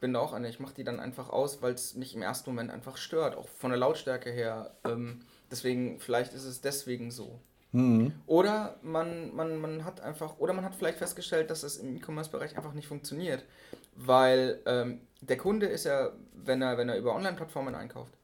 bin 0.00 0.14
da 0.14 0.20
auch 0.20 0.32
eine, 0.32 0.48
ich 0.48 0.60
mache 0.60 0.74
die 0.74 0.84
dann 0.84 0.98
einfach 0.98 1.30
aus, 1.30 1.62
weil 1.62 1.74
es 1.74 1.94
mich 1.94 2.14
im 2.14 2.22
ersten 2.22 2.50
Moment 2.50 2.70
einfach 2.70 2.96
stört, 2.96 3.36
auch 3.36 3.48
von 3.48 3.70
der 3.70 3.78
Lautstärke 3.78 4.30
her. 4.30 4.74
Ähm, 4.84 5.20
deswegen, 5.50 6.00
vielleicht 6.00 6.32
ist 6.32 6.44
es 6.44 6.60
deswegen 6.60 7.10
so. 7.10 7.40
Mhm. 7.72 8.12
Oder 8.26 8.76
man, 8.82 9.34
man, 9.34 9.60
man 9.60 9.84
hat 9.84 10.00
einfach, 10.00 10.38
oder 10.38 10.52
man 10.52 10.64
hat 10.64 10.74
vielleicht 10.74 10.98
festgestellt, 10.98 11.50
dass 11.50 11.62
es 11.62 11.76
im 11.76 11.96
E-Commerce-Bereich 11.96 12.56
einfach 12.56 12.72
nicht 12.72 12.88
funktioniert. 12.88 13.44
Weil 13.94 14.60
ähm, 14.66 15.02
der 15.20 15.36
Kunde 15.36 15.66
ist 15.66 15.84
ja, 15.84 16.10
wenn 16.32 16.62
er, 16.62 16.78
wenn 16.78 16.88
er 16.88 16.96
über 16.96 17.14
Online-Plattformen 17.14 17.74
einkauft, 17.74 18.14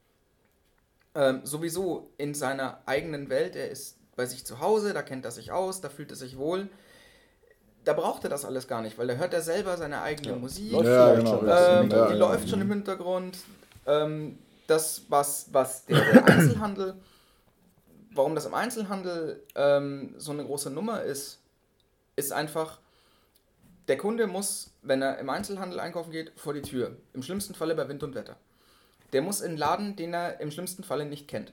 ähm, 1.14 1.40
sowieso 1.44 2.10
in 2.18 2.34
seiner 2.34 2.82
eigenen 2.86 3.28
Welt, 3.28 3.54
er 3.54 3.70
ist 3.70 3.98
bei 4.16 4.26
sich 4.26 4.44
zu 4.44 4.60
Hause, 4.60 4.94
da 4.94 5.02
kennt 5.02 5.24
er 5.24 5.30
sich 5.30 5.52
aus, 5.52 5.80
da 5.80 5.90
fühlt 5.90 6.10
er 6.10 6.16
sich 6.16 6.38
wohl. 6.38 6.68
Da 7.86 7.94
braucht 7.94 8.24
er 8.24 8.30
das 8.30 8.44
alles 8.44 8.68
gar 8.68 8.82
nicht, 8.82 8.98
weil 8.98 9.06
da 9.06 9.14
hört 9.14 9.32
er 9.32 9.40
selber 9.40 9.78
seine 9.78 10.02
eigene 10.02 10.30
ja. 10.30 10.36
Musik. 10.36 10.72
Läuft 10.72 10.86
ja, 10.86 11.14
genau. 11.14 11.42
ähm, 11.46 11.88
die 11.88 12.18
läuft 12.18 12.50
schon 12.50 12.60
im 12.60 12.68
Hintergrund. 12.70 13.38
Ähm, 13.86 14.38
das, 14.66 15.02
was, 15.08 15.46
was 15.52 15.86
der, 15.86 16.00
der 16.12 16.24
Einzelhandel 16.26 16.96
warum 18.16 18.34
das 18.34 18.46
im 18.46 18.54
Einzelhandel 18.54 19.42
ähm, 19.54 20.14
so 20.16 20.32
eine 20.32 20.44
große 20.44 20.70
Nummer 20.70 21.02
ist, 21.02 21.40
ist 22.16 22.32
einfach, 22.32 22.78
der 23.88 23.98
Kunde 23.98 24.26
muss, 24.26 24.70
wenn 24.82 25.02
er 25.02 25.18
im 25.18 25.30
Einzelhandel 25.30 25.78
einkaufen 25.78 26.10
geht, 26.10 26.32
vor 26.36 26.54
die 26.54 26.62
Tür. 26.62 26.96
Im 27.12 27.22
schlimmsten 27.22 27.54
Falle 27.54 27.74
bei 27.74 27.88
Wind 27.88 28.02
und 28.02 28.14
Wetter. 28.14 28.36
Der 29.12 29.22
muss 29.22 29.40
in 29.40 29.50
einen 29.50 29.58
Laden, 29.58 29.96
den 29.96 30.14
er 30.14 30.40
im 30.40 30.50
schlimmsten 30.50 30.82
Falle 30.82 31.04
nicht 31.04 31.28
kennt. 31.28 31.52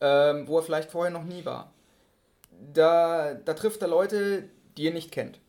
Ähm, 0.00 0.46
wo 0.46 0.58
er 0.58 0.62
vielleicht 0.62 0.90
vorher 0.90 1.12
noch 1.12 1.24
nie 1.24 1.44
war. 1.44 1.72
Da, 2.72 3.34
da 3.34 3.54
trifft 3.54 3.82
er 3.82 3.88
Leute, 3.88 4.44
die 4.76 4.86
er 4.86 4.92
nicht 4.92 5.10
kennt. 5.10 5.40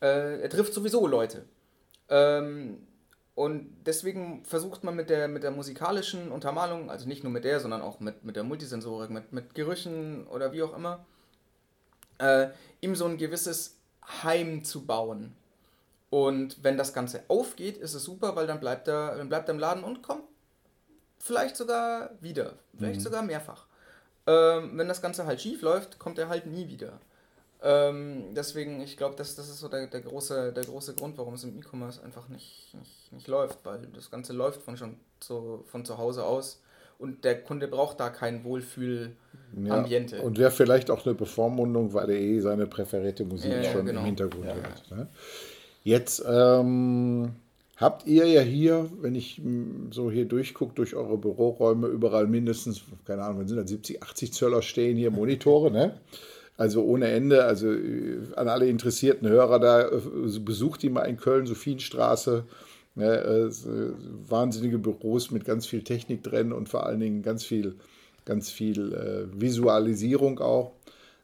Äh, 0.00 0.40
er 0.40 0.48
trifft 0.48 0.74
sowieso 0.74 1.06
Leute. 1.06 1.44
Ähm, 2.08 2.86
und 3.34 3.74
deswegen 3.86 4.44
versucht 4.44 4.84
man 4.84 4.96
mit 4.96 5.08
der, 5.08 5.28
mit 5.28 5.42
der 5.42 5.50
musikalischen 5.50 6.30
Untermalung, 6.30 6.90
also 6.90 7.08
nicht 7.08 7.22
nur 7.22 7.32
mit 7.32 7.44
der, 7.44 7.60
sondern 7.60 7.80
auch 7.80 8.00
mit, 8.00 8.24
mit 8.24 8.36
der 8.36 8.44
Multisensorik, 8.44 9.10
mit, 9.10 9.32
mit 9.32 9.54
Gerüchen 9.54 10.26
oder 10.26 10.52
wie 10.52 10.62
auch 10.62 10.76
immer, 10.76 11.06
äh, 12.18 12.48
ihm 12.80 12.94
so 12.94 13.06
ein 13.06 13.16
gewisses 13.16 13.76
Heim 14.22 14.64
zu 14.64 14.84
bauen. 14.84 15.34
Und 16.10 16.62
wenn 16.64 16.76
das 16.76 16.92
Ganze 16.92 17.22
aufgeht, 17.28 17.76
ist 17.76 17.94
es 17.94 18.04
super, 18.04 18.34
weil 18.34 18.46
dann 18.46 18.60
bleibt 18.60 18.88
er, 18.88 19.16
dann 19.16 19.28
bleibt 19.28 19.48
er 19.48 19.54
im 19.54 19.60
Laden 19.60 19.84
und 19.84 20.02
kommt 20.02 20.24
vielleicht 21.18 21.56
sogar 21.56 22.10
wieder, 22.20 22.54
vielleicht 22.76 23.00
mhm. 23.00 23.04
sogar 23.04 23.22
mehrfach. 23.22 23.66
Ähm, 24.26 24.76
wenn 24.76 24.88
das 24.88 25.00
Ganze 25.00 25.26
halt 25.26 25.40
schief 25.40 25.62
läuft, 25.62 25.98
kommt 25.98 26.18
er 26.18 26.28
halt 26.28 26.46
nie 26.46 26.68
wieder. 26.68 26.98
Ähm, 27.62 28.34
deswegen, 28.34 28.80
ich 28.80 28.96
glaube, 28.96 29.16
das, 29.16 29.34
das 29.36 29.48
ist 29.48 29.58
so 29.60 29.68
der, 29.68 29.86
der, 29.86 30.00
große, 30.00 30.52
der 30.52 30.64
große 30.64 30.94
Grund, 30.94 31.18
warum 31.18 31.34
es 31.34 31.44
im 31.44 31.58
E-Commerce 31.58 32.02
einfach 32.02 32.28
nicht, 32.28 32.74
nicht, 32.78 33.12
nicht 33.12 33.28
läuft, 33.28 33.58
weil 33.64 33.86
das 33.94 34.10
Ganze 34.10 34.32
läuft 34.32 34.62
von 34.62 34.76
schon 34.76 34.96
zu, 35.20 35.64
von 35.66 35.84
zu 35.84 35.98
Hause 35.98 36.24
aus 36.24 36.62
und 37.00 37.24
der 37.24 37.42
Kunde 37.42 37.66
braucht 37.66 37.98
da 37.98 38.10
kein 38.10 38.44
Wohlfühl-Ambiente. 38.44 40.16
Ja, 40.16 40.22
und 40.22 40.38
wäre 40.38 40.50
vielleicht 40.50 40.90
auch 40.90 41.04
eine 41.04 41.14
Bevormundung, 41.14 41.94
weil 41.94 42.10
er 42.10 42.18
eh 42.18 42.40
seine 42.40 42.66
präferierte 42.66 43.24
Musik 43.24 43.52
ja, 43.52 43.64
schon 43.64 43.86
genau. 43.86 44.00
im 44.00 44.06
Hintergrund 44.06 44.46
ja. 44.46 44.54
hat. 44.54 44.90
Ne? 44.90 45.08
Jetzt 45.82 46.22
ähm, 46.28 47.32
habt 47.76 48.06
ihr 48.06 48.26
ja 48.26 48.42
hier, 48.42 48.90
wenn 49.00 49.14
ich 49.14 49.40
so 49.90 50.10
hier 50.10 50.26
durchgucke, 50.26 50.74
durch 50.74 50.94
eure 50.94 51.16
Büroräume, 51.16 51.86
überall 51.88 52.26
mindestens, 52.26 52.82
keine 53.06 53.22
Ahnung, 53.22 53.48
sind 53.48 53.56
das 53.56 53.70
70, 53.70 54.02
80 54.02 54.32
Zöller 54.34 54.60
stehen 54.60 54.98
hier 54.98 55.10
Monitore, 55.10 55.70
ne? 55.70 55.98
Also 56.60 56.84
ohne 56.84 57.08
Ende, 57.08 57.46
also 57.46 57.72
äh, 57.72 58.18
an 58.36 58.48
alle 58.48 58.68
interessierten 58.68 59.26
Hörer 59.26 59.58
da, 59.58 59.88
äh, 59.88 60.38
besucht 60.40 60.82
die 60.82 60.90
mal 60.90 61.04
in 61.04 61.16
Köln, 61.16 61.46
Sophienstraße. 61.46 62.44
Ne, 62.96 63.06
äh, 63.06 63.50
wahnsinnige 64.28 64.78
Büros 64.78 65.30
mit 65.30 65.46
ganz 65.46 65.64
viel 65.66 65.82
Technik 65.82 66.22
drin 66.22 66.52
und 66.52 66.68
vor 66.68 66.84
allen 66.84 67.00
Dingen 67.00 67.22
ganz 67.22 67.44
viel, 67.44 67.76
ganz 68.26 68.50
viel 68.50 68.92
äh, 68.92 69.40
Visualisierung 69.40 70.38
auch. 70.40 70.72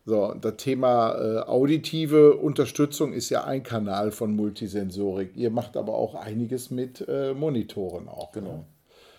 So, 0.06 0.32
das 0.40 0.56
Thema 0.56 1.14
äh, 1.18 1.38
auditive 1.40 2.36
Unterstützung 2.36 3.12
ist 3.12 3.28
ja 3.28 3.44
ein 3.44 3.62
Kanal 3.62 4.12
von 4.12 4.34
Multisensorik. 4.34 5.36
Ihr 5.36 5.50
macht 5.50 5.76
aber 5.76 5.96
auch 5.96 6.14
einiges 6.14 6.70
mit 6.70 7.06
äh, 7.08 7.34
Monitoren 7.34 8.08
auch. 8.08 8.32
Genau. 8.32 8.52
Ne? 8.52 8.64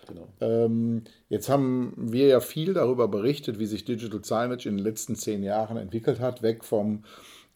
Genau. 0.08 0.26
Ähm, 0.40 1.02
jetzt 1.28 1.48
haben 1.48 1.92
wir 1.96 2.26
ja 2.26 2.40
viel 2.40 2.74
darüber 2.74 3.08
berichtet, 3.08 3.58
wie 3.58 3.66
sich 3.66 3.84
Digital 3.84 4.24
Signage 4.24 4.68
in 4.68 4.78
den 4.78 4.84
letzten 4.84 5.14
zehn 5.14 5.42
Jahren 5.42 5.76
entwickelt 5.76 6.18
hat, 6.18 6.42
weg 6.42 6.64
vom 6.64 7.04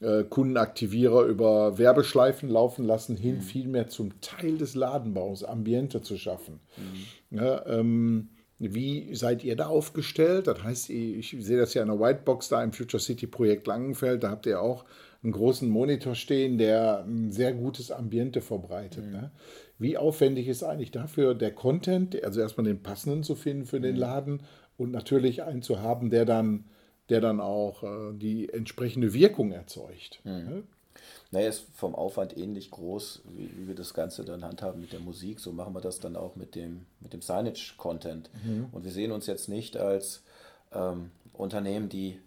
äh, 0.00 0.24
Kundenaktivierer 0.24 1.24
über 1.24 1.78
Werbeschleifen 1.78 2.48
laufen 2.48 2.84
lassen, 2.84 3.16
hin 3.16 3.36
mhm. 3.36 3.40
vielmehr 3.40 3.88
zum 3.88 4.20
Teil 4.20 4.59
des 4.59 4.74
Ladenbaus, 4.74 5.44
Ambiente 5.44 6.03
zu 6.03 6.16
schaffen. 6.18 6.61
Mhm. 6.76 7.38
Ja, 7.38 7.66
ähm, 7.66 8.28
wie 8.59 9.14
seid 9.14 9.42
ihr 9.42 9.57
da 9.57 9.66
aufgestellt? 9.66 10.46
Das 10.46 10.62
heißt, 10.62 10.90
ich 10.90 11.36
sehe 11.40 11.59
das 11.59 11.74
ja 11.74 11.82
in 11.82 11.88
der 11.88 11.98
Whitebox 11.98 12.48
da 12.48 12.62
im 12.62 12.72
Future 12.72 13.00
City 13.00 13.26
Projekt 13.26 13.66
Langenfeld, 13.66 14.22
da 14.22 14.30
habt 14.30 14.46
ihr 14.46 14.61
auch 14.61 14.84
einen 15.23 15.33
großen 15.33 15.68
Monitor 15.68 16.14
stehen, 16.14 16.59
der 16.59 17.05
ein 17.05 17.31
sehr 17.31 17.53
gutes 17.53 17.91
Ambiente 17.91 18.41
verbreitet. 18.41 19.05
Mhm. 19.07 19.12
Ne? 19.12 19.31
Wie 19.79 19.97
aufwendig 19.97 20.49
ist 20.49 20.62
eigentlich 20.62 20.91
dafür 20.91 21.35
der 21.35 21.53
Content, 21.53 22.23
also 22.25 22.41
erstmal 22.41 22.64
den 22.64 22.83
passenden 22.83 23.23
zu 23.23 23.35
finden 23.35 23.64
für 23.64 23.81
den 23.81 23.95
mhm. 23.95 24.01
Laden 24.01 24.43
und 24.77 24.91
natürlich 24.91 25.43
einen 25.43 25.62
zu 25.62 25.81
haben, 25.81 26.11
der 26.11 26.25
dann, 26.25 26.64
der 27.09 27.20
dann 27.20 27.41
auch 27.41 27.83
äh, 27.83 28.12
die 28.14 28.49
entsprechende 28.49 29.14
Wirkung 29.14 29.53
erzeugt. 29.53 30.20
Mhm. 30.25 30.31
Ne? 30.33 30.62
Naja, 31.31 31.49
ist 31.49 31.66
vom 31.73 31.95
Aufwand 31.95 32.37
ähnlich 32.37 32.70
groß, 32.70 33.23
wie, 33.37 33.51
wie, 33.57 33.68
wir 33.68 33.75
das 33.75 33.95
Ganze 33.95 34.25
dann 34.25 34.45
handhaben 34.45 34.81
mit 34.81 34.93
der 34.93 35.01
Musik. 35.01 35.41
So 35.41 35.53
machen 35.53 35.75
wir 35.75 35.81
das 35.81 35.99
dann 35.99 36.14
auch 36.14 36.37
mit 36.37 36.55
dem, 36.55 36.85
mit 37.01 37.14
dem 37.14 37.23
Signage-Content. 37.23 38.29
Mhm. 38.45 38.66
Und 38.70 38.85
wir 38.85 38.91
sehen 38.91 39.12
uns 39.12 39.27
jetzt 39.27 39.49
nicht 39.49 39.79
als 39.79 40.23
ähm, 40.73 41.11
Unternehmen, 41.33 41.89
die 41.89 42.18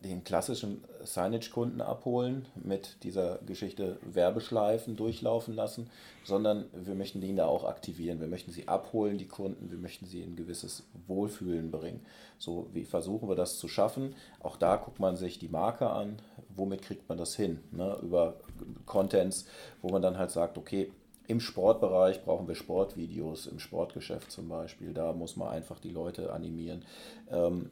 den 0.00 0.24
klassischen 0.24 0.84
Signage-Kunden 1.04 1.80
abholen, 1.80 2.46
mit 2.54 3.02
dieser 3.02 3.38
Geschichte 3.46 3.98
Werbeschleifen 4.02 4.96
durchlaufen 4.96 5.54
lassen, 5.54 5.90
sondern 6.24 6.66
wir 6.72 6.94
möchten 6.94 7.20
die 7.20 7.34
da 7.34 7.46
auch 7.46 7.64
aktivieren. 7.64 8.20
Wir 8.20 8.28
möchten 8.28 8.50
sie 8.50 8.68
abholen, 8.68 9.18
die 9.18 9.28
Kunden, 9.28 9.70
wir 9.70 9.78
möchten 9.78 10.06
sie 10.06 10.22
in 10.22 10.32
ein 10.32 10.36
gewisses 10.36 10.84
Wohlfühlen 11.06 11.70
bringen. 11.70 12.04
So 12.38 12.68
wie 12.72 12.84
versuchen 12.84 13.28
wir 13.28 13.36
das 13.36 13.58
zu 13.58 13.68
schaffen. 13.68 14.14
Auch 14.40 14.56
da 14.56 14.76
guckt 14.76 15.00
man 15.00 15.16
sich 15.16 15.38
die 15.38 15.48
Marke 15.48 15.88
an, 15.88 16.20
womit 16.54 16.82
kriegt 16.82 17.08
man 17.08 17.18
das 17.18 17.34
hin? 17.34 17.60
Ne? 17.70 17.98
Über 18.02 18.34
Contents, 18.84 19.46
wo 19.82 19.88
man 19.88 20.02
dann 20.02 20.18
halt 20.18 20.30
sagt, 20.30 20.58
okay, 20.58 20.90
im 21.28 21.40
Sportbereich 21.40 22.24
brauchen 22.24 22.46
wir 22.46 22.54
Sportvideos, 22.54 23.46
im 23.46 23.58
Sportgeschäft 23.58 24.30
zum 24.30 24.48
Beispiel. 24.48 24.92
Da 24.92 25.12
muss 25.12 25.36
man 25.36 25.48
einfach 25.48 25.80
die 25.80 25.90
Leute 25.90 26.32
animieren. 26.32 26.84
Ähm, 27.30 27.70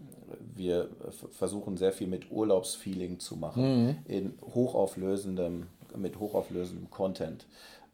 wir 0.54 0.88
versuchen 1.30 1.76
sehr 1.76 1.92
viel 1.92 2.06
mit 2.06 2.30
Urlaubsfeeling 2.30 3.18
zu 3.18 3.36
machen, 3.36 3.86
mhm. 3.86 3.96
in 4.06 4.34
hochauflösendem, 4.54 5.66
mit 5.96 6.18
hochauflösendem 6.18 6.90
Content. 6.90 7.46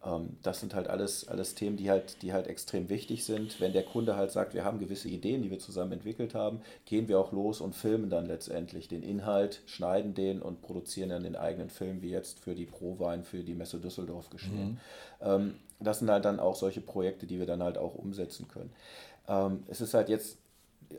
Ähm, 0.04 0.36
das 0.42 0.60
sind 0.60 0.74
halt 0.74 0.88
alles, 0.88 1.28
alles 1.28 1.54
Themen, 1.54 1.76
die 1.76 1.90
halt, 1.90 2.22
die 2.22 2.32
halt 2.32 2.46
extrem 2.46 2.88
wichtig 2.88 3.24
sind. 3.24 3.60
Wenn 3.60 3.72
der 3.72 3.82
Kunde 3.82 4.16
halt 4.16 4.30
sagt, 4.30 4.54
wir 4.54 4.64
haben 4.64 4.78
gewisse 4.78 5.08
Ideen, 5.08 5.42
die 5.42 5.50
wir 5.50 5.58
zusammen 5.58 5.92
entwickelt 5.92 6.34
haben, 6.34 6.60
gehen 6.86 7.08
wir 7.08 7.18
auch 7.18 7.32
los 7.32 7.60
und 7.60 7.74
filmen 7.74 8.10
dann 8.10 8.26
letztendlich 8.26 8.88
den 8.88 9.02
Inhalt, 9.02 9.62
schneiden 9.66 10.14
den 10.14 10.40
und 10.40 10.62
produzieren 10.62 11.10
dann 11.10 11.22
den 11.22 11.36
eigenen 11.36 11.70
Film, 11.70 12.02
wie 12.02 12.10
jetzt 12.10 12.38
für 12.38 12.54
die 12.54 12.66
ProWein, 12.66 13.24
für 13.24 13.42
die 13.42 13.54
Messe 13.54 13.78
Düsseldorf 13.78 14.30
geschehen. 14.30 14.70
Mhm. 14.70 14.78
Ähm, 15.20 15.54
das 15.80 15.98
sind 15.98 16.10
halt 16.10 16.24
dann 16.24 16.40
auch 16.40 16.56
solche 16.56 16.80
Projekte, 16.80 17.26
die 17.26 17.38
wir 17.38 17.46
dann 17.46 17.62
halt 17.62 17.78
auch 17.78 17.94
umsetzen 17.94 18.48
können. 18.48 18.70
Ähm, 19.28 19.64
es 19.68 19.80
ist 19.80 19.94
halt 19.94 20.08
jetzt 20.08 20.38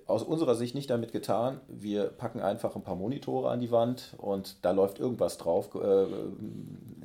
aus 0.06 0.24
unserer 0.24 0.56
Sicht 0.56 0.76
nicht 0.76 0.90
damit 0.90 1.12
getan. 1.12 1.60
Wir 1.68 2.06
packen 2.06 2.40
einfach 2.40 2.76
ein 2.76 2.84
paar 2.84 2.96
Monitore 2.96 3.50
an 3.50 3.60
die 3.60 3.72
Wand 3.72 4.16
und 4.18 4.58
da 4.64 4.72
läuft 4.72 5.00
irgendwas 5.00 5.38
drauf. 5.38 5.76
Äh, 5.76 6.06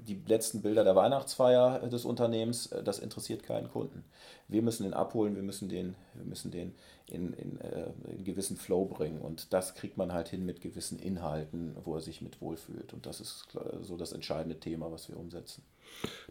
die 0.07 0.23
letzten 0.27 0.63
Bilder 0.63 0.85
der 0.85 0.95
Weihnachtsfeier 0.95 1.81
des 1.89 2.05
Unternehmens, 2.05 2.67
äh, 2.67 2.83
das 2.83 2.99
interessiert 2.99 3.43
keinen 3.43 3.69
Kunden. 3.69 4.05
Wir 4.49 4.63
müssen 4.63 4.85
den 4.85 4.95
abholen, 4.95 5.35
wir 5.35 5.43
müssen 5.43 5.69
den, 5.69 5.97
wir 6.15 6.25
müssen 6.25 6.51
den 6.53 6.75
in, 7.09 7.33
in, 7.33 7.61
äh, 7.61 7.91
in 8.17 8.25
gewissen 8.25 8.57
Flow 8.57 8.85
bringen 8.85 9.21
und 9.21 9.53
das 9.53 9.75
kriegt 9.75 9.97
man 9.97 10.13
halt 10.13 10.29
hin 10.29 10.47
mit 10.47 10.61
gewissen 10.61 10.99
Inhalten, 10.99 11.77
wo 11.85 11.95
er 11.95 12.01
sich 12.01 12.23
mit 12.23 12.41
wohlfühlt. 12.41 12.93
Und 12.93 13.07
das 13.07 13.21
ist 13.21 13.49
so 13.83 13.97
das 13.97 14.13
entscheidende 14.13 14.59
Thema, 14.59 14.93
was 14.93 15.09
wir 15.09 15.17
umsetzen. 15.17 15.63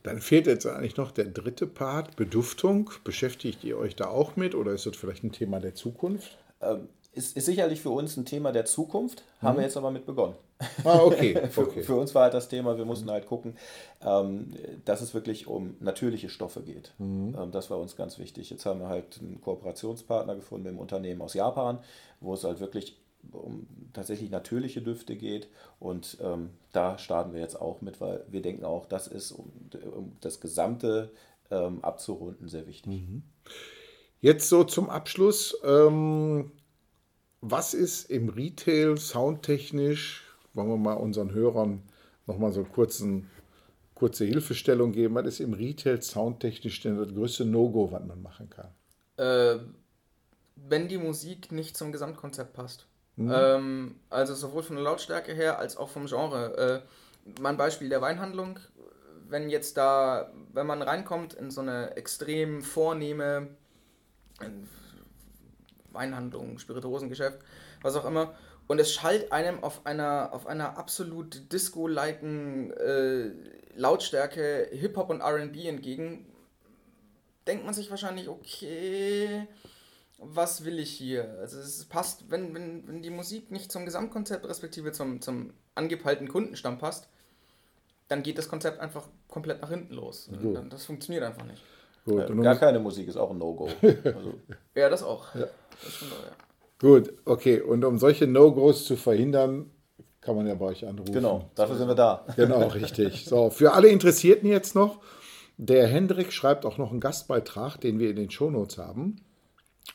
Dann 0.04 0.20
fehlt 0.22 0.48
jetzt 0.48 0.66
eigentlich 0.66 0.98
noch 0.98 1.12
der 1.12 1.26
dritte 1.26 1.68
Part, 1.68 2.16
Beduftung. 2.16 2.92
Beschäftigt 3.04 3.64
ihr 3.64 3.78
euch 3.78 3.96
da 3.96 4.08
auch 4.08 4.36
mit 4.36 4.56
oder 4.56 4.72
ist 4.72 4.86
das 4.86 4.96
vielleicht 4.96 5.24
ein 5.24 5.32
Thema 5.32 5.60
der 5.60 5.76
Zukunft? 5.76 6.38
Ähm, 6.62 6.90
ist, 7.16 7.38
ist 7.38 7.46
sicherlich 7.46 7.82
für 7.82 7.92
uns 7.92 8.18
ein 8.18 8.26
Thema 8.26 8.52
der 8.52 8.66
Zukunft, 8.66 9.24
haben 9.42 9.54
mhm. 9.54 9.60
wir 9.60 9.64
jetzt 9.66 9.78
aber 9.78 9.90
mit 9.90 10.06
begonnen. 10.06 10.36
Ah, 10.84 11.00
okay. 11.00 11.48
für, 11.50 11.62
okay. 11.62 11.84
für 11.84 11.96
uns 11.96 12.14
war 12.14 12.24
halt 12.24 12.34
das 12.34 12.50
Thema, 12.50 12.78
wir 12.78 12.86
mussten 12.86 13.10
halt 13.10 13.26
gucken, 13.26 13.56
ähm, 14.02 14.52
dass 14.84 15.02
es 15.02 15.14
wirklich 15.14 15.48
um 15.48 15.76
natürliche 15.80 16.30
Stoffe 16.30 16.62
geht. 16.62 16.94
Mhm. 16.98 17.36
Ähm, 17.40 17.52
das 17.52 17.70
war 17.70 17.80
uns 17.80 17.96
ganz 17.96 18.20
wichtig. 18.20 18.50
Jetzt 18.50 18.66
haben 18.66 18.82
wir 18.82 18.90
halt 18.90 19.20
einen 19.22 19.42
Kooperationspartner 19.42 20.36
gefunden 20.36 20.64
mit 20.64 20.72
einem 20.72 20.80
Unternehmen 20.80 21.22
aus 21.22 21.34
Japan, 21.34 21.80
wo 22.20 22.34
es 22.34 22.44
halt 22.44 22.60
wirklich 22.60 22.98
um 23.32 23.66
tatsächlich 23.94 24.30
natürliche 24.30 24.82
Düfte 24.82 25.16
geht. 25.16 25.48
Und 25.80 26.18
ähm, 26.22 26.52
da 26.74 26.98
starten 26.98 27.34
wir 27.34 27.42
jetzt 27.42 27.60
auch 27.60 27.82
mit, 27.82 28.00
weil 28.02 28.24
wir 28.28 28.42
denken 28.42 28.66
auch, 28.66 28.86
das 28.86 29.08
ist, 29.08 29.32
um, 29.32 29.52
um 29.96 30.16
das 30.22 30.42
Gesamte 30.42 31.12
ähm, 31.50 31.84
abzurunden, 31.84 32.48
sehr 32.48 32.68
wichtig. 32.68 32.92
Jetzt 34.26 34.50
so 34.50 34.64
zum 34.64 34.90
Abschluss. 34.90 35.56
Ähm, 35.64 36.52
was 37.42 37.76
ist 37.76 38.10
im 38.10 38.30
Retail 38.30 38.98
soundtechnisch, 38.98 40.24
wollen 40.56 40.68
wir 40.68 40.78
mal 40.78 40.94
unseren 40.94 41.32
Hörern 41.32 41.84
nochmal 42.26 42.52
so 42.52 42.64
kurzen, 42.64 43.30
kurze 43.94 44.26
Hilfestellung 44.26 44.94
geben, 44.94 45.14
was 45.14 45.28
ist 45.28 45.42
im 45.42 45.54
Retail 45.54 46.02
soundtechnisch 46.02 46.82
denn 46.82 46.98
das 46.98 47.14
größte 47.14 47.46
No-Go, 47.46 47.92
was 47.92 48.04
man 48.04 48.24
machen 48.24 48.50
kann? 48.50 48.70
Äh, 49.18 49.60
wenn 50.56 50.88
die 50.88 50.98
Musik 50.98 51.52
nicht 51.52 51.78
zum 51.78 51.92
Gesamtkonzept 51.92 52.54
passt. 52.54 52.88
Ähm, 53.20 53.94
also 54.10 54.34
sowohl 54.34 54.64
von 54.64 54.78
der 54.78 54.86
Lautstärke 54.86 55.36
her 55.36 55.60
als 55.60 55.78
auch 55.78 55.90
vom 55.90 56.08
Genre. 56.08 56.84
Äh, 57.38 57.40
mal 57.42 57.50
ein 57.50 57.58
Beispiel 57.58 57.90
der 57.90 58.02
Weinhandlung. 58.02 58.58
Wenn 59.30 59.52
jetzt 59.52 59.78
da, 59.78 60.34
wenn 60.52 60.66
man 60.66 60.82
reinkommt 60.82 61.36
in 61.36 61.52
so 61.52 61.62
eine 61.62 61.96
extrem 61.96 62.64
vornehme 62.64 63.50
äh, 64.42 64.50
Weinhandlung, 65.92 66.60
Spirituosengeschäft, 66.60 67.40
was 67.82 67.96
auch 67.96 68.06
immer, 68.06 68.36
und 68.68 68.80
es 68.80 68.94
schallt 68.94 69.32
einem 69.32 69.64
auf 69.64 69.86
einer, 69.86 70.34
auf 70.34 70.48
einer 70.48 70.78
absolut 70.78 71.52
disco-liken 71.52 72.72
äh, 72.72 73.32
Lautstärke 73.76 74.70
Hip-Hop 74.72 75.10
und 75.10 75.22
RB 75.22 75.66
entgegen, 75.66 76.26
denkt 77.46 77.66
man 77.66 77.74
sich 77.74 77.92
wahrscheinlich, 77.92 78.28
okay, 78.28 79.48
was 80.18 80.66
will 80.66 80.80
ich 80.80 80.92
hier? 80.92 81.38
Also 81.40 81.60
es 81.60 81.86
passt, 81.86 82.32
wenn, 82.32 82.56
wenn, 82.56 82.88
wenn 82.88 83.02
die 83.04 83.10
Musik 83.10 83.52
nicht 83.52 83.72
zum 83.72 83.86
Gesamtkonzept 83.86 84.48
respektive 84.48 84.92
zum, 84.92 85.22
zum 85.22 85.54
angepeilten 85.76 86.28
Kundenstamm 86.28 86.80
passt, 86.80 87.08
dann 88.08 88.24
geht 88.24 88.38
das 88.38 88.48
Konzept 88.48 88.80
einfach 88.80 89.08
komplett 89.28 89.62
nach 89.62 89.70
hinten 89.70 89.94
los. 89.94 90.30
Dann, 90.54 90.70
das 90.70 90.86
funktioniert 90.86 91.24
einfach 91.24 91.46
nicht. 91.46 91.62
Gut, 92.06 92.30
Äh, 92.30 92.32
und 92.32 92.42
Gar 92.42 92.56
keine 92.56 92.80
Musik 92.80 93.08
ist 93.08 93.18
auch 93.18 93.32
ein 93.32 93.38
No-Go. 93.38 93.68
Also, 93.82 94.34
Ja, 94.76 94.90
das 94.90 95.04
auch. 95.04 95.26
Das 95.34 95.44
ist 95.88 95.96
schon 95.96 96.08
so, 96.08 96.16
ja. 96.16 96.32
gut, 96.80 97.14
okay. 97.26 97.62
Und 97.62 97.84
um 97.84 97.98
solche 97.98 98.28
No-Gos 98.28 98.86
zu 98.86 98.96
verhindern, 98.96 99.72
kann 100.22 100.36
man 100.36 100.48
ja 100.48 100.56
bei 100.56 100.66
euch 100.66 100.88
anrufen. 100.88 101.14
genau, 101.14 101.50
dafür 101.56 101.76
sind 101.76 101.88
wir 101.88 101.96
da. 101.96 102.26
Genau, 102.36 102.68
richtig. 102.68 103.26
So, 103.26 103.50
für 103.50 103.74
alle 103.74 103.90
Interessierten 103.90 104.50
jetzt 104.50 104.74
noch, 104.76 105.00
der 105.58 105.88
Hendrik 105.88 106.32
schreibt 106.34 106.66
auch 106.66 106.78
noch 106.78 106.92
einen 106.92 107.00
Gastbeitrag, 107.00 107.78
den 107.80 108.00
wir 108.00 108.10
in 108.10 108.16
den 108.16 108.30
Shownotes 108.32 108.78
haben. 108.78 109.22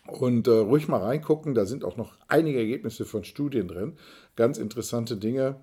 Und 0.06 0.46
äh, 0.46 0.52
ruhig 0.52 0.86
mal 0.88 1.00
reingucken, 1.02 1.54
da 1.54 1.64
sind 1.66 1.84
auch 1.84 1.96
noch 1.96 2.16
einige 2.28 2.58
Ergebnisse 2.60 3.04
von 3.04 3.24
Studien 3.24 3.66
drin. 3.68 3.96
Ganz 4.36 4.56
interessante 4.58 5.16
Dinge, 5.16 5.56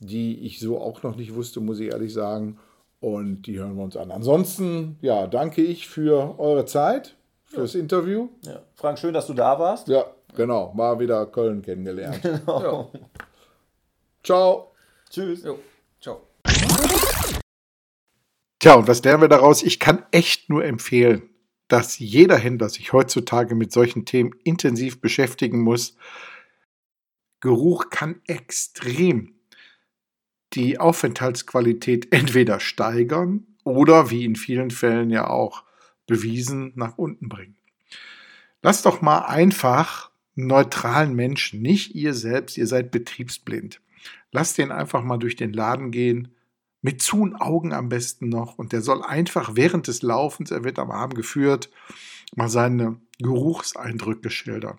die 0.00 0.46
ich 0.46 0.58
so 0.58 0.78
auch 0.80 1.02
noch 1.02 1.16
nicht 1.16 1.34
wusste, 1.34 1.60
muss 1.60 1.78
ich 1.80 1.90
ehrlich 1.92 2.12
sagen. 2.12 2.58
Und 3.04 3.42
die 3.42 3.58
hören 3.58 3.76
wir 3.76 3.84
uns 3.84 3.98
an. 3.98 4.10
Ansonsten, 4.10 4.96
ja, 5.02 5.26
danke 5.26 5.60
ich 5.60 5.86
für 5.86 6.40
eure 6.40 6.64
Zeit, 6.64 7.14
fürs 7.44 7.74
Interview. 7.74 8.30
Ja. 8.46 8.62
Frank, 8.76 8.98
schön, 8.98 9.12
dass 9.12 9.26
du 9.26 9.34
da 9.34 9.58
warst. 9.58 9.88
Ja, 9.88 10.06
genau, 10.34 10.72
mal 10.72 10.98
wieder 10.98 11.26
Köln 11.26 11.60
kennengelernt. 11.60 12.24
ja. 12.46 12.88
Ciao. 14.22 14.72
Tschüss. 15.10 15.44
Jo, 15.44 15.58
ciao. 16.00 16.22
Tja, 18.58 18.76
und 18.76 18.88
was 18.88 19.04
lernen 19.04 19.20
wir 19.20 19.28
daraus? 19.28 19.62
Ich 19.62 19.78
kann 19.78 20.06
echt 20.10 20.48
nur 20.48 20.64
empfehlen, 20.64 21.28
dass 21.68 21.98
jeder 21.98 22.38
Händler 22.38 22.70
sich 22.70 22.94
heutzutage 22.94 23.54
mit 23.54 23.70
solchen 23.70 24.06
Themen 24.06 24.30
intensiv 24.44 25.02
beschäftigen 25.02 25.60
muss. 25.60 25.98
Geruch 27.40 27.90
kann 27.90 28.22
extrem 28.26 29.34
die 30.54 30.78
Aufenthaltsqualität 30.78 32.08
entweder 32.12 32.60
steigern 32.60 33.46
oder, 33.64 34.10
wie 34.10 34.24
in 34.24 34.36
vielen 34.36 34.70
Fällen 34.70 35.10
ja 35.10 35.28
auch 35.28 35.64
bewiesen, 36.06 36.72
nach 36.74 36.98
unten 36.98 37.28
bringen. 37.28 37.56
Lasst 38.62 38.86
doch 38.86 39.00
mal 39.00 39.20
einfach 39.20 40.10
neutralen 40.34 41.14
Menschen, 41.14 41.62
nicht 41.62 41.94
ihr 41.94 42.14
selbst, 42.14 42.58
ihr 42.58 42.66
seid 42.66 42.90
betriebsblind. 42.90 43.80
Lasst 44.32 44.58
den 44.58 44.72
einfach 44.72 45.02
mal 45.02 45.18
durch 45.18 45.36
den 45.36 45.52
Laden 45.52 45.90
gehen, 45.90 46.34
mit 46.82 47.00
zu 47.00 47.22
und 47.22 47.34
Augen 47.36 47.72
am 47.72 47.88
besten 47.88 48.28
noch. 48.28 48.58
Und 48.58 48.72
der 48.72 48.82
soll 48.82 49.02
einfach 49.02 49.52
während 49.54 49.86
des 49.86 50.02
Laufens, 50.02 50.50
er 50.50 50.64
wird 50.64 50.78
am 50.78 50.90
Arm 50.90 51.14
geführt, 51.14 51.70
mal 52.34 52.48
seine 52.48 53.00
Geruchseindrücke 53.18 54.30
schildern. 54.30 54.78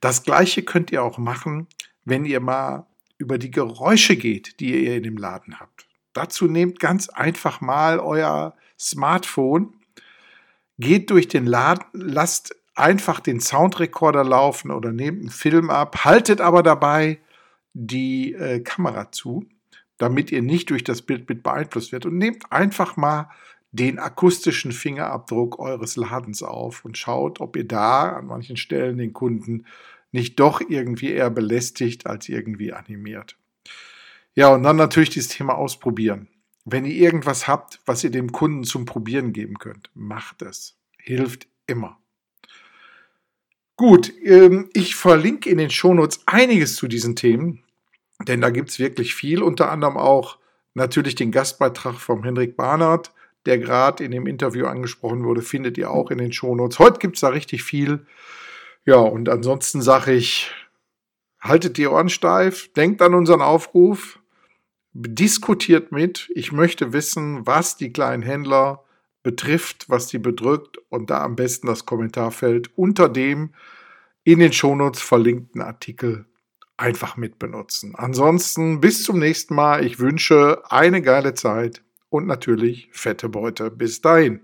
Das 0.00 0.24
gleiche 0.24 0.62
könnt 0.62 0.92
ihr 0.92 1.02
auch 1.02 1.18
machen, 1.18 1.66
wenn 2.04 2.24
ihr 2.24 2.40
mal 2.40 2.86
über 3.18 3.38
die 3.38 3.50
Geräusche 3.50 4.16
geht, 4.16 4.60
die 4.60 4.84
ihr 4.84 4.96
in 4.96 5.02
dem 5.02 5.16
Laden 5.16 5.60
habt. 5.60 5.86
Dazu 6.12 6.46
nehmt 6.46 6.80
ganz 6.80 7.08
einfach 7.08 7.60
mal 7.60 7.98
euer 7.98 8.56
Smartphone, 8.78 9.74
geht 10.78 11.10
durch 11.10 11.28
den 11.28 11.46
Laden, 11.46 11.84
lasst 11.92 12.54
einfach 12.74 13.20
den 13.20 13.40
Soundrecorder 13.40 14.24
laufen 14.24 14.70
oder 14.70 14.92
nehmt 14.92 15.20
einen 15.20 15.30
Film 15.30 15.70
ab, 15.70 16.04
haltet 16.04 16.40
aber 16.40 16.62
dabei 16.62 17.18
die 17.72 18.34
äh, 18.34 18.60
Kamera 18.60 19.12
zu 19.12 19.46
damit 19.98 20.30
ihr 20.30 20.42
nicht 20.42 20.70
durch 20.70 20.84
das 20.84 21.02
Bild 21.02 21.28
mit 21.28 21.42
beeinflusst 21.42 21.92
werdet. 21.92 22.10
Und 22.10 22.18
nehmt 22.18 22.52
einfach 22.52 22.96
mal 22.96 23.30
den 23.72 23.98
akustischen 23.98 24.72
Fingerabdruck 24.72 25.58
eures 25.58 25.96
Ladens 25.96 26.42
auf 26.42 26.84
und 26.84 26.96
schaut, 26.96 27.40
ob 27.40 27.56
ihr 27.56 27.66
da 27.66 28.10
an 28.16 28.26
manchen 28.26 28.56
Stellen 28.56 28.98
den 28.98 29.12
Kunden 29.12 29.66
nicht 30.16 30.40
doch 30.40 30.60
irgendwie 30.60 31.12
eher 31.12 31.30
belästigt 31.30 32.06
als 32.06 32.28
irgendwie 32.28 32.72
animiert. 32.72 33.36
Ja, 34.34 34.48
und 34.48 34.64
dann 34.64 34.76
natürlich 34.76 35.10
dieses 35.10 35.28
Thema 35.28 35.54
ausprobieren. 35.54 36.28
Wenn 36.64 36.84
ihr 36.84 36.94
irgendwas 36.94 37.46
habt, 37.46 37.80
was 37.86 38.02
ihr 38.02 38.10
dem 38.10 38.32
Kunden 38.32 38.64
zum 38.64 38.84
Probieren 38.86 39.32
geben 39.32 39.58
könnt, 39.58 39.90
macht 39.94 40.42
es. 40.42 40.76
Hilft 40.98 41.46
immer. 41.68 41.98
Gut, 43.76 44.12
ähm, 44.24 44.68
ich 44.72 44.96
verlinke 44.96 45.48
in 45.48 45.58
den 45.58 45.70
Shownotes 45.70 46.22
einiges 46.26 46.74
zu 46.74 46.88
diesen 46.88 47.14
Themen. 47.14 47.62
Denn 48.26 48.40
da 48.40 48.50
gibt 48.50 48.70
es 48.70 48.78
wirklich 48.78 49.14
viel, 49.14 49.42
unter 49.42 49.70
anderem 49.70 49.96
auch 49.96 50.38
natürlich 50.74 51.14
den 51.14 51.30
Gastbeitrag 51.30 51.94
vom 51.94 52.24
Henrik 52.24 52.56
Barnard, 52.56 53.12
der 53.44 53.58
gerade 53.58 54.02
in 54.02 54.10
dem 54.10 54.26
Interview 54.26 54.66
angesprochen 54.66 55.24
wurde, 55.24 55.42
findet 55.42 55.78
ihr 55.78 55.90
auch 55.90 56.10
in 56.10 56.18
den 56.18 56.32
Shownotes. 56.32 56.78
Heute 56.78 56.98
gibt 56.98 57.16
es 57.16 57.20
da 57.20 57.28
richtig 57.28 57.62
viel. 57.62 58.06
Ja, 58.86 58.98
und 58.98 59.28
ansonsten 59.28 59.82
sage 59.82 60.12
ich, 60.12 60.52
haltet 61.40 61.76
die 61.76 61.88
Ohren 61.88 62.08
steif, 62.08 62.72
denkt 62.72 63.02
an 63.02 63.14
unseren 63.14 63.42
Aufruf, 63.42 64.20
diskutiert 64.92 65.90
mit. 65.90 66.30
Ich 66.34 66.52
möchte 66.52 66.92
wissen, 66.92 67.44
was 67.46 67.76
die 67.76 67.92
kleinen 67.92 68.22
Händler 68.22 68.84
betrifft, 69.24 69.90
was 69.90 70.06
die 70.06 70.18
bedrückt 70.18 70.78
und 70.88 71.10
da 71.10 71.22
am 71.22 71.34
besten 71.34 71.66
das 71.66 71.84
Kommentarfeld 71.84 72.70
unter 72.78 73.08
dem 73.08 73.52
in 74.22 74.38
den 74.38 74.52
Shownotes 74.52 75.02
verlinkten 75.02 75.62
Artikel 75.62 76.26
einfach 76.76 77.16
mitbenutzen. 77.16 77.96
Ansonsten 77.96 78.80
bis 78.80 79.02
zum 79.02 79.18
nächsten 79.18 79.56
Mal. 79.56 79.84
Ich 79.84 79.98
wünsche 79.98 80.62
eine 80.70 81.02
geile 81.02 81.34
Zeit 81.34 81.82
und 82.08 82.26
natürlich 82.26 82.88
fette 82.92 83.28
Beute. 83.28 83.70
Bis 83.70 84.00
dahin. 84.00 84.40